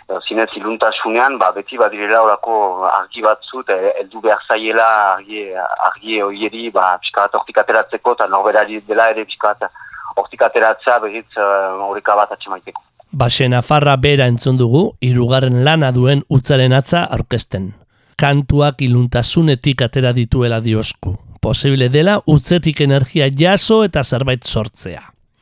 edo 0.08 0.20
zinez 0.26 0.48
iluntasunean, 0.58 1.38
ba, 1.38 1.52
beti 1.56 1.78
badirela 1.80 2.22
horako 2.24 2.56
argi 2.90 3.24
batzu, 3.26 3.64
eta 3.64 3.78
heldu 4.00 4.24
behar 4.24 4.42
zaiela 4.48 4.88
argi, 5.16 5.46
argi 5.90 6.20
hoieri, 6.24 6.70
ba, 6.74 6.94
pixka 7.02 7.26
bat 7.26 7.40
hortik 7.40 7.62
ateratzeko, 7.64 8.16
eta 8.18 8.28
norberari 8.32 8.80
dela 8.88 9.10
ere 9.14 9.26
pixka 9.28 9.54
bat 9.54 9.70
hortik 10.16 10.42
ateratzea, 10.42 10.98
berriz 11.04 11.26
uh, 11.38 11.76
horreka 11.86 12.16
bat 12.18 12.32
atxemaiteko. 12.34 12.82
Baxe 13.20 13.48
Nafarra 13.50 13.96
bera 13.98 14.28
entzun 14.30 14.58
dugu, 14.58 14.82
hirugarren 15.02 15.64
lana 15.66 15.90
duen 15.94 16.22
utzaren 16.30 16.74
atza 16.76 17.04
aurkezten. 17.16 17.72
Kantuak 18.20 18.82
iluntasunetik 18.84 19.80
atera 19.86 20.10
dituela 20.12 20.58
diosku. 20.60 21.14
Posible 21.40 21.88
dela 21.88 22.18
utzetik 22.28 22.82
energia 22.84 23.30
jaso 23.32 23.78
eta 23.86 24.02
zerbait 24.04 24.44
sortzea. 24.44 25.00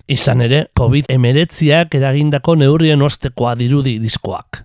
Izan 0.08 0.44
ere, 0.46 0.60
COVID-19ak 0.78 1.96
eragindako 1.98 2.54
neurrien 2.60 3.02
ostekoa 3.02 3.56
dirudi 3.58 3.96
diskoak. 3.98 4.62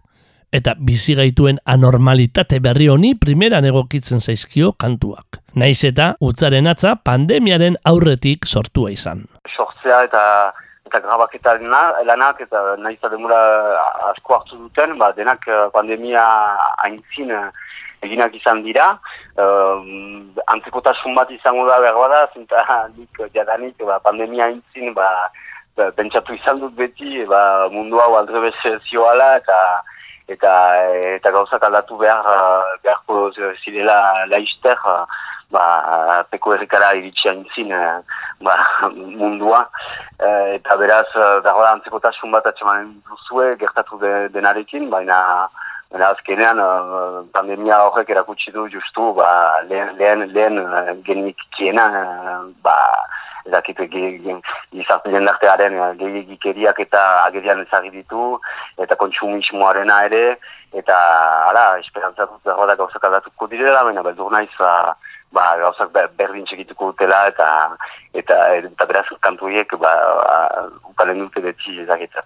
Eta 0.53 0.75
bizi 0.77 1.15
gaituen 1.17 1.57
anormalitate 1.65 2.59
berri 2.61 2.85
honi 2.93 3.15
primeran 3.17 3.65
egokitzen 3.65 4.21
zaizkio 4.21 4.75
kantuak. 4.77 5.41
Naiz 5.57 5.81
eta 5.83 6.13
utzaren 6.21 6.69
atza 6.69 6.93
pandemiaren 6.95 7.79
aurretik 7.83 8.45
sortua 8.45 8.91
izan. 8.93 9.25
sortzea 9.57 10.03
eta 10.05 10.53
eta 10.85 10.99
grabaketa 10.99 11.55
lana- 11.57 12.05
lanak 12.05 12.41
eta 12.45 12.75
nahiz 12.77 12.99
eta 13.01 13.09
demura 13.09 13.41
asko 14.11 14.35
hartu 14.35 14.57
duten, 14.57 14.97
ba, 14.99 15.11
denak 15.17 15.47
eh, 15.47 15.69
pandemia 15.73 16.23
aintzin 16.85 17.31
eh, 17.31 17.49
eginak 18.03 18.35
izan 18.35 18.63
dira. 18.63 18.93
Um, 19.37 20.33
antzekotasun 20.53 21.15
bat 21.15 21.31
izango 21.31 21.65
da 21.69 21.79
behar 21.81 21.97
bada, 21.97 22.27
zinta 22.33 22.63
nik 22.97 23.23
jadanik 23.33 23.79
ba, 23.81 23.99
pandemia 24.03 24.45
aintzin 24.51 24.93
ba, 24.93 25.09
pentsatu 25.97 26.35
izan 26.37 26.61
dut 26.61 26.75
beti 26.77 27.25
ba, 27.25 27.69
mundu 27.73 27.97
hau 27.97 28.13
aldrebez 28.19 28.55
zioala 28.89 29.37
eta 29.41 29.59
eta 30.29 30.51
eta 31.17 31.31
gauzak 31.35 31.63
aldatu 31.63 31.97
behar 31.99 32.23
eh, 32.23 32.77
beharko 32.83 33.31
zirela 33.65 34.25
laizter 34.31 34.77
eh, 34.77 35.03
ba, 35.51 35.65
peko 36.31 36.53
errekara 36.55 36.93
iritsi 36.95 37.29
aintzin 37.29 37.73
eh, 37.73 37.99
ba, 38.39 38.55
mundua 38.93 39.65
Eh, 40.23 40.55
eta 40.55 40.75
beraz 40.79 41.09
eh, 41.17 41.39
da 41.43 41.51
antzekotasun 41.73 42.31
bat 42.31 42.45
atxemanen 42.47 42.91
duzue 43.09 43.55
gertatu 43.59 43.97
de, 43.99 44.11
denarekin, 44.31 44.85
baina 44.93 45.17
baina 45.93 46.09
azkenean 46.09 46.59
eh, 46.59 47.21
pandemia 47.33 47.77
horrek 47.85 48.09
erakutsi 48.09 48.51
du 48.51 48.65
justu 48.73 49.13
ba, 49.13 49.29
lehen, 49.69 49.93
lehen, 49.99 50.25
lehen 50.33 50.57
eh, 50.57 50.95
genikiena 51.05 51.85
eh, 51.99 52.39
ba, 52.65 52.77
ezakit 53.45 53.77
gizarte 53.91 55.13
jendartearen 55.13 55.77
eh, 55.77 55.91
gehiagikeriak 56.01 56.79
eta 56.87 57.03
agerian 57.27 57.61
ezagir 57.61 57.93
ditu 57.93 58.39
eta 58.81 58.97
kontsumismoarena 58.97 60.01
ere 60.09 60.25
eta 60.73 60.97
ala, 61.51 61.77
esperantza 61.85 62.25
dut 62.25 62.41
dago 62.49 62.65
da 62.65 62.75
gauzak 62.75 63.03
aldatuko 63.05 63.47
direla, 63.47 63.83
baina 63.85 64.01
beldur 64.01 64.33
naiz 64.33 64.49
ba, 64.57 64.95
ba, 65.31 65.51
gauzak 65.61 65.93
ber- 65.93 66.09
berdin 66.17 66.47
txekituko 66.49 66.93
dutela 66.93 67.27
eta 67.29 67.49
eta 68.17 68.39
eta 68.57 68.89
beraz 68.89 69.05
kantu 69.21 69.51
horiek 69.51 69.77
ba, 69.77 69.93
ukalen 70.89 71.21
dute 71.21 71.45
beti 71.45 71.83
ezakit 71.85 72.17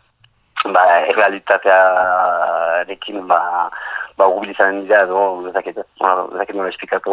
ba, 0.65 1.05
errealitatearekin 1.07 3.27
ba, 3.27 3.69
ba, 4.17 4.27
urbilizaren 4.27 4.81
dira 4.83 5.03
edo 5.05 5.49
ezakit, 5.49 5.77
bueno, 6.01 6.29
ezakit 6.35 6.55
nola 6.55 6.69
esplikatu. 6.73 7.11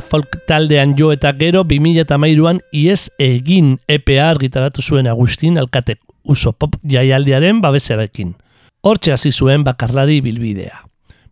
Folk 0.00 0.40
taldean 0.46 0.94
jo 0.98 1.12
eta 1.12 1.32
gero 1.38 1.64
2008an 1.64 2.60
IES 2.72 3.10
egin 3.18 3.76
EPA 3.88 4.28
argitaratu 4.30 4.82
zuen 4.82 5.06
Agustin 5.06 5.58
Alkatek 5.58 6.00
uso 6.24 6.52
pop 6.52 6.76
jaialdiaren 6.84 7.60
babeserakin. 7.60 8.34
Hortxe 8.82 9.12
hasi 9.12 9.32
zuen 9.32 9.64
bakarlari 9.64 10.20
bilbidea. 10.20 10.84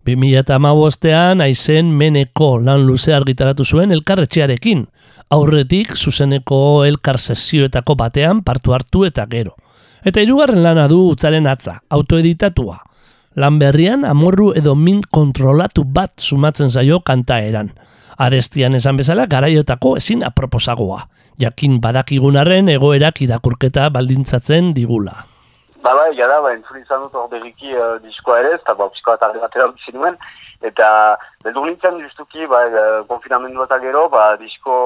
2008an 0.07 1.43
aizen 1.43 1.91
meneko 1.91 2.57
lan 2.63 2.87
luze 2.87 3.15
argitaratu 3.15 3.65
zuen 3.65 3.93
elkarretxearekin, 3.93 4.87
Aurretik 5.35 5.97
zuzeneko 5.97 6.85
elkar 6.87 7.19
sesioetako 7.19 7.97
batean 7.99 8.45
partu 8.47 8.75
hartu 8.77 9.03
eta 9.09 9.25
gero. 9.27 9.57
Eta 10.07 10.23
hirugarren 10.23 10.63
lana 10.63 10.85
du 10.87 11.01
utzaren 11.11 11.49
atza, 11.51 11.81
autoeditatua. 11.91 12.79
Lan 13.35 13.59
berrian 13.59 14.05
amorru 14.07 14.53
edo 14.55 14.77
min 14.79 15.01
kontrolatu 15.03 15.83
bat 15.83 16.13
sumatzen 16.23 16.71
zaio 16.71 17.01
kantaeran. 17.01 17.73
Arestian 18.19 18.75
esan 18.75 18.97
bezala 18.97 19.27
garaiotako 19.29 19.97
ezin 20.01 20.25
aproposagoa. 20.25 21.03
Jakin 21.39 21.81
badakigunarren 21.85 22.71
egoerak 22.73 23.21
irakurketa 23.21 23.91
baldintzatzen 23.93 24.73
digula. 24.77 25.27
Ba, 25.85 25.93
bai, 25.95 26.17
jada, 26.17 26.41
ba, 26.41 26.55
entzun 26.57 26.81
izan 26.81 27.05
dut 27.05 27.15
hor 27.15 27.29
berriki 27.31 27.77
uh, 27.77 27.99
diskoa 28.03 28.41
ere, 28.41 28.55
eta 28.57 28.75
ba, 28.75 28.89
pixkoa 28.91 29.19
eta 29.19 29.29
batera 29.39 29.69
utzi 29.69 29.93
nuen, 29.95 30.17
eta 30.65 30.89
beldur 31.45 31.69
nintzen 31.69 32.01
justuki, 32.01 32.49
ba, 32.51 32.65
uh, 32.73 33.05
konfinamendu 33.07 33.63
eta 33.63 33.79
gero, 33.85 34.09
ba, 34.09 34.33
disko 34.41 34.79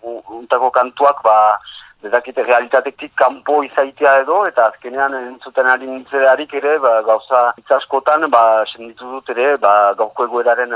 un- 0.00 0.22
untako 0.38 0.70
kantuak, 0.70 1.20
ba, 1.26 1.58
bezakite 2.02 2.46
realitatetik 2.46 3.12
kanpo 3.18 3.60
izaitea 3.66 4.20
edo, 4.22 4.44
eta 4.46 4.70
azkenean 4.70 5.18
entzuten 5.18 5.66
ari 5.66 5.90
nintzerarik 5.90 6.54
ere, 6.62 6.78
ba, 6.78 7.00
gauza 7.10 7.42
itzaskotan, 7.58 8.30
ba, 8.30 8.62
senditu 8.72 9.10
dut 9.18 9.34
ere, 9.34 9.56
ba, 9.58 9.92
gaurko 9.98 10.30
egoeraren 10.30 10.72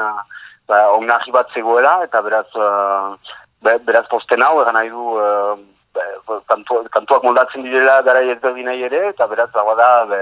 ba, 0.68 0.92
onarri 0.96 1.32
bat 1.32 1.50
zegoela, 1.54 2.00
eta 2.04 2.22
beraz, 2.22 2.46
uh, 2.54 3.14
be- 3.62 3.78
beraz 3.86 4.06
posten 4.10 4.42
hau, 4.42 4.60
egan 4.62 4.74
nahi 4.74 4.90
du, 4.90 5.16
uh, 5.18 5.56
be- 5.94 6.40
kantu, 6.50 6.82
kantuak 6.90 7.24
moldatzen 7.24 7.62
direla 7.62 8.00
gara 8.02 8.20
ezberdinai 8.20 8.80
ere, 8.88 9.08
eta 9.14 9.26
beraz, 9.26 9.50
dagoa 9.54 9.76
da, 9.78 9.90
be, 10.10 10.20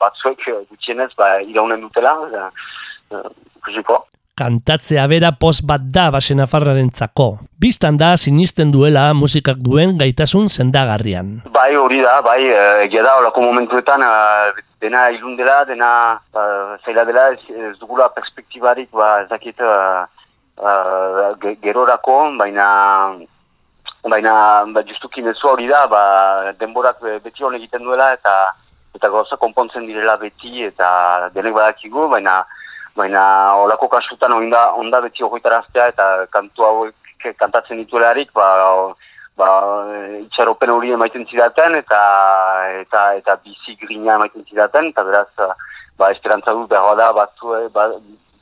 batzuek 0.00 0.44
gutxienez, 0.70 1.10
ba, 1.16 1.40
iraunen 1.42 1.80
dutela, 1.80 2.14
eta, 2.28 3.24
ikusiko. 3.60 4.04
Kantatzea 4.40 5.02
bera 5.10 5.34
post 5.36 5.66
bat 5.68 5.82
da 5.92 6.06
basen 6.14 6.40
afarrarentzako. 6.40 7.26
Bistan 7.60 7.98
da 8.00 8.14
sinisten 8.16 8.70
duela 8.72 9.10
musikak 9.12 9.58
duen 9.60 9.98
gaitasun 10.00 10.48
sendagarrian. 10.48 11.42
Bai, 11.52 11.74
hori 11.76 11.98
da, 12.00 12.14
bai, 12.24 12.38
eh, 12.48 12.84
egia 12.86 13.02
da, 13.04 13.18
olako 13.20 13.42
momentuetan, 13.44 14.00
eh, 14.00 14.62
dena 14.80 15.02
ilun 15.12 15.34
dela, 15.36 15.58
dena 15.68 15.90
uh, 16.32 16.78
zaila 16.86 17.04
dela, 17.04 17.26
ez, 17.34 17.42
ez 17.52 17.74
dugula 17.82 18.06
perspektibarik, 18.16 18.88
ba, 18.96 19.10
ez 19.20 19.28
dakit, 19.28 19.60
uh, 19.60 20.06
ge- 21.42 21.58
gerorako, 21.60 22.16
baina, 22.40 22.68
baina, 24.08 24.32
ba, 24.72 24.80
justuki 24.88 25.20
mezua 25.26 25.52
hori 25.52 25.68
da, 25.68 25.82
ba, 25.86 26.00
denborak 26.58 26.96
be- 27.04 27.18
beti 27.26 27.44
hon 27.44 27.58
egiten 27.60 27.84
duela, 27.84 28.14
eta 28.16 28.54
eta 28.96 29.08
gauza 29.12 29.36
konpontzen 29.36 29.84
direla 29.86 30.16
beti, 30.16 30.64
eta 30.64 31.28
denek 31.36 31.52
badakigu, 31.54 32.08
baina, 32.08 32.40
baina 32.96 33.22
olako 33.56 33.88
kasutan 33.88 34.32
onda, 34.32 34.72
onda 34.74 35.00
beti 35.00 35.22
hogeitaraztea, 35.22 35.86
eta 35.94 36.26
kantu 36.30 36.66
hauek 36.66 37.34
kantatzen 37.38 37.78
dituelarik, 37.82 38.32
ba, 38.34 38.48
ba, 39.40 39.50
itxaropen 40.20 40.72
hori 40.74 40.94
emaiten 40.96 41.26
zidaten 41.30 41.76
eta 41.80 42.00
eta 42.80 43.04
eta 43.20 43.36
bizi 43.44 43.76
grina 43.82 44.16
emaiten 44.18 44.44
zidaten 44.48 44.90
eta 44.92 45.04
beraz 45.08 45.28
ba 46.00 46.10
esperantza 46.14 46.56
dut 46.56 46.68
behar 46.70 46.96
da 46.96 47.12
batzue 47.16 47.68
ba, 47.76 47.86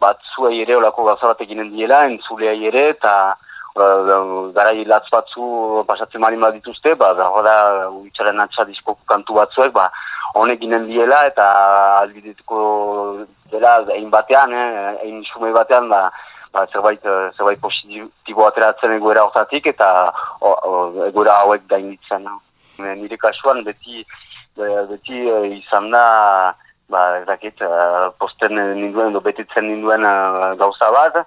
batzuei 0.00 0.62
ere 0.62 0.78
olako 0.78 1.06
gauza 1.10 1.32
bat 1.32 1.44
eginen 1.46 1.70
diela 1.74 2.04
entzuleai 2.10 2.58
ere 2.70 2.84
eta 2.94 3.14
uh, 3.34 4.50
garai 4.58 4.84
latz 4.92 5.06
batzu 5.14 5.84
pasatzen 5.88 6.22
malin 6.24 6.44
bat 6.46 6.54
dituzte 6.58 6.94
ba 7.02 7.14
behar 7.20 7.48
da 7.50 7.56
itxaren 8.10 8.46
atxa 8.46 8.68
diskoko 8.70 9.02
kantu 9.14 9.40
batzuek 9.40 9.74
ba 9.80 9.88
honek 10.34 10.60
ginen 10.60 10.86
diela 10.86 11.24
eta 11.26 11.46
albidituko 12.02 13.24
dela 13.50 13.78
egin 13.94 14.10
batean, 14.10 14.52
eh, 14.52 14.94
egin 15.04 15.24
xume 15.32 15.52
batean 15.52 15.88
ba, 15.88 16.10
ba, 16.52 16.66
zerbait, 16.72 17.04
eh, 17.04 17.30
zerbait 17.36 17.60
positibo 17.60 18.46
ateratzen 18.46 18.96
egoera 18.98 19.24
hortatik 19.24 19.66
eta 19.72 19.90
o, 20.40 20.52
o, 20.52 20.72
egoera 21.08 21.40
hauek 21.42 21.66
gainditzen. 21.68 22.28
Eh, 22.78 22.94
Nire 22.94 23.16
kasuan 23.16 23.64
beti, 23.64 24.04
eh, 24.58 24.82
beti 24.90 25.26
izan 25.58 25.90
da 25.90 26.54
ba, 26.88 27.18
ez 27.20 27.26
dakit, 27.26 27.60
eh, 27.60 28.08
posten 28.18 28.56
ninduen, 28.56 29.12
edo 29.12 29.20
betetzen 29.20 29.68
ninduen 29.68 30.04
gauza 30.60 30.90
bat, 30.90 31.22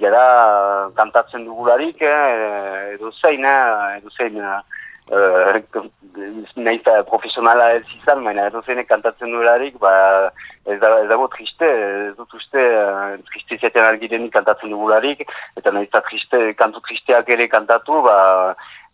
jara 0.00 0.90
kantatzen 0.96 1.44
dugularik, 1.46 2.02
eh, 2.02 2.94
edo 2.96 3.12
zein, 3.22 3.44
eh, 3.44 3.98
edo 3.98 4.10
zein, 4.10 4.40
nahiz 5.08 6.80
eta 6.80 7.02
profesionala 7.08 7.72
ez 7.78 7.84
izan, 7.96 8.24
baina 8.24 8.46
edo 8.48 8.62
zeinek 8.66 8.88
kantatzen 8.88 9.32
duelarik, 9.32 9.78
ba, 9.80 9.92
ez, 10.66 10.78
da, 10.80 10.90
ez 11.02 11.08
dago 11.08 11.28
triste, 11.32 11.68
ez 12.10 12.14
dut 12.16 12.34
uste 12.34 12.64
uh, 12.76 13.16
triste 13.30 13.56
izaten 13.56 13.84
argirenik 13.84 14.32
kantatzen 14.34 14.74
dugularik, 14.74 15.24
eta 15.56 15.72
nahiz 15.72 15.88
eta 15.88 16.02
triste, 16.08 16.42
kantu 16.58 16.82
tristeak 16.84 17.30
ere 17.32 17.48
kantatu, 17.48 18.02
ba, 18.04 18.18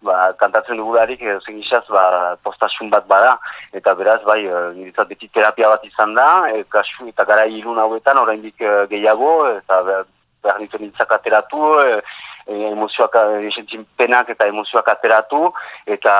ba, 0.07 0.19
kantatzen 0.41 0.79
dugularik, 0.79 1.23
edo 1.23 1.41
zein 1.43 1.59
isaz, 1.63 1.85
ba, 1.91 2.37
postasun 2.47 2.93
bat 2.95 3.09
bada, 3.11 3.39
eta 3.73 3.95
beraz, 3.99 4.21
bai, 4.29 4.43
niretzat 4.77 5.11
beti 5.11 5.31
terapia 5.35 5.73
bat 5.75 5.87
izan 5.89 6.15
da, 6.15 6.29
e, 6.53 6.63
kasu, 6.69 7.09
eta 7.11 7.27
gara 7.27 7.49
ilun 7.51 7.81
hauetan, 7.83 8.23
oraindik 8.23 8.63
gehiago, 8.93 9.35
eta 9.57 9.83
behar, 9.89 10.07
behar 10.45 10.63
ditu 10.63 10.79
nintzak 10.79 11.19
ateratu, 11.19 11.75
e, 11.83 11.99
e, 12.47 12.55
emozioak, 12.71 13.17
esentzin 13.49 13.87
penak 13.97 14.31
eta 14.35 14.49
emozioak 14.51 14.89
ateratu, 14.97 15.49
eta 15.87 16.15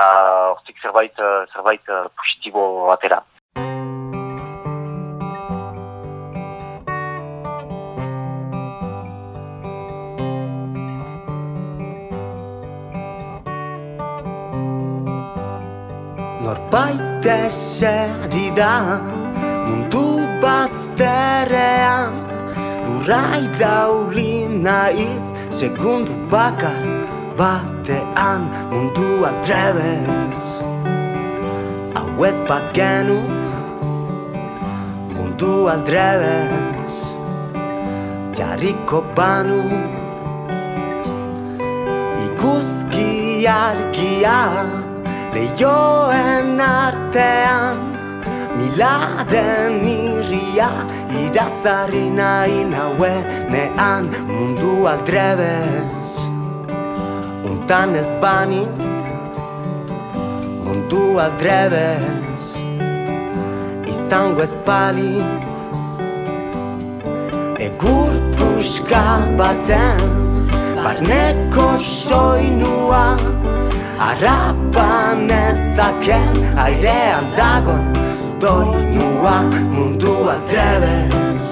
hortik 0.55 0.81
zerbait, 0.81 1.13
eh, 1.19 1.45
zerbait 1.53 1.89
eh, 1.89 2.05
positibo 2.17 2.91
atera. 2.91 3.21
Norbait 16.45 17.25
eseri 17.25 18.51
da 18.53 19.01
mundu 19.65 20.21
bazterrean 20.41 22.21
Lurra 22.85 23.23
irauli 23.41 24.45
naiz 24.61 25.34
segundu 25.55 26.11
bakar 26.27 26.83
batean 27.39 28.51
mundu 28.71 29.23
aldrebez 29.23 30.39
Hau 31.95 32.25
ez 32.27 32.35
bagenu 32.49 33.19
mundu 35.15 35.71
aldrebez 35.73 36.95
Jarriko 38.35 38.99
banu 39.15 39.63
Iguzki 42.25 43.47
argia 43.47 44.67
Leioen 45.35 46.59
artean 46.59 47.79
Milaren 48.59 49.79
irria 49.87 50.74
Iratzari 51.23 52.03
nahi 52.19 52.63
nauenean 52.71 54.05
Mundu 54.27 54.73
aldrebez 54.91 56.11
Untan 57.49 57.95
ez 58.01 58.09
banitz 58.21 58.93
Mundu 60.65 61.03
aldrebez 61.25 62.45
Izango 63.93 64.43
ez 64.43 64.55
balitz 64.67 65.51
Egur 67.65 68.13
puska 68.37 69.05
baten. 69.39 70.25
Barneko 70.83 71.67
soinua 71.81 73.05
Arrapan 74.09 75.29
ezaken 75.31 76.35
airean 76.65 77.31
dagon 77.39 77.94
Doinua 78.45 79.41
mundu 79.73 80.29
aldrebez 80.29 81.45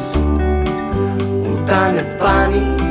Untan 1.50 1.98
ez 1.98 2.12
banitz 2.22 2.84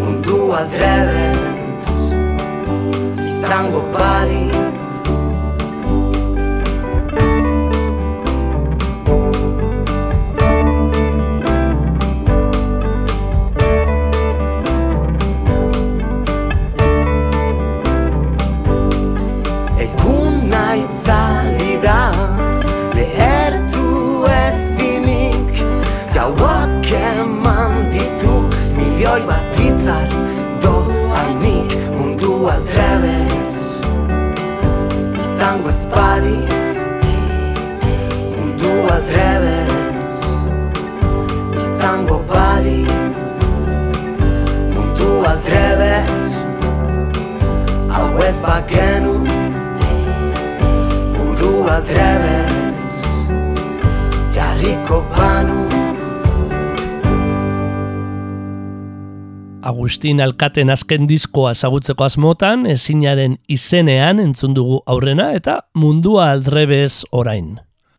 Mundu 0.00 0.52
aldrebez 0.58 1.88
Izango 3.30 3.80
balitz 3.94 4.67
Agustin 59.98 60.20
Alkaten 60.22 60.70
azken 60.70 61.08
diskoa 61.10 61.56
ezagutzeko 61.56 62.04
asmotan, 62.06 62.68
ezinaren 62.70 63.32
izenean 63.50 64.20
entzun 64.22 64.52
dugu 64.54 64.76
aurrena 64.86 65.32
eta 65.34 65.56
mundua 65.74 66.28
aldrebez 66.36 67.02
orain. 67.10 67.56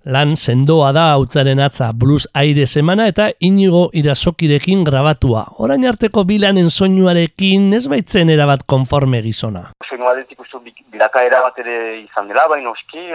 Lan 0.07 0.37
sendoa 0.37 0.93
da 0.95 1.09
hautzaren 1.17 1.59
atza 1.59 1.89
blues 1.91 2.29
aire 2.39 2.69
semana 2.71 3.09
eta 3.11 3.25
inigo 3.43 3.89
irasokirekin 3.91 4.85
grabatua. 4.87 5.43
Orain 5.59 5.83
arteko 5.91 6.23
bilanen 6.23 6.71
soinuarekin 6.71 7.67
ez 7.75 7.83
baitzen 7.91 8.31
erabat 8.31 8.63
konforme 8.63 9.19
gizona. 9.27 9.65
Soinu 9.89 10.07
aldetik 10.07 10.39
uste 10.39 10.63
dut 10.63 10.79
bilakaera 10.95 11.43
bat 11.49 11.59
ere 11.59 11.75
izan 11.99 12.31
dela, 12.31 12.47
baina 12.47 12.71
oski, 12.71 13.09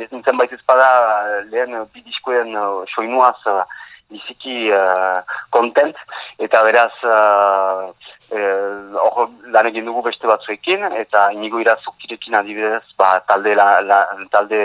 ez 0.00 0.08
nintzen 0.08 0.40
baita 0.40 0.56
ezpada 0.56 0.88
lehen 1.52 1.76
eh, 1.76 1.84
bi 1.92 2.00
diskoen 2.00 2.56
eh, 2.56 2.96
soinuaz 2.96 3.36
eh, 3.52 3.60
biziki 4.12 4.70
uh, 4.72 5.20
content, 5.50 5.96
eta 6.38 6.62
beraz 6.66 6.92
uh, 7.08 7.90
hor 8.32 9.28
lan 9.52 9.68
egin 9.68 9.88
dugu 9.88 10.04
beste 10.06 10.28
batzuekin, 10.30 10.86
eta 11.00 11.26
inigo 11.36 11.60
irazukirekin 11.60 12.38
adibidez, 12.38 12.84
ba, 13.00 13.18
talde, 13.28 13.56
la, 13.58 13.68
la, 13.88 14.00
talde 14.32 14.62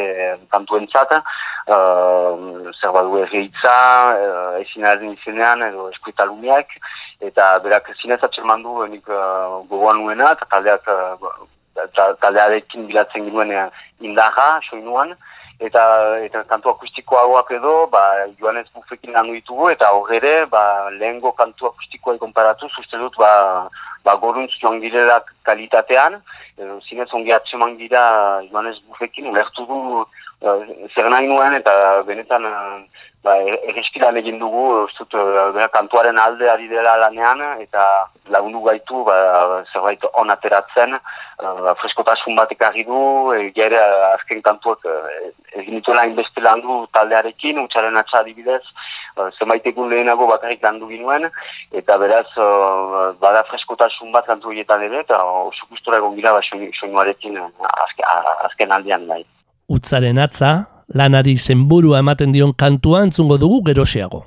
kantuentzat, 0.54 1.18
uh, 1.18 2.72
zer 2.78 2.96
badu 2.96 3.20
erreitza, 3.24 3.76
uh, 4.22 4.62
ezinaren 4.62 5.18
izenean, 5.18 5.66
edo 5.72 5.90
eskuetalumiak, 5.96 6.80
eta 7.28 7.52
berak 7.66 7.92
zinez 8.02 8.22
atxerman 8.24 8.64
du 8.64 8.88
nik 8.94 9.08
uh, 9.10 9.64
gogoan 9.70 10.04
nuena, 10.04 10.34
eta 10.38 10.52
taldeak 10.54 10.92
uh, 10.94 11.48
ta- 11.96 12.14
taldearekin 12.22 12.88
bilatzen 12.88 13.26
ginuen 13.28 13.52
eh, 13.52 13.70
indarra, 14.02 14.60
soinuan, 14.70 15.14
eta, 15.60 15.84
eta 16.22 16.44
kantu 16.50 16.70
akustikoagoak 16.70 17.52
edo, 17.58 17.74
ba, 17.92 18.04
Joanes 18.40 18.70
Bufekin 18.74 19.14
landu 19.14 19.34
ditugu, 19.38 19.70
eta 19.74 19.90
hor 19.96 20.14
ere, 20.14 20.46
ba, 20.52 20.90
lehengo 20.94 21.32
kantu 21.38 21.72
akustikoa 21.72 22.18
konparatu, 22.22 22.70
uste 22.80 23.00
dut, 23.02 23.18
ba, 23.18 23.70
ba, 24.06 24.16
goruntz 24.22 24.54
joan 24.62 24.80
girela 24.84 25.20
kalitatean, 25.48 26.22
edo, 26.58 26.80
zinez 26.90 27.10
ongi 27.14 27.34
atseman 27.34 27.78
gira 27.82 28.04
Joanes 28.52 28.80
Bufekin, 28.88 29.32
ulertu 29.34 29.66
du 29.66 30.06
zer 30.42 31.10
nahi 31.10 31.28
nuen, 31.28 31.54
eta 31.58 32.04
benetan 32.06 32.46
eh, 32.46 33.06
ba, 33.26 33.36
erreskilan 33.70 34.18
egin 34.22 34.38
dugu, 34.40 34.88
dut, 34.98 35.14
eh, 35.14 35.52
bera, 35.56 35.68
kantuaren 35.74 36.18
alde 36.22 36.50
ari 36.50 36.68
dela 36.70 36.98
lanean, 37.02 37.42
eta 37.62 37.86
lagundu 38.30 38.62
gaitu 38.68 39.04
ba, 39.08 39.64
zerbait 39.74 40.04
on 40.14 40.30
ateratzen, 40.30 40.94
uh, 41.42 41.74
freskotasun 41.82 42.36
bat 42.36 42.52
ekarri 42.52 42.84
du, 42.84 43.00
egia 43.34 43.66
ere 43.70 43.80
azken 44.14 44.42
kantuak 44.46 44.84
egin 45.56 45.80
dituela 45.80 46.04
hainbeste 46.04 46.44
landu 46.44 46.86
taldearekin, 46.94 47.62
utxaren 47.64 47.98
atxa 47.98 48.20
adibidez, 48.20 48.62
uh, 49.18 49.30
zenbait 49.40 49.66
egun 49.66 49.90
lehenago 49.90 50.28
bakarrik 50.28 50.62
landu 50.64 50.92
ginuen, 50.92 51.30
eta 51.72 51.98
beraz 51.98 52.28
bada 53.24 53.46
freskotasun 53.50 54.12
bat 54.12 54.28
kantu 54.28 54.52
horietan 54.52 54.84
ere, 54.84 55.02
eta 55.08 55.24
oso 55.24 55.66
gustora 55.72 55.98
egon 56.04 56.16
gira 56.20 56.36
ba, 56.36 56.44
soinu- 56.52 56.74
soinuarekin 56.78 57.40
uh, 57.40 57.50
azke, 57.88 58.06
a- 58.06 58.38
azken 58.52 58.72
aldean 58.72 59.08
bai. 59.08 59.24
Utzaren 59.68 60.16
atza, 60.16 60.70
lanari 60.96 61.34
zenburua 61.36 62.00
ematen 62.00 62.32
dion 62.32 62.54
kantua 62.56 63.02
entzungo 63.04 63.36
dugu 63.38 63.60
geroxeago. 63.66 64.22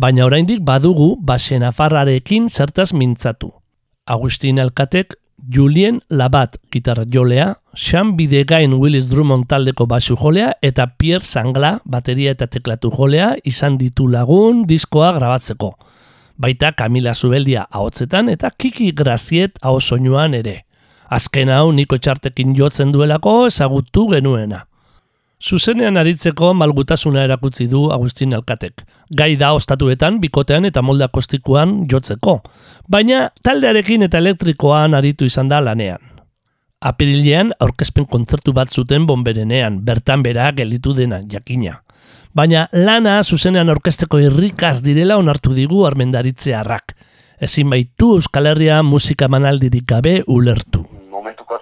Baina 0.00 0.24
oraindik 0.24 0.62
badugu 0.64 1.10
basen 1.20 1.62
afarrarekin 1.62 2.46
zertaz 2.48 2.94
mintzatu. 2.94 3.50
Agustin 4.06 4.58
Alkatek, 4.58 5.12
Julien 5.54 6.00
Labat 6.08 6.56
gitarra 6.72 7.04
jolea, 7.04 7.58
Sean 7.74 8.16
Bidegain 8.16 8.72
Willis 8.72 9.10
Drummond 9.10 9.44
taldeko 9.46 9.86
basu 9.86 10.16
jolea 10.16 10.54
eta 10.62 10.86
Pierre 10.96 11.24
Sangla 11.24 11.80
bateria 11.84 12.32
eta 12.32 12.46
teklatu 12.46 12.90
jolea 12.90 13.34
izan 13.44 13.76
ditu 13.78 14.08
lagun 14.08 14.64
diskoa 14.66 15.12
grabatzeko. 15.18 15.74
Baita 16.38 16.72
Camila 16.72 17.14
Zubeldia 17.14 17.66
ahotzetan 17.70 18.28
eta 18.32 18.50
Kiki 18.56 18.92
Graziet 18.92 19.58
aho 19.60 19.80
soinuan 19.80 20.34
ere. 20.34 20.64
Azken 21.10 21.52
hau 21.52 21.72
niko 21.72 21.98
txartekin 21.98 22.56
jotzen 22.56 22.90
duelako 22.92 23.46
ezagutu 23.52 24.08
genuena. 24.14 24.64
Zuzenean 25.38 25.96
aritzeko 25.96 26.50
malgutasuna 26.58 27.22
erakutzi 27.22 27.68
du 27.70 27.84
Agustin 27.94 28.34
Alkatek. 28.34 28.82
Gai 29.14 29.36
da 29.38 29.52
ostatuetan, 29.54 30.18
bikotean 30.18 30.66
eta 30.66 30.82
molde 30.82 31.06
akostikoan 31.06 31.84
jotzeko. 31.90 32.40
Baina 32.90 33.28
taldearekin 33.46 34.02
eta 34.08 34.18
elektrikoan 34.18 34.98
aritu 34.98 35.28
izan 35.30 35.48
da 35.48 35.60
lanean. 35.62 36.02
Apirilean 36.80 37.52
aurkezpen 37.60 38.06
kontzertu 38.10 38.52
bat 38.52 38.74
zuten 38.74 39.06
bonberenean, 39.06 39.78
bertan 39.84 40.22
bera 40.26 40.50
gelditu 40.52 40.94
dena 40.94 41.22
jakina. 41.22 41.78
Baina 42.34 42.66
lana 42.72 43.20
zuzenean 43.22 43.70
orkesteko 43.70 44.18
irrikaz 44.18 44.82
direla 44.82 45.16
onartu 45.22 45.54
digu 45.54 45.84
armendaritzearrak. 45.86 46.96
Ezin 47.40 47.70
baitu 47.70 48.16
Euskal 48.18 48.50
Herria 48.50 48.82
musika 48.82 49.28
manaldirik 49.28 49.86
gabe 49.86 50.22
ulertu. 50.26 50.84
momentuko 51.10 51.58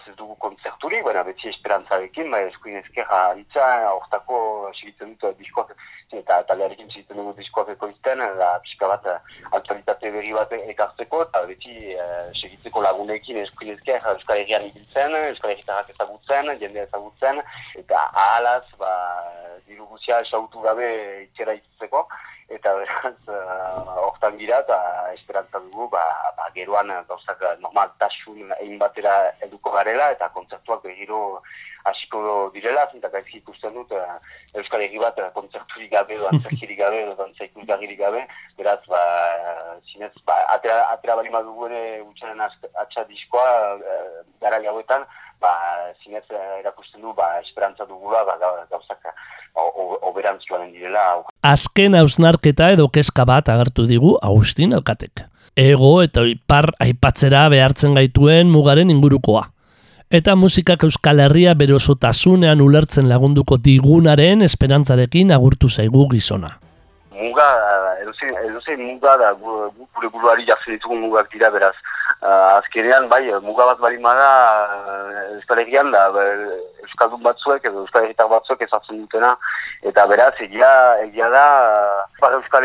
baina 1.07 1.23
beti 1.27 1.49
esperantzarekin, 1.53 2.31
bai 2.35 2.43
eskuin 2.49 2.81
ezkerra 2.81 3.21
aritza, 3.31 3.67
hortako 3.93 4.39
segitzen 4.75 5.15
dut 5.23 5.39
diskoak, 5.39 5.73
eta 6.17 6.39
taldearekin 6.49 6.91
segitzen 6.93 7.19
dugu 7.21 7.35
diskoak 7.39 7.73
ekoizten, 7.75 8.23
da 8.41 8.51
pixka 8.65 8.91
bat 8.93 9.07
eh, 9.13 9.17
aktualitate 9.59 10.13
berri 10.15 10.35
bat 10.37 10.53
ekartzeko, 10.59 11.23
eta 11.27 11.43
beti 11.51 11.77
eh, 11.95 12.27
segitzeko 12.41 12.83
lagunekin 12.87 13.43
eskuin 13.43 13.75
ezker 13.75 14.11
Euskal 14.15 14.43
Herrian 14.43 14.69
ibiltzen, 14.69 15.17
Euskal 15.31 15.55
Herritarrak 15.55 15.95
ezagutzen, 15.95 16.53
jende 16.63 16.85
ezagutzen, 16.87 17.43
eta 17.83 18.07
ahalaz, 18.27 18.65
ba, 18.83 18.93
diru 19.77 19.87
guzia 19.93 20.23
esautu 20.25 20.65
gabe 20.65 20.89
itxera 21.27 21.53
itzeko, 21.53 22.07
eta 22.49 22.73
beraz, 22.79 23.13
eh, 23.37 24.01
hortan 24.07 24.39
gira, 24.41 24.63
eta 24.65 24.81
esperantza 25.13 25.61
dugu, 25.69 25.91
ba, 25.93 26.03
ba, 26.39 26.49
geroan 26.57 26.89
gauzak 27.11 27.43
eh, 27.45 27.57
normaltasun 27.61 28.55
egin 28.63 28.79
batera 28.81 29.17
eduko 29.45 29.75
garela, 29.77 30.09
eta 30.17 30.31
kontzertuak 30.33 30.83
berriro 30.87 31.43
hasiko 31.87 32.21
direla, 32.55 32.87
eta 32.97 33.11
gaizki 33.13 33.39
ikusten 33.43 33.75
dut 33.77 33.93
eh, 33.93 34.17
Euskal 34.57 34.87
Herri 34.87 34.99
bat 35.03 35.19
eh, 35.21 35.29
kontzerturik 35.37 35.93
gabe, 35.93 36.17
edo 36.17 36.29
antzerkirik 36.33 36.81
gabe, 36.81 37.03
edo 37.05 37.19
dantza 37.21 37.45
ikusgarririk 37.51 38.01
gabe, 38.01 38.25
beraz, 38.57 38.81
ba, 38.89 39.03
zinez, 39.93 40.15
ba, 40.25 40.39
atera, 40.57 40.81
atera 40.97 41.19
bali 41.21 41.31
madugu 41.35 41.69
ere 41.69 42.01
utxaren 42.07 42.41
atxa 42.47 43.05
diskoa, 43.11 43.77
eh, 43.77 44.25
gara 44.41 44.63
hauetan, 44.73 45.05
ba, 45.43 45.53
zinez 46.03 46.25
erakusten 46.63 47.03
du, 47.05 47.13
ba, 47.13 47.35
esperantza 47.45 47.85
dugula, 47.85 48.25
ba, 48.25 48.39
gau- 48.41 48.65
gauzak 48.71 49.11
oberantz 49.57 50.45
joanen 50.49 50.73
direla, 50.73 51.23
Azken 51.43 51.95
hausnarketa 51.95 52.71
edo 52.75 52.89
kezka 52.89 53.25
bat 53.25 53.49
agertu 53.49 53.87
digu 53.87 54.17
Agustin 54.23 54.75
Alkatek. 54.75 55.25
Ego 55.57 56.03
eta 56.03 56.21
ipar 56.29 56.73
aipatzera 56.81 57.49
behartzen 57.49 57.95
gaituen 57.97 58.51
mugaren 58.53 58.91
ingurukoa. 58.91 59.47
Eta 60.11 60.37
musikak 60.37 60.85
Euskal 60.85 61.19
Herria 61.25 61.55
bere 61.55 61.75
osotasunean 61.75 62.61
ulertzen 62.61 63.09
lagunduko 63.09 63.57
digunaren 63.57 64.43
esperantzarekin 64.43 65.33
agurtu 65.33 65.69
zaigu 65.69 66.09
gizona. 66.13 66.59
muga, 67.17 67.47
edozein, 68.03 68.35
edozein 68.49 68.81
muga 68.87 69.17
da 69.17 69.31
gu- 69.33 69.71
gu- 69.77 69.87
gure 69.97 70.09
buruari 70.13 70.45
jartzen 70.47 70.75
ditugu 70.75 70.95
mugak 71.01 71.33
dira 71.33 71.49
beraz. 71.51 71.73
Uh, 72.23 72.57
azkenean, 72.57 73.11
bai, 73.13 73.29
muga 73.45 73.67
bat 73.69 73.79
bali 73.79 73.99
bada 74.01 74.29
uh, 75.37 75.93
da, 75.93 76.05
ba, 76.11 76.23
Euskaldun 76.81 77.21
batzuek 77.23 77.67
edo 77.69 77.83
Euskal 77.85 78.09
batzuek 78.31 78.63
ezartzen 78.65 79.03
dutena, 79.03 79.35
eta 79.85 80.07
beraz, 80.09 80.33
egia, 80.41 80.71
egia 81.05 81.29
da, 81.29 81.45
uh, 82.17 82.33
Euskal 82.39 82.65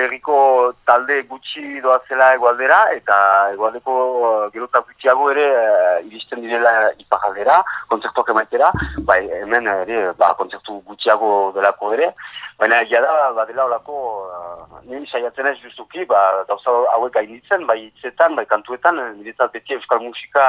talde 0.87 1.21
gutxi 1.27 1.81
doazela 1.81 2.33
egualdera, 2.35 2.79
eta 2.95 3.51
egualdeko 3.51 3.97
uh, 4.23 4.47
eta 4.47 4.79
gutxiago 4.87 5.29
ere 5.31 5.47
uh, 5.51 5.99
iristen 6.07 6.41
direla 6.41 6.91
ipajaldera, 6.97 7.61
kontzertuak 7.89 8.29
emaitera, 8.29 8.71
bai, 9.03 9.27
hemen 9.41 9.67
ere, 9.67 10.13
ba, 10.17 10.33
kontzertu 10.39 10.81
gutxiago 10.87 11.51
delako 11.53 11.93
ere, 11.93 12.13
Baina 12.61 12.83
egia 12.83 12.99
da, 13.01 13.31
badela 13.33 13.63
olako, 13.65 13.95
uh, 14.29 14.81
nire 14.85 15.07
saiatzen 15.09 15.47
ez 15.49 15.55
justuki, 15.63 16.03
ba, 16.05 16.19
gauza 16.45 16.75
hauek 16.93 17.15
gainditzen, 17.15 17.65
bai 17.65 17.79
hitzetan, 17.87 18.35
bai 18.37 18.45
kantuetan, 18.51 18.99
eh, 19.01 19.07
niretzat 19.17 19.55
beti 19.55 19.73
euskal 19.73 20.03
musika 20.03 20.43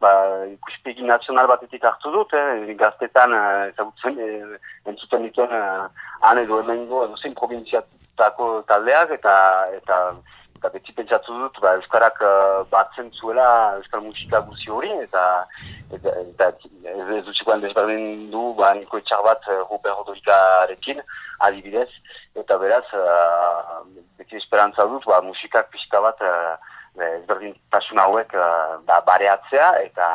ba, 0.00 0.12
ikuspegi 0.48 1.04
nazional 1.06 1.50
batetik 1.50 1.84
hartu 1.84 2.12
dut, 2.14 2.32
eh, 2.40 2.72
gaztetan 2.80 3.36
eh, 3.36 3.68
ezagutzen, 3.68 4.16
eh, 4.16 4.56
entzuten 4.88 5.28
dituen 5.28 5.52
eh, 5.58 6.06
han 6.24 6.40
edo 6.40 6.62
hemengo, 6.62 7.04
edo 7.04 7.20
zein 7.20 7.36
probintziatako 7.38 8.48
taldeak, 8.72 9.12
eta, 9.18 9.36
eta, 9.76 10.00
eta 10.62 10.70
beti 10.70 10.94
pentsatu 10.94 11.34
dut, 11.34 11.56
ba, 11.58 11.74
euskarak 11.74 12.20
eh, 12.22 12.62
batzen 12.70 13.10
zuela 13.18 13.74
euskal 13.80 14.04
musika 14.06 14.38
guzi 14.46 14.70
hori, 14.70 14.92
eta, 15.02 15.24
eta, 15.90 16.12
eta 16.22 16.48
ez, 16.86 17.08
ez 17.18 17.24
dutxikoan 17.26 17.64
desberdin 17.64 18.30
du, 18.30 18.52
ba, 18.54 18.70
niko 18.78 19.02
etxar 19.02 19.24
bat 19.26 19.42
eh, 19.50 19.58
Robert 19.66 19.98
Rodorikarekin, 19.98 21.02
adibidez, 21.42 21.88
eta 22.38 22.54
beraz, 22.62 22.84
uh, 22.94 23.82
beti 24.20 24.38
esperantza 24.38 24.86
dut, 24.86 25.02
ba, 25.10 25.18
musikak 25.26 25.66
pixka 25.74 25.98
bat 26.04 26.22
uh, 26.22 26.54
ezberdintasun 26.94 27.98
hauek 27.98 28.30
uh, 28.38 28.78
ba, 28.86 29.00
bareatzea, 29.08 29.72
eta 29.82 30.06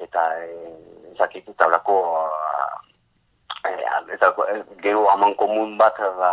eta 0.00 0.22
e, 0.40 0.72
zakit 1.18 1.48
eta 1.48 1.68
olako 1.68 1.96
e, 3.68 3.72
eta 4.16 4.32
e, 4.48 4.56
gero 4.80 5.04
aman 5.12 5.34
komun 5.36 5.76
bat 5.78 5.96
ba, 6.00 6.32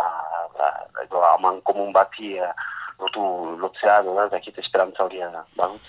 ba, 0.56 0.68
edo 1.04 1.20
aman 1.36 1.60
komun 1.68 1.92
bati 1.92 2.36
e, 2.40 2.48
lotu 2.98 3.24
lotzea 3.62 4.00
edo 4.00 4.14
da 4.14 4.28
zakit 4.28 4.58
esperantza 4.58 5.04
hori 5.04 5.22
badut. 5.56 5.80